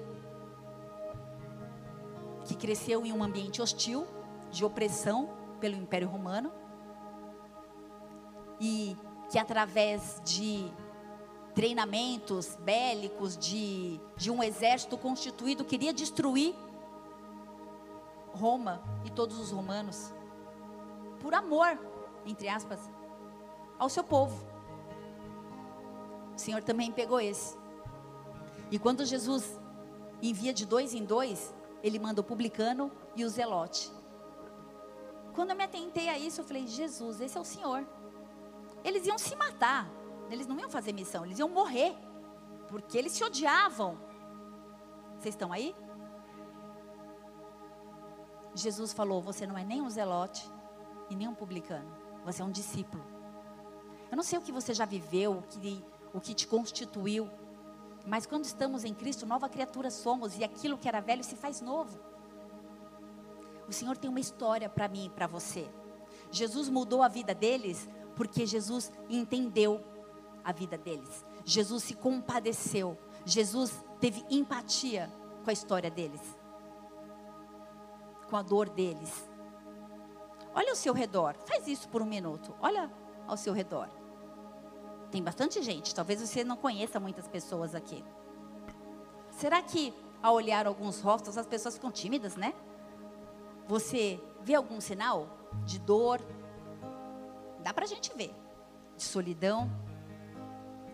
que 2.46 2.56
cresceu 2.56 3.06
em 3.06 3.12
um 3.12 3.22
ambiente 3.22 3.62
hostil, 3.62 4.08
de 4.50 4.64
opressão 4.64 5.30
pelo 5.60 5.76
Império 5.76 6.08
Romano 6.08 6.50
e 8.60 8.96
que 9.30 9.38
através 9.38 10.22
de 10.24 10.72
treinamentos 11.54 12.56
bélicos 12.60 13.36
de, 13.38 14.00
de 14.16 14.30
um 14.30 14.44
exército 14.44 14.98
constituído, 14.98 15.66
queria 15.66 15.94
destruir 15.94 16.56
Roma 18.38 18.82
e 19.04 19.10
todos 19.10 19.40
os 19.40 19.52
romanos, 19.52 20.14
por 21.20 21.34
amor, 21.34 21.80
entre 22.26 22.48
aspas, 22.48 22.80
ao 23.80 23.90
seu 23.90 24.04
povo. 24.04 24.46
O 26.36 26.40
Senhor 26.40 26.62
também 26.62 26.92
pegou 26.92 27.20
esse. 27.20 27.58
E 28.70 28.78
quando 28.78 29.04
Jesus 29.06 29.60
envia 30.22 30.54
de 30.54 30.66
dois 30.66 30.94
em 30.94 31.04
dois, 31.04 31.54
ele 31.82 31.98
manda 31.98 32.22
o 32.22 32.24
publicano 32.24 32.92
e 33.16 33.26
o 33.26 33.30
zelote. 33.30 33.92
Quando 35.34 35.52
eu 35.52 35.56
me 35.56 35.64
atentei 35.64 36.10
a 36.10 36.18
isso, 36.18 36.42
eu 36.42 36.46
falei: 36.46 36.68
Jesus, 36.68 37.20
esse 37.20 37.38
é 37.38 37.42
o 37.42 37.46
Senhor. 37.46 37.88
Eles 38.84 39.06
iam 39.06 39.18
se 39.18 39.36
matar, 39.36 39.90
eles 40.30 40.48
não 40.48 40.60
iam 40.60 40.70
fazer 40.70 40.94
missão, 40.94 41.26
eles 41.26 41.40
iam 41.40 41.50
morrer, 41.50 41.96
porque 42.68 42.98
eles 42.98 43.12
se 43.12 43.24
odiavam. 43.24 43.98
Vocês 45.18 45.34
estão 45.34 45.52
aí? 45.52 45.76
Jesus 48.54 48.94
falou: 48.94 49.22
Você 49.22 49.46
não 49.46 49.58
é 49.58 49.64
nem 49.64 49.82
um 49.82 49.90
zelote 49.90 50.50
e 51.10 51.16
nem 51.16 51.28
um 51.28 51.36
publicano, 51.36 51.90
você 52.26 52.42
é 52.42 52.46
um 52.46 52.52
discípulo. 52.52 53.04
Eu 54.10 54.16
não 54.16 54.24
sei 54.24 54.40
o 54.40 54.42
que 54.42 54.52
você 54.52 54.74
já 54.74 54.86
viveu, 54.86 55.34
o 55.34 55.42
que, 55.44 55.86
o 56.14 56.22
que 56.22 56.34
te 56.34 56.48
constituiu, 56.48 57.30
mas 58.08 58.26
quando 58.26 58.46
estamos 58.46 58.86
em 58.86 58.94
Cristo, 58.94 59.26
nova 59.26 59.50
criatura 59.50 59.92
somos 59.92 60.38
e 60.38 60.44
aquilo 60.44 60.78
que 60.78 60.88
era 60.88 61.02
velho 61.02 61.24
se 61.24 61.36
faz 61.36 61.60
novo. 61.60 62.00
O 63.68 63.74
Senhor 63.74 63.98
tem 63.98 64.10
uma 64.10 64.20
história 64.20 64.70
para 64.70 64.88
mim 64.88 65.08
e 65.08 65.10
para 65.10 65.28
você. 65.28 65.70
Jesus 66.32 66.70
mudou 66.70 67.04
a 67.04 67.10
vida 67.10 67.36
deles 67.36 67.90
porque 68.18 68.46
Jesus 68.46 68.92
entendeu 69.08 69.80
a 70.44 70.52
vida 70.52 70.78
deles. 70.78 71.24
Jesus 71.46 71.84
se 71.84 71.94
compadeceu. 71.94 72.98
Jesus 73.24 73.86
teve 74.02 74.26
empatia 74.30 75.10
com 75.44 75.50
a 75.50 75.54
história 75.54 75.90
deles, 75.90 76.22
com 78.30 78.36
a 78.36 78.42
dor 78.42 78.68
deles. 78.70 79.30
Olha 80.54 80.72
ao 80.72 80.76
seu 80.76 80.94
redor, 80.94 81.36
faz 81.46 81.68
isso 81.68 81.88
por 81.88 82.02
um 82.02 82.06
minuto. 82.06 82.54
Olha 82.60 82.92
ao 83.28 83.38
seu 83.38 83.54
redor. 83.54 83.88
Tem 85.12 85.24
bastante 85.24 85.62
gente, 85.62 85.94
talvez 85.94 86.20
você 86.20 86.44
não 86.44 86.58
conheça 86.58 87.00
muitas 87.00 87.28
pessoas 87.28 87.76
aqui. 87.76 88.04
Será 89.32 89.62
que 89.62 89.94
ao 90.22 90.34
olhar 90.34 90.66
alguns 90.66 91.00
rostos 91.00 91.38
as 91.38 91.46
pessoas 91.46 91.76
ficam 91.76 91.92
tímidas, 91.92 92.36
né? 92.36 92.54
Você 93.68 94.20
vê 94.42 94.56
algum 94.56 94.82
sinal 94.82 95.28
de 95.64 95.80
dor? 95.80 96.20
Dá 97.68 97.74
pra 97.74 97.86
gente 97.86 98.16
ver. 98.16 98.34
De 98.96 99.04
solidão, 99.04 99.70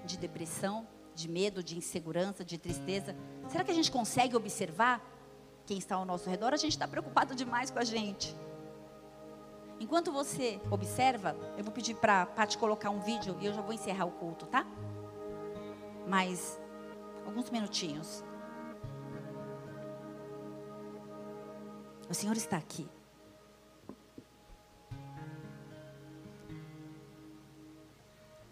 de 0.04 0.18
depressão, 0.18 0.88
de 1.14 1.30
medo, 1.30 1.62
de 1.62 1.78
insegurança, 1.78 2.44
de 2.44 2.58
tristeza. 2.58 3.16
Será 3.48 3.64
que 3.64 3.70
a 3.70 3.76
gente 3.76 3.92
consegue 3.92 4.36
observar 4.36 5.00
quem 5.68 5.78
está 5.78 5.94
ao 5.94 6.04
nosso 6.04 6.28
redor? 6.28 6.52
A 6.52 6.58
gente 6.58 6.72
está 6.72 6.88
preocupado 6.88 7.36
demais 7.36 7.70
com 7.70 7.78
a 7.78 7.84
gente. 7.84 8.36
Enquanto 9.80 10.12
você 10.12 10.60
observa, 10.72 11.36
eu 11.56 11.64
vou 11.64 11.72
pedir 11.72 11.94
para 11.94 12.26
te 12.48 12.58
colocar 12.58 12.90
um 12.90 13.02
vídeo 13.02 13.38
e 13.40 13.46
eu 13.46 13.54
já 13.54 13.62
vou 13.62 13.74
encerrar 13.74 14.06
o 14.06 14.12
culto, 14.12 14.48
tá? 14.48 14.66
Mais 16.08 16.60
alguns 17.24 17.52
minutinhos. 17.52 18.24
O 22.10 22.16
Senhor 22.16 22.36
está 22.36 22.58
aqui. 22.58 22.90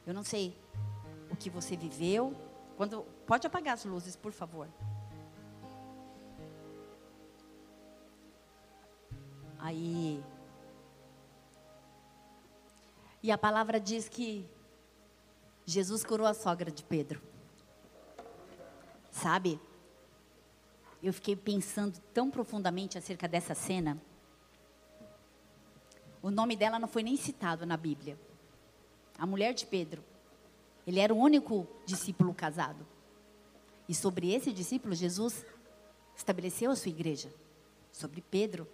Eu 0.06 0.14
não 0.14 0.24
sei 0.24 0.58
o 1.30 1.36
que 1.36 1.50
você 1.50 1.76
viveu. 1.76 2.36
Quando 2.78 3.04
pode 3.26 3.46
apagar 3.46 3.74
as 3.76 3.86
luzes, 3.86 4.16
por 4.16 4.32
favor. 4.32 4.68
Aí 9.60 10.24
e 13.24 13.32
a 13.32 13.38
palavra 13.38 13.80
diz 13.80 14.10
que 14.10 14.50
Jesus 15.66 16.04
curou 16.04 16.26
a 16.26 16.34
sogra 16.34 16.72
de 16.72 16.84
Pedro. 16.84 17.22
Sabe? 19.12 19.60
Eu 21.04 21.14
fiquei 21.14 21.36
pensando 21.36 22.00
tão 22.14 22.32
profundamente 22.32 22.98
acerca 22.98 23.28
dessa 23.28 23.54
cena. 23.54 24.02
O 26.22 26.32
nome 26.32 26.56
dela 26.56 26.80
não 26.80 26.88
foi 26.88 27.04
nem 27.04 27.16
citado 27.16 27.66
na 27.66 27.78
Bíblia. 27.78 28.18
A 29.22 29.26
mulher 29.28 29.54
de 29.54 29.66
Pedro. 29.66 30.04
Ele 30.86 31.00
era 31.00 31.14
o 31.14 31.18
único 31.18 31.68
discípulo 31.86 32.34
casado. 32.34 32.86
E 33.88 33.94
sobre 33.94 34.34
esse 34.34 34.52
discípulo, 34.52 34.96
Jesus 34.96 35.46
estabeleceu 36.16 36.72
a 36.72 36.76
sua 36.76 36.90
igreja. 36.90 37.30
Sobre 37.92 38.22
Pedro, 38.22 38.68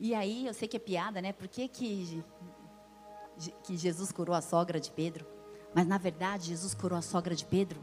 e 0.00 0.14
aí, 0.14 0.46
eu 0.46 0.54
sei 0.54 0.68
que 0.68 0.76
é 0.76 0.80
piada, 0.80 1.20
né? 1.20 1.32
Por 1.32 1.48
que, 1.48 1.66
que, 1.66 2.22
que 3.64 3.76
Jesus 3.76 4.12
curou 4.12 4.34
a 4.34 4.40
sogra 4.40 4.78
de 4.78 4.90
Pedro? 4.92 5.26
Mas 5.74 5.86
na 5.86 5.98
verdade, 5.98 6.48
Jesus 6.48 6.72
curou 6.72 6.96
a 6.98 7.02
sogra 7.02 7.34
de 7.34 7.44
Pedro 7.44 7.80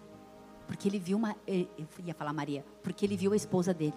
porque 0.65 0.87
ele 0.87 0.97
viu 0.97 1.17
uma. 1.17 1.35
Eu 1.45 1.67
ia 2.03 2.13
falar 2.13 2.33
Maria, 2.33 2.63
porque 2.81 3.05
ele 3.05 3.17
viu 3.17 3.33
a 3.33 3.35
esposa 3.35 3.73
dele. 3.73 3.93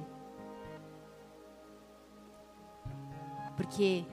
Porque 3.57 4.05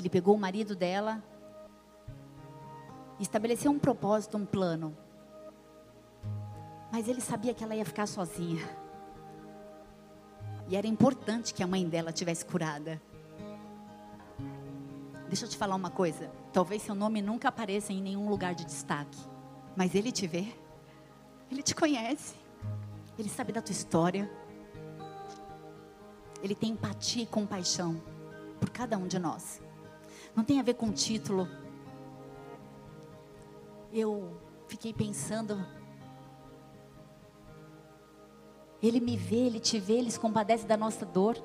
ele 0.00 0.08
pegou 0.08 0.34
o 0.34 0.38
marido 0.38 0.76
dela 0.76 1.22
estabeleceu 3.20 3.70
um 3.70 3.78
propósito, 3.78 4.36
um 4.36 4.46
plano. 4.46 4.96
Mas 6.92 7.08
ele 7.08 7.20
sabia 7.20 7.52
que 7.52 7.62
ela 7.62 7.74
ia 7.74 7.84
ficar 7.84 8.06
sozinha. 8.06 8.64
E 10.68 10.76
era 10.76 10.86
importante 10.86 11.52
que 11.52 11.62
a 11.62 11.66
mãe 11.66 11.88
dela 11.88 12.12
tivesse 12.12 12.44
curada. 12.44 13.00
Deixa 15.26 15.44
eu 15.44 15.48
te 15.48 15.56
falar 15.56 15.74
uma 15.74 15.90
coisa. 15.90 16.30
Talvez 16.52 16.82
seu 16.82 16.94
nome 16.94 17.20
nunca 17.20 17.48
apareça 17.48 17.92
em 17.92 18.00
nenhum 18.00 18.28
lugar 18.28 18.54
de 18.54 18.64
destaque. 18.64 19.18
Mas 19.76 19.94
ele 19.94 20.10
te 20.10 20.26
vê. 20.26 20.54
Ele 21.50 21.62
te 21.62 21.74
conhece. 21.74 22.34
Ele 23.18 23.28
sabe 23.28 23.52
da 23.52 23.60
tua 23.60 23.72
história. 23.72 24.30
Ele 26.42 26.54
tem 26.54 26.70
empatia 26.70 27.22
e 27.22 27.26
compaixão 27.26 28.00
por 28.60 28.70
cada 28.70 28.96
um 28.96 29.06
de 29.06 29.18
nós. 29.18 29.60
Não 30.38 30.44
tem 30.44 30.60
a 30.60 30.62
ver 30.62 30.74
com 30.74 30.92
título. 30.92 31.48
Eu 33.92 34.40
fiquei 34.68 34.94
pensando. 34.94 35.66
Ele 38.80 39.00
me 39.00 39.16
vê, 39.16 39.34
ele 39.34 39.58
te 39.58 39.80
vê, 39.80 39.94
ele 39.94 40.12
se 40.12 40.20
compadece 40.20 40.64
da 40.64 40.76
nossa 40.76 41.04
dor. 41.04 41.36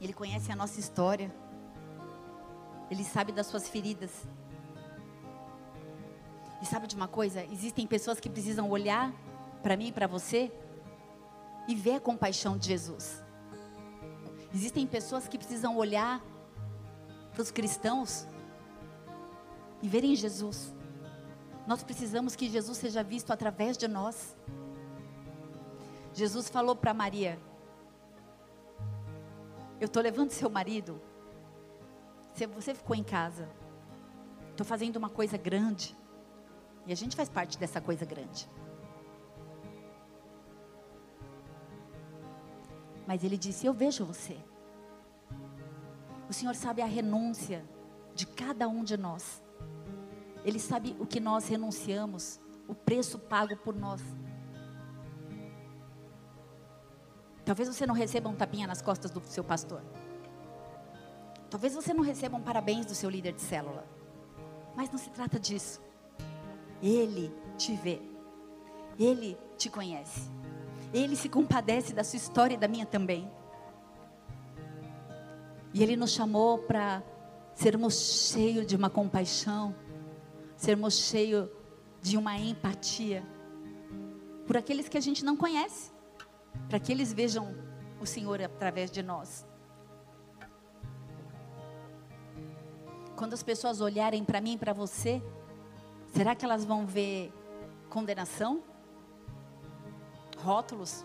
Ele 0.00 0.14
conhece 0.14 0.50
a 0.50 0.56
nossa 0.56 0.80
história. 0.80 1.30
Ele 2.90 3.04
sabe 3.04 3.32
das 3.32 3.48
suas 3.48 3.68
feridas. 3.68 4.26
E 6.62 6.64
sabe 6.64 6.86
de 6.86 6.96
uma 6.96 7.06
coisa? 7.06 7.44
Existem 7.52 7.86
pessoas 7.86 8.18
que 8.18 8.30
precisam 8.30 8.70
olhar 8.70 9.12
para 9.62 9.76
mim 9.76 9.88
e 9.88 9.92
para 9.92 10.06
você 10.06 10.50
e 11.68 11.74
ver 11.74 11.96
a 11.96 12.00
compaixão 12.00 12.56
de 12.56 12.68
Jesus. 12.68 13.22
Existem 14.54 14.86
pessoas 14.86 15.28
que 15.28 15.36
precisam 15.36 15.76
olhar 15.76 16.31
para 17.32 17.42
os 17.42 17.50
cristãos 17.50 18.26
e 19.82 19.88
verem 19.88 20.14
Jesus. 20.14 20.74
Nós 21.66 21.82
precisamos 21.82 22.36
que 22.36 22.48
Jesus 22.48 22.78
seja 22.78 23.02
visto 23.02 23.30
através 23.32 23.76
de 23.76 23.88
nós. 23.88 24.36
Jesus 26.12 26.48
falou 26.48 26.76
para 26.76 26.92
Maria: 26.92 27.38
Eu 29.80 29.86
estou 29.86 30.02
levando 30.02 30.30
seu 30.30 30.50
marido 30.50 31.00
se 32.34 32.46
você 32.46 32.74
ficou 32.74 32.96
em 32.96 33.04
casa, 33.04 33.48
estou 34.50 34.66
fazendo 34.66 34.96
uma 34.96 35.10
coisa 35.10 35.36
grande. 35.36 35.96
E 36.86 36.92
a 36.92 36.96
gente 36.96 37.14
faz 37.14 37.28
parte 37.28 37.58
dessa 37.58 37.80
coisa 37.80 38.04
grande. 38.04 38.48
Mas 43.06 43.22
ele 43.22 43.36
disse: 43.36 43.66
Eu 43.66 43.72
vejo 43.72 44.04
você. 44.04 44.36
O 46.32 46.34
Senhor 46.34 46.54
sabe 46.54 46.80
a 46.80 46.86
renúncia 46.86 47.62
de 48.14 48.26
cada 48.26 48.66
um 48.66 48.82
de 48.82 48.96
nós. 48.96 49.42
Ele 50.46 50.58
sabe 50.58 50.96
o 50.98 51.04
que 51.04 51.20
nós 51.20 51.46
renunciamos, 51.46 52.40
o 52.66 52.74
preço 52.74 53.18
pago 53.18 53.54
por 53.58 53.76
nós. 53.76 54.00
Talvez 57.44 57.68
você 57.68 57.84
não 57.84 57.94
receba 57.94 58.30
um 58.30 58.34
tapinha 58.34 58.66
nas 58.66 58.80
costas 58.80 59.10
do 59.10 59.20
seu 59.26 59.44
pastor. 59.44 59.82
Talvez 61.50 61.74
você 61.74 61.92
não 61.92 62.02
receba 62.02 62.38
um 62.38 62.42
parabéns 62.42 62.86
do 62.86 62.94
seu 62.94 63.10
líder 63.10 63.34
de 63.34 63.42
célula. 63.42 63.86
Mas 64.74 64.90
não 64.90 64.96
se 64.96 65.10
trata 65.10 65.38
disso. 65.38 65.82
Ele 66.82 67.30
te 67.58 67.76
vê. 67.76 68.00
Ele 68.98 69.36
te 69.58 69.68
conhece. 69.68 70.30
Ele 70.94 71.14
se 71.14 71.28
compadece 71.28 71.92
da 71.92 72.02
sua 72.02 72.16
história 72.16 72.54
e 72.54 72.58
da 72.58 72.68
minha 72.68 72.86
também. 72.86 73.30
E 75.74 75.82
Ele 75.82 75.96
nos 75.96 76.12
chamou 76.12 76.58
para 76.58 77.02
sermos 77.54 78.30
cheios 78.30 78.66
de 78.66 78.76
uma 78.76 78.90
compaixão, 78.90 79.74
sermos 80.56 80.94
cheios 80.94 81.48
de 82.00 82.16
uma 82.16 82.36
empatia 82.36 83.24
por 84.46 84.56
aqueles 84.56 84.88
que 84.88 84.98
a 84.98 85.00
gente 85.00 85.24
não 85.24 85.36
conhece, 85.36 85.92
para 86.68 86.78
que 86.78 86.92
eles 86.92 87.12
vejam 87.12 87.54
o 88.00 88.06
Senhor 88.06 88.42
através 88.42 88.90
de 88.90 89.02
nós. 89.02 89.46
Quando 93.16 93.34
as 93.34 93.42
pessoas 93.42 93.80
olharem 93.80 94.24
para 94.24 94.40
mim 94.40 94.54
e 94.54 94.58
para 94.58 94.72
você, 94.72 95.22
será 96.12 96.34
que 96.34 96.44
elas 96.44 96.64
vão 96.64 96.84
ver 96.84 97.32
condenação? 97.88 98.62
Rótulos? 100.38 101.04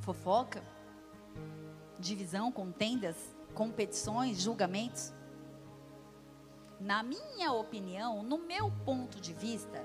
Fofoca? 0.00 0.62
Divisão, 1.98 2.52
contendas, 2.52 3.16
competições, 3.54 4.40
julgamentos? 4.40 5.12
Na 6.78 7.02
minha 7.02 7.52
opinião, 7.52 8.22
no 8.22 8.38
meu 8.38 8.70
ponto 8.84 9.18
de 9.20 9.32
vista, 9.32 9.84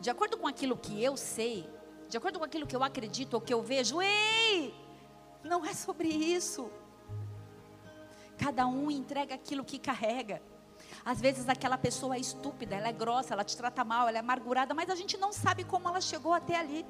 de 0.00 0.08
acordo 0.08 0.38
com 0.38 0.46
aquilo 0.46 0.76
que 0.76 1.02
eu 1.02 1.16
sei, 1.16 1.68
de 2.08 2.16
acordo 2.16 2.38
com 2.38 2.44
aquilo 2.44 2.66
que 2.66 2.76
eu 2.76 2.84
acredito 2.84 3.34
ou 3.34 3.40
que 3.40 3.52
eu 3.52 3.62
vejo, 3.62 4.00
ei, 4.00 4.74
não 5.42 5.64
é 5.66 5.74
sobre 5.74 6.08
isso. 6.08 6.70
Cada 8.36 8.66
um 8.66 8.90
entrega 8.90 9.34
aquilo 9.34 9.64
que 9.64 9.78
carrega. 9.78 10.40
Às 11.04 11.20
vezes 11.20 11.48
aquela 11.48 11.76
pessoa 11.76 12.14
é 12.14 12.20
estúpida, 12.20 12.76
ela 12.76 12.88
é 12.88 12.92
grossa, 12.92 13.34
ela 13.34 13.44
te 13.44 13.56
trata 13.56 13.84
mal, 13.84 14.08
ela 14.08 14.18
é 14.18 14.20
amargurada, 14.20 14.74
mas 14.74 14.88
a 14.90 14.94
gente 14.94 15.16
não 15.16 15.32
sabe 15.32 15.64
como 15.64 15.88
ela 15.88 16.00
chegou 16.00 16.32
até 16.32 16.56
ali. 16.56 16.86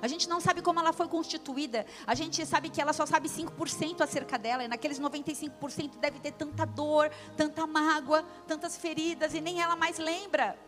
A 0.00 0.08
gente 0.08 0.28
não 0.28 0.40
sabe 0.40 0.62
como 0.62 0.80
ela 0.80 0.92
foi 0.92 1.08
constituída. 1.08 1.84
A 2.06 2.14
gente 2.14 2.44
sabe 2.46 2.70
que 2.70 2.80
ela 2.80 2.92
só 2.92 3.04
sabe 3.06 3.28
5% 3.28 4.00
acerca 4.00 4.38
dela. 4.38 4.64
E 4.64 4.68
naqueles 4.68 5.00
95% 5.00 5.98
deve 5.98 6.18
ter 6.20 6.32
tanta 6.32 6.64
dor, 6.64 7.10
tanta 7.36 7.66
mágoa, 7.66 8.22
tantas 8.46 8.76
feridas. 8.76 9.34
E 9.34 9.40
nem 9.40 9.60
ela 9.60 9.76
mais 9.76 9.98
lembra. 9.98 10.58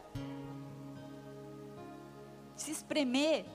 Se 2.54 2.70
espremer, 2.70 3.46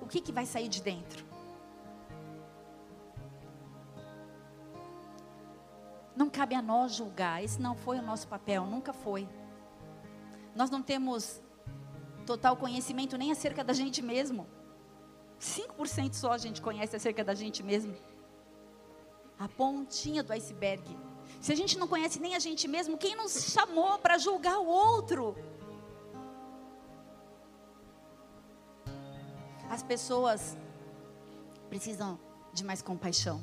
o 0.00 0.06
que, 0.06 0.20
que 0.20 0.30
vai 0.32 0.46
sair 0.46 0.68
de 0.68 0.80
dentro? 0.80 1.32
Não 6.14 6.30
cabe 6.30 6.54
a 6.54 6.62
nós 6.62 6.94
julgar. 6.94 7.42
Esse 7.42 7.60
não 7.60 7.74
foi 7.74 7.98
o 7.98 8.02
nosso 8.02 8.28
papel, 8.28 8.64
nunca 8.66 8.92
foi. 8.92 9.28
Nós 10.54 10.70
não 10.70 10.82
temos 10.82 11.41
total 12.22 12.56
conhecimento 12.56 13.16
nem 13.16 13.30
acerca 13.30 13.62
da 13.62 13.72
gente 13.72 14.00
mesmo. 14.02 14.46
5% 15.40 16.14
só 16.14 16.32
a 16.32 16.38
gente 16.38 16.62
conhece 16.62 16.94
acerca 16.94 17.24
da 17.24 17.34
gente 17.34 17.62
mesmo. 17.62 17.94
A 19.38 19.48
pontinha 19.48 20.22
do 20.22 20.32
iceberg. 20.32 20.84
Se 21.40 21.52
a 21.52 21.56
gente 21.56 21.76
não 21.78 21.88
conhece 21.88 22.20
nem 22.20 22.36
a 22.36 22.38
gente 22.38 22.68
mesmo, 22.68 22.96
quem 22.96 23.16
nos 23.16 23.32
chamou 23.52 23.98
para 23.98 24.18
julgar 24.18 24.58
o 24.58 24.66
outro? 24.66 25.36
As 29.68 29.82
pessoas 29.82 30.56
precisam 31.68 32.20
de 32.52 32.62
mais 32.62 32.82
compaixão. 32.82 33.42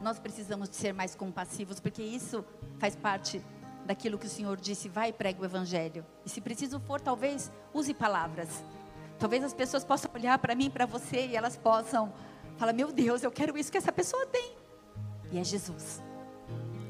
Nós 0.00 0.18
precisamos 0.18 0.68
de 0.68 0.76
ser 0.76 0.92
mais 0.92 1.14
compassivos, 1.14 1.78
porque 1.78 2.02
isso 2.02 2.44
faz 2.78 2.96
parte 2.96 3.40
daquilo 3.84 4.18
que 4.18 4.26
o 4.26 4.30
Senhor 4.30 4.56
disse, 4.56 4.88
vai 4.88 5.10
e 5.10 5.12
pregue 5.12 5.40
o 5.40 5.44
Evangelho. 5.44 6.04
E 6.24 6.30
se 6.30 6.40
preciso 6.40 6.80
for, 6.80 7.00
talvez 7.00 7.52
use 7.72 7.92
palavras. 7.92 8.64
Talvez 9.18 9.44
as 9.44 9.54
pessoas 9.54 9.84
possam 9.84 10.10
olhar 10.14 10.38
para 10.38 10.54
mim, 10.54 10.70
para 10.70 10.86
você, 10.86 11.26
e 11.26 11.36
elas 11.36 11.56
possam 11.56 12.12
falar: 12.56 12.72
Meu 12.72 12.92
Deus, 12.92 13.22
eu 13.22 13.30
quero 13.30 13.56
isso 13.56 13.70
que 13.70 13.78
essa 13.78 13.92
pessoa 13.92 14.26
tem. 14.26 14.56
E 15.30 15.38
é 15.38 15.44
Jesus. 15.44 16.02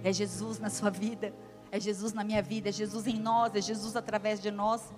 É 0.02 0.12
Jesus 0.12 0.58
na 0.58 0.70
sua 0.70 0.90
vida. 0.90 1.34
É 1.70 1.80
Jesus 1.80 2.12
na 2.12 2.22
minha 2.22 2.42
vida. 2.42 2.68
É 2.68 2.72
Jesus 2.72 3.06
em 3.06 3.18
nós. 3.18 3.54
É 3.54 3.60
Jesus 3.60 3.96
através 3.96 4.40
de 4.40 4.50
nós. 4.50 4.92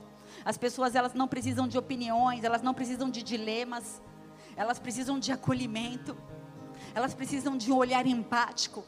As 0.44 0.56
pessoas, 0.56 0.94
elas 0.94 1.14
não 1.14 1.28
precisam 1.28 1.68
de 1.68 1.78
opiniões. 1.78 2.44
Elas 2.44 2.62
não 2.62 2.74
precisam 2.74 3.10
de 3.10 3.22
dilemas. 3.22 4.02
Elas 4.56 4.78
precisam 4.78 5.18
de 5.18 5.30
acolhimento. 5.32 6.16
Elas 6.94 7.14
precisam 7.14 7.56
de 7.56 7.70
um 7.72 7.76
olhar 7.76 8.06
empático. 8.06 8.84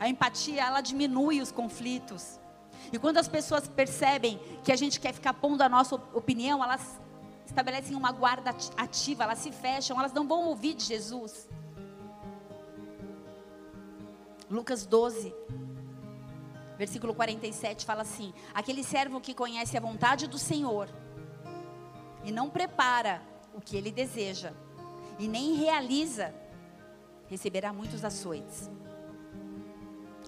A 0.00 0.08
empatia, 0.08 0.64
ela 0.64 0.80
diminui 0.80 1.42
os 1.42 1.52
conflitos. 1.52 2.40
E 2.90 2.98
quando 2.98 3.18
as 3.18 3.28
pessoas 3.28 3.68
percebem 3.68 4.40
que 4.64 4.72
a 4.72 4.76
gente 4.76 4.98
quer 4.98 5.12
ficar 5.12 5.34
pondo 5.34 5.60
a 5.60 5.68
nossa 5.68 5.94
opinião, 5.94 6.64
elas 6.64 6.98
estabelecem 7.44 7.94
uma 7.94 8.10
guarda 8.10 8.50
ativa, 8.78 9.24
elas 9.24 9.38
se 9.38 9.52
fecham, 9.52 9.98
elas 9.98 10.12
não 10.12 10.26
vão 10.26 10.46
ouvir 10.46 10.74
de 10.74 10.84
Jesus. 10.84 11.46
Lucas 14.50 14.86
12, 14.86 15.34
versículo 16.78 17.14
47 17.14 17.84
fala 17.84 18.00
assim: 18.00 18.32
Aquele 18.54 18.82
servo 18.82 19.20
que 19.20 19.34
conhece 19.34 19.76
a 19.76 19.80
vontade 19.80 20.26
do 20.26 20.38
Senhor 20.38 20.88
e 22.24 22.32
não 22.32 22.48
prepara 22.48 23.22
o 23.54 23.60
que 23.60 23.76
ele 23.76 23.92
deseja 23.92 24.52
e 25.18 25.28
nem 25.28 25.54
realiza, 25.54 26.34
receberá 27.28 27.72
muitos 27.72 28.04
açoites. 28.04 28.70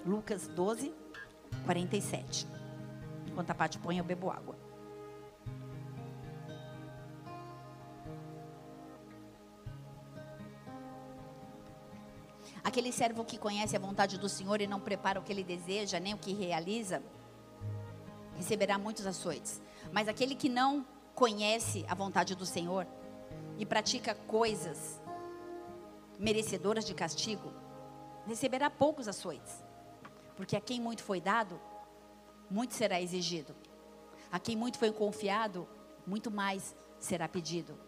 Lucas 0.04 0.48
12, 0.48 0.92
47. 1.64 2.46
Enquanto 3.28 3.50
a 3.50 3.54
Paty 3.54 3.78
põe, 3.78 3.98
eu 3.98 4.04
bebo 4.04 4.30
água. 4.30 4.56
Aquele 12.64 12.92
servo 12.92 13.24
que 13.24 13.38
conhece 13.38 13.76
a 13.76 13.78
vontade 13.78 14.18
do 14.18 14.28
Senhor 14.28 14.60
e 14.60 14.66
não 14.66 14.80
prepara 14.80 15.18
o 15.18 15.22
que 15.22 15.32
ele 15.32 15.42
deseja, 15.44 15.98
nem 15.98 16.14
o 16.14 16.18
que 16.18 16.32
realiza, 16.32 17.02
receberá 18.36 18.78
muitos 18.78 19.06
açoites. 19.06 19.60
Mas 19.92 20.08
aquele 20.08 20.34
que 20.34 20.48
não 20.48 20.86
conhece 21.14 21.84
a 21.88 21.94
vontade 21.94 22.34
do 22.34 22.46
Senhor 22.46 22.86
e 23.58 23.66
pratica 23.66 24.14
coisas 24.14 25.00
merecedoras 26.18 26.84
de 26.84 26.94
castigo, 26.94 27.52
receberá 28.26 28.70
poucos 28.70 29.08
açoites. 29.08 29.62
Porque 30.42 30.56
a 30.56 30.60
quem 30.60 30.80
muito 30.80 31.04
foi 31.04 31.20
dado, 31.20 31.60
muito 32.50 32.74
será 32.74 33.00
exigido. 33.00 33.54
A 34.28 34.40
quem 34.40 34.56
muito 34.56 34.76
foi 34.76 34.90
confiado, 34.90 35.68
muito 36.04 36.32
mais 36.32 36.74
será 36.98 37.28
pedido. 37.28 37.78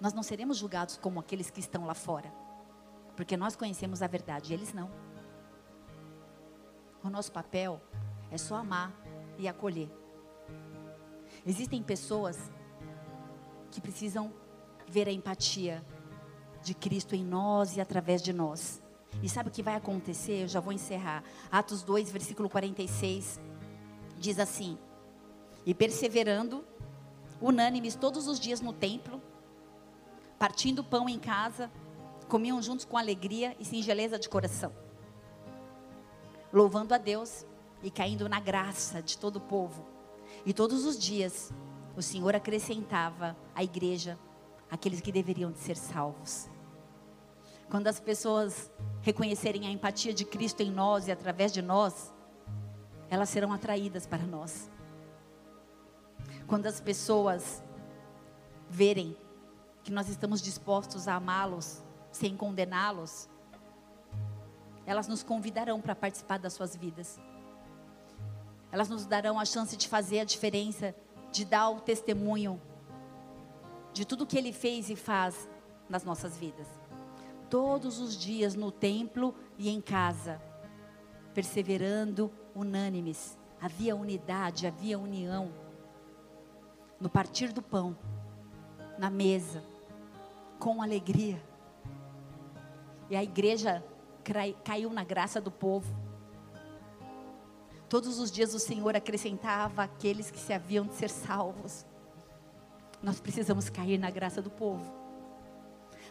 Nós 0.00 0.14
não 0.14 0.22
seremos 0.22 0.56
julgados 0.56 0.96
como 0.96 1.20
aqueles 1.20 1.50
que 1.50 1.60
estão 1.60 1.84
lá 1.84 1.92
fora, 1.92 2.32
porque 3.14 3.36
nós 3.36 3.54
conhecemos 3.54 4.00
a 4.00 4.06
verdade 4.06 4.50
e 4.50 4.54
eles 4.54 4.72
não. 4.72 4.90
O 7.02 7.10
nosso 7.10 7.30
papel 7.30 7.78
é 8.30 8.38
só 8.38 8.54
amar 8.54 8.90
e 9.36 9.46
acolher. 9.46 9.90
Existem 11.44 11.82
pessoas 11.82 12.50
que 13.70 13.78
precisam 13.78 14.32
ver 14.88 15.06
a 15.06 15.12
empatia 15.12 15.84
de 16.62 16.72
Cristo 16.72 17.14
em 17.14 17.22
nós 17.22 17.76
e 17.76 17.80
através 17.82 18.22
de 18.22 18.32
nós. 18.32 18.82
E 19.22 19.28
sabe 19.28 19.48
o 19.48 19.52
que 19.52 19.62
vai 19.62 19.74
acontecer? 19.74 20.42
Eu 20.42 20.48
já 20.48 20.60
vou 20.60 20.72
encerrar. 20.72 21.22
Atos 21.50 21.82
2, 21.82 22.10
versículo 22.10 22.48
46, 22.48 23.40
diz 24.18 24.38
assim: 24.38 24.78
E 25.64 25.74
perseverando, 25.74 26.64
unânimes 27.40 27.94
todos 27.94 28.26
os 28.26 28.38
dias 28.38 28.60
no 28.60 28.72
templo, 28.72 29.20
partindo 30.38 30.84
pão 30.84 31.08
em 31.08 31.18
casa, 31.18 31.70
comiam 32.28 32.60
juntos 32.60 32.84
com 32.84 32.96
alegria 32.96 33.56
e 33.58 33.64
singeleza 33.64 34.18
de 34.18 34.28
coração, 34.28 34.72
louvando 36.52 36.94
a 36.94 36.98
Deus 36.98 37.46
e 37.82 37.90
caindo 37.90 38.28
na 38.28 38.40
graça 38.40 39.02
de 39.02 39.18
todo 39.18 39.36
o 39.36 39.40
povo. 39.40 39.86
E 40.44 40.52
todos 40.52 40.84
os 40.84 40.98
dias 40.98 41.52
o 41.96 42.02
Senhor 42.02 42.34
acrescentava 42.34 43.36
à 43.54 43.62
igreja 43.62 44.18
aqueles 44.70 45.00
que 45.00 45.12
deveriam 45.12 45.52
de 45.52 45.58
ser 45.58 45.76
salvos. 45.76 46.48
Quando 47.74 47.88
as 47.88 47.98
pessoas 47.98 48.70
reconhecerem 49.02 49.66
a 49.66 49.68
empatia 49.68 50.14
de 50.14 50.24
Cristo 50.24 50.60
em 50.60 50.70
nós 50.70 51.08
e 51.08 51.10
através 51.10 51.52
de 51.52 51.60
nós, 51.60 52.14
elas 53.10 53.28
serão 53.28 53.52
atraídas 53.52 54.06
para 54.06 54.22
nós. 54.22 54.70
Quando 56.46 56.66
as 56.66 56.80
pessoas 56.80 57.64
verem 58.70 59.16
que 59.82 59.90
nós 59.90 60.08
estamos 60.08 60.40
dispostos 60.40 61.08
a 61.08 61.16
amá-los 61.16 61.82
sem 62.12 62.36
condená-los, 62.36 63.28
elas 64.86 65.08
nos 65.08 65.24
convidarão 65.24 65.80
para 65.80 65.96
participar 65.96 66.38
das 66.38 66.52
suas 66.52 66.76
vidas. 66.76 67.18
Elas 68.70 68.88
nos 68.88 69.04
darão 69.04 69.36
a 69.36 69.44
chance 69.44 69.76
de 69.76 69.88
fazer 69.88 70.20
a 70.20 70.24
diferença, 70.24 70.94
de 71.32 71.44
dar 71.44 71.70
o 71.70 71.80
testemunho 71.80 72.62
de 73.92 74.04
tudo 74.04 74.24
que 74.24 74.38
Ele 74.38 74.52
fez 74.52 74.88
e 74.90 74.94
faz 74.94 75.50
nas 75.88 76.04
nossas 76.04 76.38
vidas 76.38 76.83
todos 77.48 78.00
os 78.00 78.16
dias 78.16 78.54
no 78.54 78.70
templo 78.70 79.34
e 79.58 79.68
em 79.68 79.80
casa, 79.80 80.40
perseverando 81.32 82.30
unânimes. 82.54 83.38
Havia 83.60 83.96
unidade, 83.96 84.66
havia 84.66 84.98
união. 84.98 85.52
No 87.00 87.08
partir 87.08 87.52
do 87.52 87.62
pão, 87.62 87.96
na 88.98 89.10
mesa, 89.10 89.62
com 90.58 90.82
alegria. 90.82 91.42
E 93.10 93.16
a 93.16 93.22
igreja 93.22 93.84
caiu 94.64 94.90
na 94.90 95.04
graça 95.04 95.40
do 95.40 95.50
povo. 95.50 95.94
Todos 97.88 98.18
os 98.18 98.30
dias 98.30 98.54
o 98.54 98.58
Senhor 98.58 98.96
acrescentava 98.96 99.82
aqueles 99.82 100.30
que 100.30 100.38
se 100.38 100.52
haviam 100.52 100.86
de 100.86 100.94
ser 100.94 101.10
salvos. 101.10 101.86
Nós 103.02 103.20
precisamos 103.20 103.68
cair 103.68 103.98
na 103.98 104.10
graça 104.10 104.40
do 104.40 104.50
povo. 104.50 105.03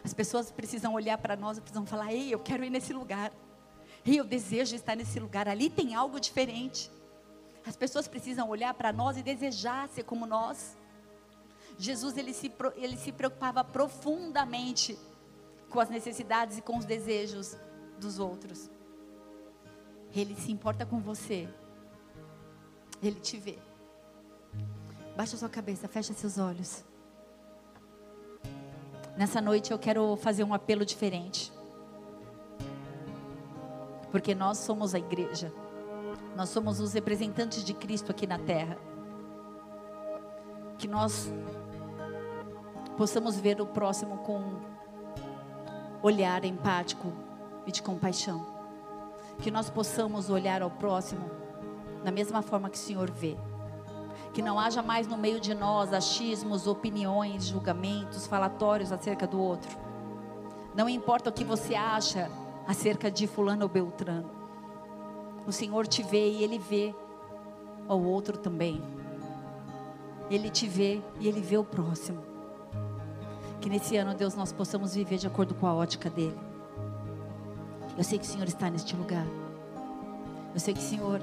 As 0.04 0.12
pessoas 0.12 0.50
precisam 0.50 0.92
olhar 0.92 1.16
para 1.16 1.34
nós 1.34 1.56
e 1.56 1.62
precisam 1.62 1.86
falar: 1.86 2.12
Ei, 2.12 2.32
eu 2.32 2.38
quero 2.38 2.62
ir 2.62 2.68
nesse 2.68 2.92
lugar. 2.92 3.32
Ei, 4.04 4.20
eu 4.20 4.24
desejo 4.24 4.76
estar 4.76 4.94
nesse 4.94 5.18
lugar. 5.18 5.48
Ali 5.48 5.70
tem 5.70 5.94
algo 5.94 6.20
diferente. 6.20 6.90
As 7.66 7.74
pessoas 7.74 8.06
precisam 8.06 8.48
olhar 8.50 8.74
para 8.74 8.92
nós 8.92 9.16
e 9.16 9.22
desejar 9.22 9.88
ser 9.88 10.02
como 10.04 10.26
nós. 10.26 10.76
Jesus 11.78 12.18
ele 12.18 12.34
se, 12.34 12.52
ele 12.76 12.98
se 12.98 13.10
preocupava 13.10 13.64
profundamente 13.64 14.98
com 15.70 15.80
as 15.80 15.88
necessidades 15.88 16.58
e 16.58 16.62
com 16.62 16.76
os 16.76 16.84
desejos 16.84 17.56
dos 17.98 18.18
outros. 18.18 18.70
Ele 20.14 20.34
se 20.36 20.52
importa 20.52 20.84
com 20.84 21.00
você. 21.00 21.48
Ele 23.02 23.18
te 23.18 23.38
vê. 23.38 23.58
Baixa 25.16 25.36
sua 25.36 25.48
cabeça, 25.48 25.88
fecha 25.88 26.12
seus 26.12 26.38
olhos. 26.38 26.84
Nessa 29.16 29.40
noite 29.40 29.70
eu 29.70 29.78
quero 29.78 30.16
fazer 30.16 30.42
um 30.42 30.52
apelo 30.52 30.84
diferente. 30.84 31.52
Porque 34.10 34.34
nós 34.34 34.58
somos 34.58 34.94
a 34.94 34.98
igreja. 34.98 35.52
Nós 36.34 36.48
somos 36.48 36.80
os 36.80 36.92
representantes 36.92 37.64
de 37.64 37.72
Cristo 37.74 38.10
aqui 38.10 38.26
na 38.26 38.38
terra. 38.38 38.76
Que 40.78 40.88
nós 40.88 41.32
possamos 42.96 43.38
ver 43.38 43.60
o 43.60 43.66
próximo 43.66 44.18
com 44.18 44.60
olhar 46.02 46.44
empático 46.44 47.12
e 47.66 47.70
de 47.70 47.82
compaixão. 47.82 48.44
Que 49.40 49.50
nós 49.50 49.70
possamos 49.70 50.28
olhar 50.28 50.60
ao 50.60 50.70
próximo 50.70 51.30
da 52.02 52.10
mesma 52.10 52.42
forma 52.42 52.68
que 52.68 52.76
o 52.76 52.80
Senhor 52.80 53.10
vê. 53.10 53.36
Que 54.34 54.42
não 54.42 54.58
haja 54.58 54.82
mais 54.82 55.06
no 55.06 55.16
meio 55.16 55.40
de 55.40 55.54
nós 55.54 55.92
achismos, 55.92 56.66
opiniões, 56.66 57.46
julgamentos, 57.46 58.26
falatórios 58.26 58.92
acerca 58.92 59.26
do 59.26 59.40
outro. 59.40 59.78
Não 60.74 60.88
importa 60.88 61.30
o 61.30 61.32
que 61.32 61.44
você 61.44 61.74
acha 61.74 62.28
acerca 62.66 63.10
de 63.10 63.26
Fulano 63.26 63.62
ou 63.62 63.68
Beltrano. 63.68 64.28
O 65.46 65.52
Senhor 65.52 65.86
te 65.86 66.02
vê 66.02 66.30
e 66.30 66.42
Ele 66.42 66.58
vê 66.58 66.94
ao 67.86 68.02
outro 68.02 68.36
também. 68.36 68.82
Ele 70.28 70.50
te 70.50 70.66
vê 70.66 71.00
e 71.20 71.28
Ele 71.28 71.40
vê 71.40 71.56
o 71.56 71.64
próximo. 71.64 72.20
Que 73.60 73.68
nesse 73.68 73.96
ano, 73.96 74.14
Deus, 74.14 74.34
nós 74.34 74.52
possamos 74.52 74.94
viver 74.94 75.18
de 75.18 75.26
acordo 75.26 75.54
com 75.54 75.66
a 75.66 75.74
ótica 75.74 76.10
dele. 76.10 76.38
Eu 77.96 78.02
sei 78.02 78.18
que 78.18 78.24
o 78.24 78.28
Senhor 78.28 78.48
está 78.48 78.68
neste 78.68 78.96
lugar. 78.96 79.26
Eu 80.52 80.58
sei 80.58 80.74
que 80.74 80.80
o 80.80 80.82
Senhor 80.82 81.20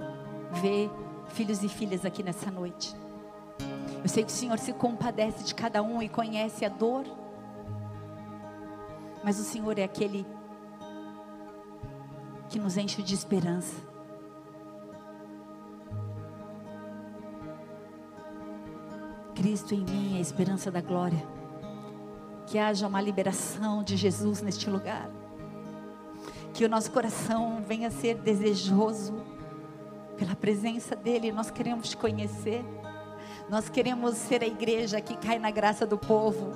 vê 0.61 0.89
filhos 1.27 1.61
e 1.63 1.67
filhas 1.67 2.05
aqui 2.05 2.23
nessa 2.23 2.49
noite. 2.49 2.95
Eu 4.03 4.09
sei 4.09 4.23
que 4.23 4.31
o 4.31 4.35
Senhor 4.35 4.57
se 4.57 4.73
compadece 4.73 5.43
de 5.43 5.53
cada 5.53 5.83
um 5.83 6.01
e 6.01 6.09
conhece 6.09 6.65
a 6.65 6.69
dor. 6.69 7.05
Mas 9.23 9.39
o 9.39 9.43
Senhor 9.43 9.77
é 9.77 9.83
aquele 9.83 10.25
que 12.49 12.59
nos 12.59 12.77
enche 12.77 13.03
de 13.03 13.13
esperança. 13.13 13.75
Cristo 19.35 19.73
em 19.73 19.83
mim, 19.83 20.17
a 20.17 20.19
esperança 20.19 20.69
da 20.71 20.81
glória. 20.81 21.23
Que 22.47 22.57
haja 22.57 22.87
uma 22.87 23.01
liberação 23.01 23.83
de 23.83 23.95
Jesus 23.95 24.41
neste 24.41 24.69
lugar. 24.69 25.09
Que 26.53 26.65
o 26.65 26.69
nosso 26.69 26.91
coração 26.91 27.63
venha 27.65 27.87
a 27.87 27.91
ser 27.91 28.15
desejoso 28.15 29.13
pela 30.17 30.35
presença 30.35 30.95
dEle. 30.95 31.31
Nós 31.31 31.49
queremos 31.49 31.89
te 31.89 31.97
conhecer. 31.97 32.65
Nós 33.51 33.67
queremos 33.67 34.15
ser 34.15 34.41
a 34.45 34.47
igreja 34.47 35.01
que 35.01 35.13
cai 35.17 35.37
na 35.37 35.51
graça 35.51 35.85
do 35.85 35.97
povo. 35.97 36.53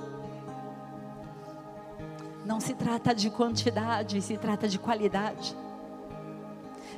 Não 2.42 2.58
se 2.58 2.72
trata 2.72 3.14
de 3.14 3.28
quantidade, 3.28 4.22
se 4.22 4.38
trata 4.38 4.66
de 4.66 4.78
qualidade. 4.78 5.54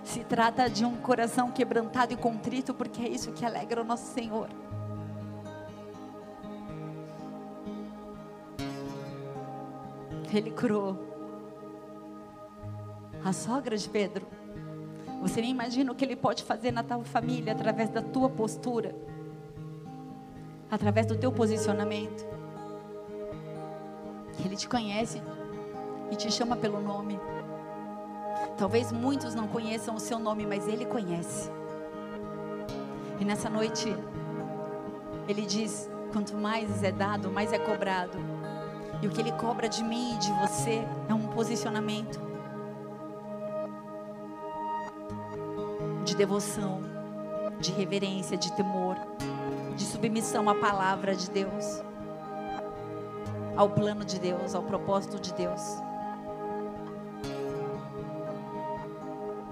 Se 0.05 0.23
trata 0.23 0.71
de 0.71 0.85
um 0.85 0.97
coração 0.99 1.51
quebrantado 1.51 2.13
e 2.13 2.17
contrito, 2.17 2.73
porque 2.73 3.03
é 3.03 3.09
isso 3.09 3.33
que 3.33 3.45
alegra 3.45 3.83
o 3.83 3.85
nosso 3.85 4.15
Senhor. 4.15 4.49
Ele 10.33 10.53
curou 10.53 10.97
a 13.25 13.33
sogra 13.33 13.77
de 13.77 13.89
Pedro. 13.89 14.25
Você 15.23 15.41
nem 15.41 15.51
imagina 15.51 15.91
o 15.91 15.95
que 15.97 16.05
ele 16.05 16.15
pode 16.15 16.45
fazer 16.45 16.71
na 16.71 16.85
tua 16.85 17.03
família 17.03 17.53
através 17.53 17.91
da 17.91 18.01
tua 18.01 18.31
postura, 18.31 18.95
através 20.71 21.07
do 21.07 21.17
teu 21.17 21.33
posicionamento. 21.33 22.27
Ele 24.45 24.57
te 24.57 24.69
conhece 24.69 25.23
e 26.11 26.17
te 26.17 26.31
chama 26.31 26.57
pelo 26.57 26.81
nome. 26.81 27.19
Talvez 28.57 28.93
muitos 28.93 29.35
não 29.35 29.49
conheçam 29.49 29.95
o 29.95 30.01
seu 30.01 30.19
nome, 30.19 30.47
mas 30.47 30.67
ele 30.69 30.85
conhece. 30.85 31.51
E 33.21 33.25
nessa 33.25 33.51
noite, 33.51 33.95
ele 35.27 35.45
diz: 35.45 35.91
quanto 36.13 36.37
mais 36.37 36.83
é 36.83 36.93
dado, 36.93 37.31
mais 37.31 37.53
é 37.53 37.59
cobrado. 37.59 38.19
E 39.01 39.07
o 39.07 39.11
que 39.11 39.21
Ele 39.21 39.33
cobra 39.33 39.69
de 39.69 39.85
mim 39.85 40.15
e 40.15 40.19
de 40.19 40.33
você 40.33 40.85
é 41.09 41.15
um 41.15 41.29
posicionamento 41.29 42.21
de 46.05 46.17
devoção, 46.17 46.81
de 47.61 47.71
reverência, 47.71 48.37
de 48.37 48.51
temor, 48.57 48.97
de 49.79 49.87
submissão 49.87 50.51
à 50.51 50.57
palavra 50.57 51.15
de 51.15 51.31
Deus, 51.31 51.83
ao 53.57 53.71
plano 53.71 54.05
de 54.05 54.19
Deus, 54.19 54.53
ao 54.53 54.63
propósito 54.63 55.21
de 55.21 55.33
Deus. 55.33 55.63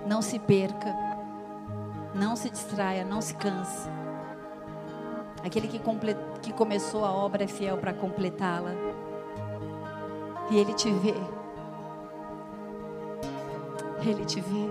Não 0.05 0.21
se 0.21 0.39
perca, 0.41 0.93
não 2.13 2.35
se 2.35 2.51
distraia, 2.51 3.05
não 3.05 3.21
se 3.21 3.35
canse. 3.35 3.89
Aquele 5.45 5.69
que, 5.69 5.81
que 6.43 6.53
começou 6.53 7.05
a 7.05 7.13
obra 7.13 7.45
é 7.45 7.47
fiel 7.47 7.79
para 7.79 7.95
completá-la. 7.95 8.73
E 10.51 10.57
Ele 10.57 10.75
te 10.75 10.91
vê. 10.91 11.15
Ele 14.05 14.25
te 14.25 14.41
vê. 14.41 14.71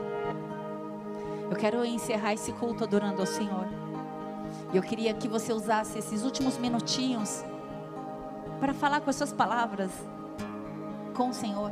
Eu 1.50 1.56
quero 1.56 1.86
encerrar 1.86 2.34
esse 2.34 2.52
culto 2.52 2.84
adorando 2.84 3.22
ao 3.22 3.28
Senhor. 3.28 3.68
E 4.74 4.78
eu 4.78 4.84
queria 4.84 5.14
que 5.14 5.28
você 5.28 5.54
usasse 5.54 5.98
esses 5.98 6.24
últimos 6.24 6.58
minutinhos 6.58 7.44
para 8.60 8.74
falar 8.74 9.02
com 9.02 9.10
as 9.10 9.16
suas 9.16 9.34
palavras 9.34 9.92
com 11.14 11.30
o 11.30 11.34
Senhor. 11.34 11.72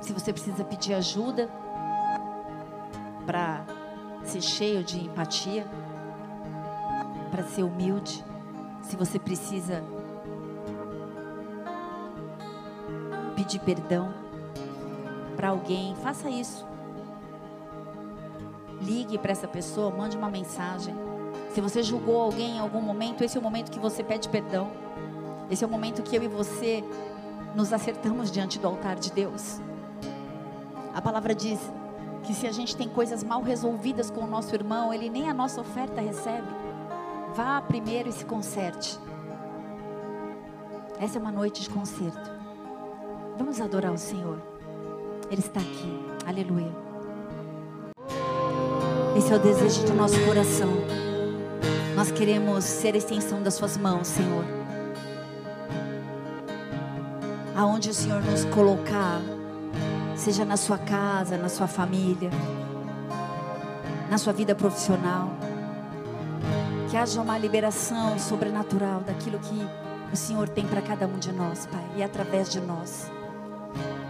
Se 0.00 0.12
você 0.12 0.32
precisa 0.32 0.64
pedir 0.64 0.94
ajuda 0.94 1.48
para 3.26 3.64
ser 4.22 4.40
cheio 4.40 4.82
de 4.84 5.04
empatia, 5.04 5.66
para 7.30 7.42
ser 7.42 7.62
humilde, 7.62 8.24
se 8.82 8.96
você 8.96 9.18
precisa 9.18 9.82
pedir 13.34 13.58
perdão 13.60 14.12
para 15.36 15.48
alguém, 15.48 15.94
faça 15.96 16.30
isso. 16.30 16.73
Ligue 18.84 19.16
para 19.16 19.32
essa 19.32 19.48
pessoa, 19.48 19.90
mande 19.90 20.16
uma 20.16 20.28
mensagem. 20.28 20.94
Se 21.54 21.60
você 21.60 21.82
julgou 21.82 22.20
alguém 22.20 22.56
em 22.56 22.58
algum 22.58 22.82
momento, 22.82 23.24
esse 23.24 23.36
é 23.36 23.40
o 23.40 23.42
momento 23.42 23.70
que 23.70 23.78
você 23.78 24.04
pede 24.04 24.28
perdão. 24.28 24.70
Esse 25.50 25.64
é 25.64 25.66
o 25.66 25.70
momento 25.70 26.02
que 26.02 26.14
eu 26.14 26.22
e 26.22 26.28
você 26.28 26.84
nos 27.54 27.72
acertamos 27.72 28.30
diante 28.30 28.58
do 28.58 28.66
altar 28.66 28.96
de 28.96 29.10
Deus. 29.10 29.60
A 30.94 31.00
palavra 31.00 31.34
diz 31.34 31.58
que 32.24 32.34
se 32.34 32.46
a 32.46 32.52
gente 32.52 32.76
tem 32.76 32.88
coisas 32.88 33.22
mal 33.22 33.42
resolvidas 33.42 34.10
com 34.10 34.20
o 34.20 34.26
nosso 34.26 34.54
irmão, 34.54 34.92
ele 34.92 35.08
nem 35.08 35.28
a 35.28 35.34
nossa 35.34 35.60
oferta 35.60 36.00
recebe. 36.00 36.48
Vá 37.34 37.60
primeiro 37.60 38.08
e 38.08 38.12
se 38.12 38.24
conserte. 38.24 38.98
Essa 41.00 41.18
é 41.18 41.20
uma 41.20 41.32
noite 41.32 41.62
de 41.62 41.70
conserto. 41.70 42.30
Vamos 43.36 43.60
adorar 43.60 43.92
o 43.92 43.98
Senhor. 43.98 44.40
Ele 45.30 45.40
está 45.40 45.60
aqui. 45.60 46.04
Aleluia. 46.26 46.83
Esse 49.16 49.32
é 49.32 49.36
o 49.36 49.38
desejo 49.38 49.86
do 49.86 49.94
nosso 49.94 50.20
coração. 50.24 50.70
Nós 51.94 52.10
queremos 52.10 52.64
ser 52.64 52.94
a 52.94 52.98
extensão 52.98 53.40
das 53.40 53.54
Suas 53.54 53.76
mãos, 53.76 54.08
Senhor. 54.08 54.44
Aonde 57.56 57.90
o 57.90 57.94
Senhor 57.94 58.20
nos 58.24 58.44
colocar, 58.46 59.20
seja 60.16 60.44
na 60.44 60.56
sua 60.56 60.78
casa, 60.78 61.38
na 61.38 61.48
sua 61.48 61.68
família, 61.68 62.28
na 64.10 64.18
sua 64.18 64.32
vida 64.32 64.52
profissional, 64.52 65.30
que 66.90 66.96
haja 66.96 67.20
uma 67.20 67.38
liberação 67.38 68.18
sobrenatural 68.18 69.00
daquilo 69.00 69.38
que 69.38 69.64
o 70.12 70.16
Senhor 70.16 70.48
tem 70.48 70.66
para 70.66 70.82
cada 70.82 71.06
um 71.06 71.18
de 71.20 71.30
nós, 71.30 71.66
Pai, 71.66 71.84
e 71.96 72.02
através 72.02 72.50
de 72.50 72.60
nós. 72.60 73.08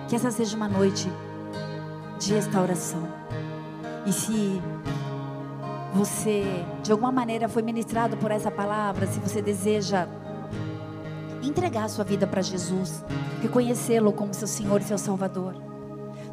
Que 0.08 0.16
essa 0.16 0.30
seja 0.30 0.56
uma 0.56 0.68
noite 0.68 1.12
de 2.18 2.32
restauração. 2.32 3.06
E 4.06 4.12
se 4.12 4.62
você 5.94 6.44
de 6.82 6.90
alguma 6.90 7.12
maneira 7.12 7.48
foi 7.48 7.62
ministrado 7.62 8.16
por 8.16 8.32
essa 8.32 8.50
palavra, 8.50 9.06
se 9.06 9.20
você 9.20 9.40
deseja 9.40 10.08
entregar 11.40 11.84
a 11.84 11.88
sua 11.88 12.04
vida 12.04 12.26
para 12.26 12.42
Jesus, 12.42 13.04
reconhecê-lo 13.40 14.12
como 14.12 14.34
seu 14.34 14.48
Senhor 14.48 14.80
e 14.80 14.84
seu 14.84 14.98
Salvador. 14.98 15.54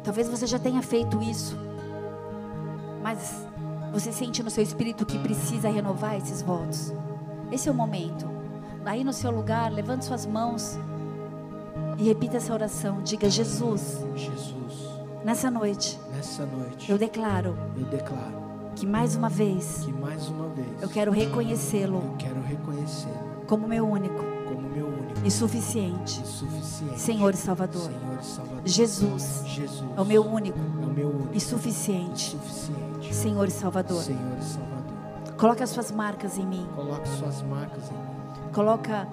Talvez 0.02 0.28
você 0.28 0.46
já 0.46 0.58
tenha 0.58 0.82
feito 0.82 1.22
isso, 1.22 1.56
mas 3.02 3.46
você 3.92 4.10
sente 4.10 4.42
no 4.42 4.50
seu 4.50 4.64
espírito 4.64 5.06
que 5.06 5.18
precisa 5.18 5.68
renovar 5.68 6.16
esses 6.16 6.42
votos. 6.42 6.92
Esse 7.52 7.68
é 7.68 7.72
o 7.72 7.74
momento. 7.74 8.28
Aí 8.84 9.04
no 9.04 9.12
seu 9.12 9.30
lugar, 9.30 9.70
levante 9.70 10.04
suas 10.04 10.26
mãos 10.26 10.76
e 11.98 12.02
repita 12.04 12.38
essa 12.38 12.52
oração. 12.52 13.00
Diga: 13.02 13.30
Jesus, 13.30 14.04
Jesus, 14.16 14.88
nessa 15.24 15.50
noite, 15.50 16.00
nessa 16.10 16.44
noite 16.44 16.90
eu 16.90 16.98
declaro 16.98 17.56
eu 17.76 17.84
declaro 17.84 18.51
que 18.74 18.86
mais 18.86 19.14
uma 19.16 19.28
vez 19.28 19.82
que 19.84 19.92
mais 19.92 20.28
uma 20.28 20.48
vez 20.48 20.82
eu 20.82 20.88
quero 20.88 21.10
reconhecê-lo 21.12 22.14
quero 22.18 22.40
reconhecê-lo 22.42 23.42
como 23.46 23.68
meu 23.68 23.86
único 23.86 24.24
como 24.48 24.68
meu 24.68 24.86
único 24.86 25.02
e 25.24 25.30
suficiente 25.30 26.20
e 26.22 26.26
suficiente 26.26 26.98
Senhor 27.00 27.32
e 27.32 27.36
Salvador. 27.36 27.82
Senhor 27.82 28.18
e 28.20 28.24
Salvador. 28.24 28.62
Jesus 28.64 29.42
Jesus 29.46 29.90
é 29.96 30.00
o 30.00 30.04
meu 30.04 30.24
único 30.24 30.58
é 30.58 30.86
o 30.86 30.90
meu 30.90 31.08
único 31.08 31.34
e 31.34 31.40
suficiente 31.40 32.30
suficiente 32.30 33.14
Senhor 33.14 33.46
e 33.46 33.50
Salvador. 33.50 34.02
Senhor 34.02 34.38
e 34.38 34.44
Salvador. 34.44 35.34
Coloque 35.36 35.62
as 35.62 35.70
suas 35.70 35.90
marcas 35.90 36.38
em 36.38 36.46
mim. 36.46 36.66
Coloque 36.74 37.08
suas 37.08 37.42
marcas 37.42 37.90
em 37.90 37.94
mim. 37.94 38.52
Coloca 38.52 39.08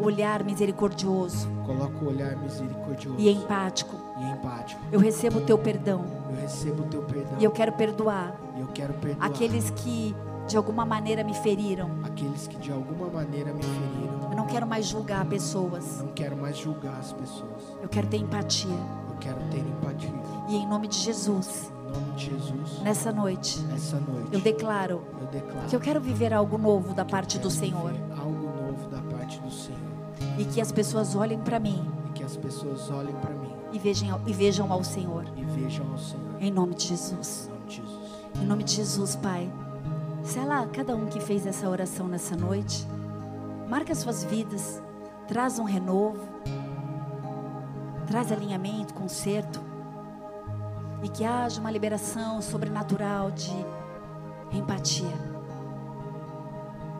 olhar 0.00 0.42
misericordioso 0.44 1.48
Coloca 1.66 2.04
o 2.04 2.08
olhar 2.08 2.36
misericordioso 2.36 3.18
e 3.18 3.30
empático. 3.30 3.96
e 4.18 4.24
empático. 4.32 4.80
Eu 4.90 4.98
recebo 4.98 5.38
o 5.38 5.42
teu 5.42 5.56
perdão 5.58 6.04
Eu 6.30 6.36
recebo 6.40 6.82
o 6.82 6.86
teu 6.86 7.02
perdão 7.02 7.38
e 7.38 7.44
eu 7.44 7.50
quero 7.50 7.72
perdoar 7.72 8.34
e 8.56 8.60
eu 8.60 8.66
quero 8.68 8.92
perdoar 8.94 9.26
aqueles 9.26 9.70
que 9.70 10.14
de 10.48 10.56
alguma 10.56 10.84
maneira 10.84 11.22
me 11.22 11.32
feriram. 11.34 11.90
aqueles 12.02 12.48
que 12.48 12.56
de 12.56 12.72
alguma 12.72 13.08
maneira 13.08 13.52
me 13.52 13.62
feriram. 13.62 14.30
Eu 14.30 14.36
não 14.36 14.46
quero 14.46 14.66
mais 14.66 14.84
julgar 14.86 15.24
pessoas. 15.26 15.98
Não 16.02 16.08
quero 16.08 16.36
mais 16.36 16.56
julgar 16.56 16.98
as 16.98 17.12
pessoas. 17.12 17.62
Eu 17.80 17.88
quero 17.88 18.08
ter 18.08 18.16
empatia. 18.16 18.68
Eu 19.10 19.16
quero 19.20 19.38
ter 19.50 19.58
empatia. 19.58 20.10
E 20.48 20.56
em 20.56 20.66
nome 20.66 20.88
de 20.88 20.96
Jesus, 20.96 21.70
nome 21.94 22.12
de 22.16 22.30
Jesus, 22.30 22.80
nessa 22.82 23.12
noite, 23.12 23.60
nessa 23.60 24.00
noite, 24.00 24.28
eu 24.32 24.40
declaro 24.40 25.02
eu 25.20 25.26
declaro 25.28 25.68
que 25.68 25.76
eu 25.76 25.80
quero 25.80 26.00
viver 26.00 26.32
algo 26.32 26.58
novo 26.58 26.94
da 26.94 27.04
parte 27.04 27.38
do 27.38 27.50
Senhor 27.50 27.92
algo 28.18 28.49
e 30.40 30.44
que 30.46 30.60
as 30.60 30.72
pessoas 30.72 31.14
olhem 31.14 31.38
para 31.38 31.60
mim 31.60 31.86
E 32.08 32.12
que 32.12 32.24
as 32.24 32.36
pessoas 32.36 32.90
olhem 32.90 33.14
para 33.16 33.34
mim 33.34 33.50
e 33.72 33.78
vejam, 33.78 34.20
e 34.26 34.32
vejam 34.32 34.72
ao 34.72 34.82
Senhor. 34.82 35.24
e 35.36 35.44
vejam 35.44 35.86
ao 35.92 35.98
Senhor. 35.98 36.36
Em 36.40 36.50
nome 36.50 36.74
de 36.74 36.88
Jesus. 36.88 37.48
Em 37.48 37.52
nome 37.54 37.66
de 37.68 37.76
Jesus. 37.76 38.10
Em 38.34 38.46
nome 38.46 38.64
de 38.64 38.74
Jesus, 38.74 39.16
Pai. 39.16 39.52
Sela 40.24 40.66
cada 40.66 40.96
um 40.96 41.06
que 41.06 41.20
fez 41.20 41.46
essa 41.46 41.68
oração 41.68 42.08
nessa 42.08 42.36
noite. 42.36 42.84
Marca 43.68 43.94
suas 43.94 44.24
vidas. 44.24 44.82
Traz 45.28 45.60
um 45.60 45.64
renovo. 45.64 46.26
Traz 48.08 48.32
alinhamento, 48.32 48.92
conserto. 48.94 49.60
E 51.02 51.08
que 51.08 51.24
haja 51.24 51.60
uma 51.60 51.70
liberação 51.70 52.42
sobrenatural 52.42 53.30
de 53.30 53.54
empatia, 54.50 55.16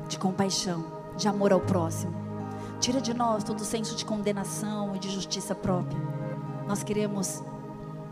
de 0.09 0.19
compaixão, 0.19 0.85
de 1.17 1.27
amor 1.27 1.53
ao 1.53 1.61
próximo. 1.61 2.30
Tira 2.81 2.99
de 2.99 3.13
nós 3.13 3.45
todo 3.45 3.61
o 3.61 3.65
senso 3.65 3.95
de 3.95 4.07
condenação 4.07 4.97
e 4.97 4.99
de 4.99 5.11
justiça 5.11 5.55
própria. 5.55 6.01
Nós 6.67 6.83
queremos 6.83 7.43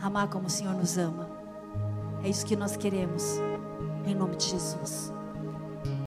amar 0.03 0.29
como 0.29 0.47
o 0.47 0.51
Senhor 0.51 0.75
nos 0.75 0.99
ama. 0.99 1.27
É 2.23 2.29
isso 2.29 2.45
que 2.45 2.55
nós 2.55 2.77
queremos. 2.77 3.39
Em 4.05 4.15
nome 4.15 4.37
de 4.37 4.45
Jesus. 4.45 5.11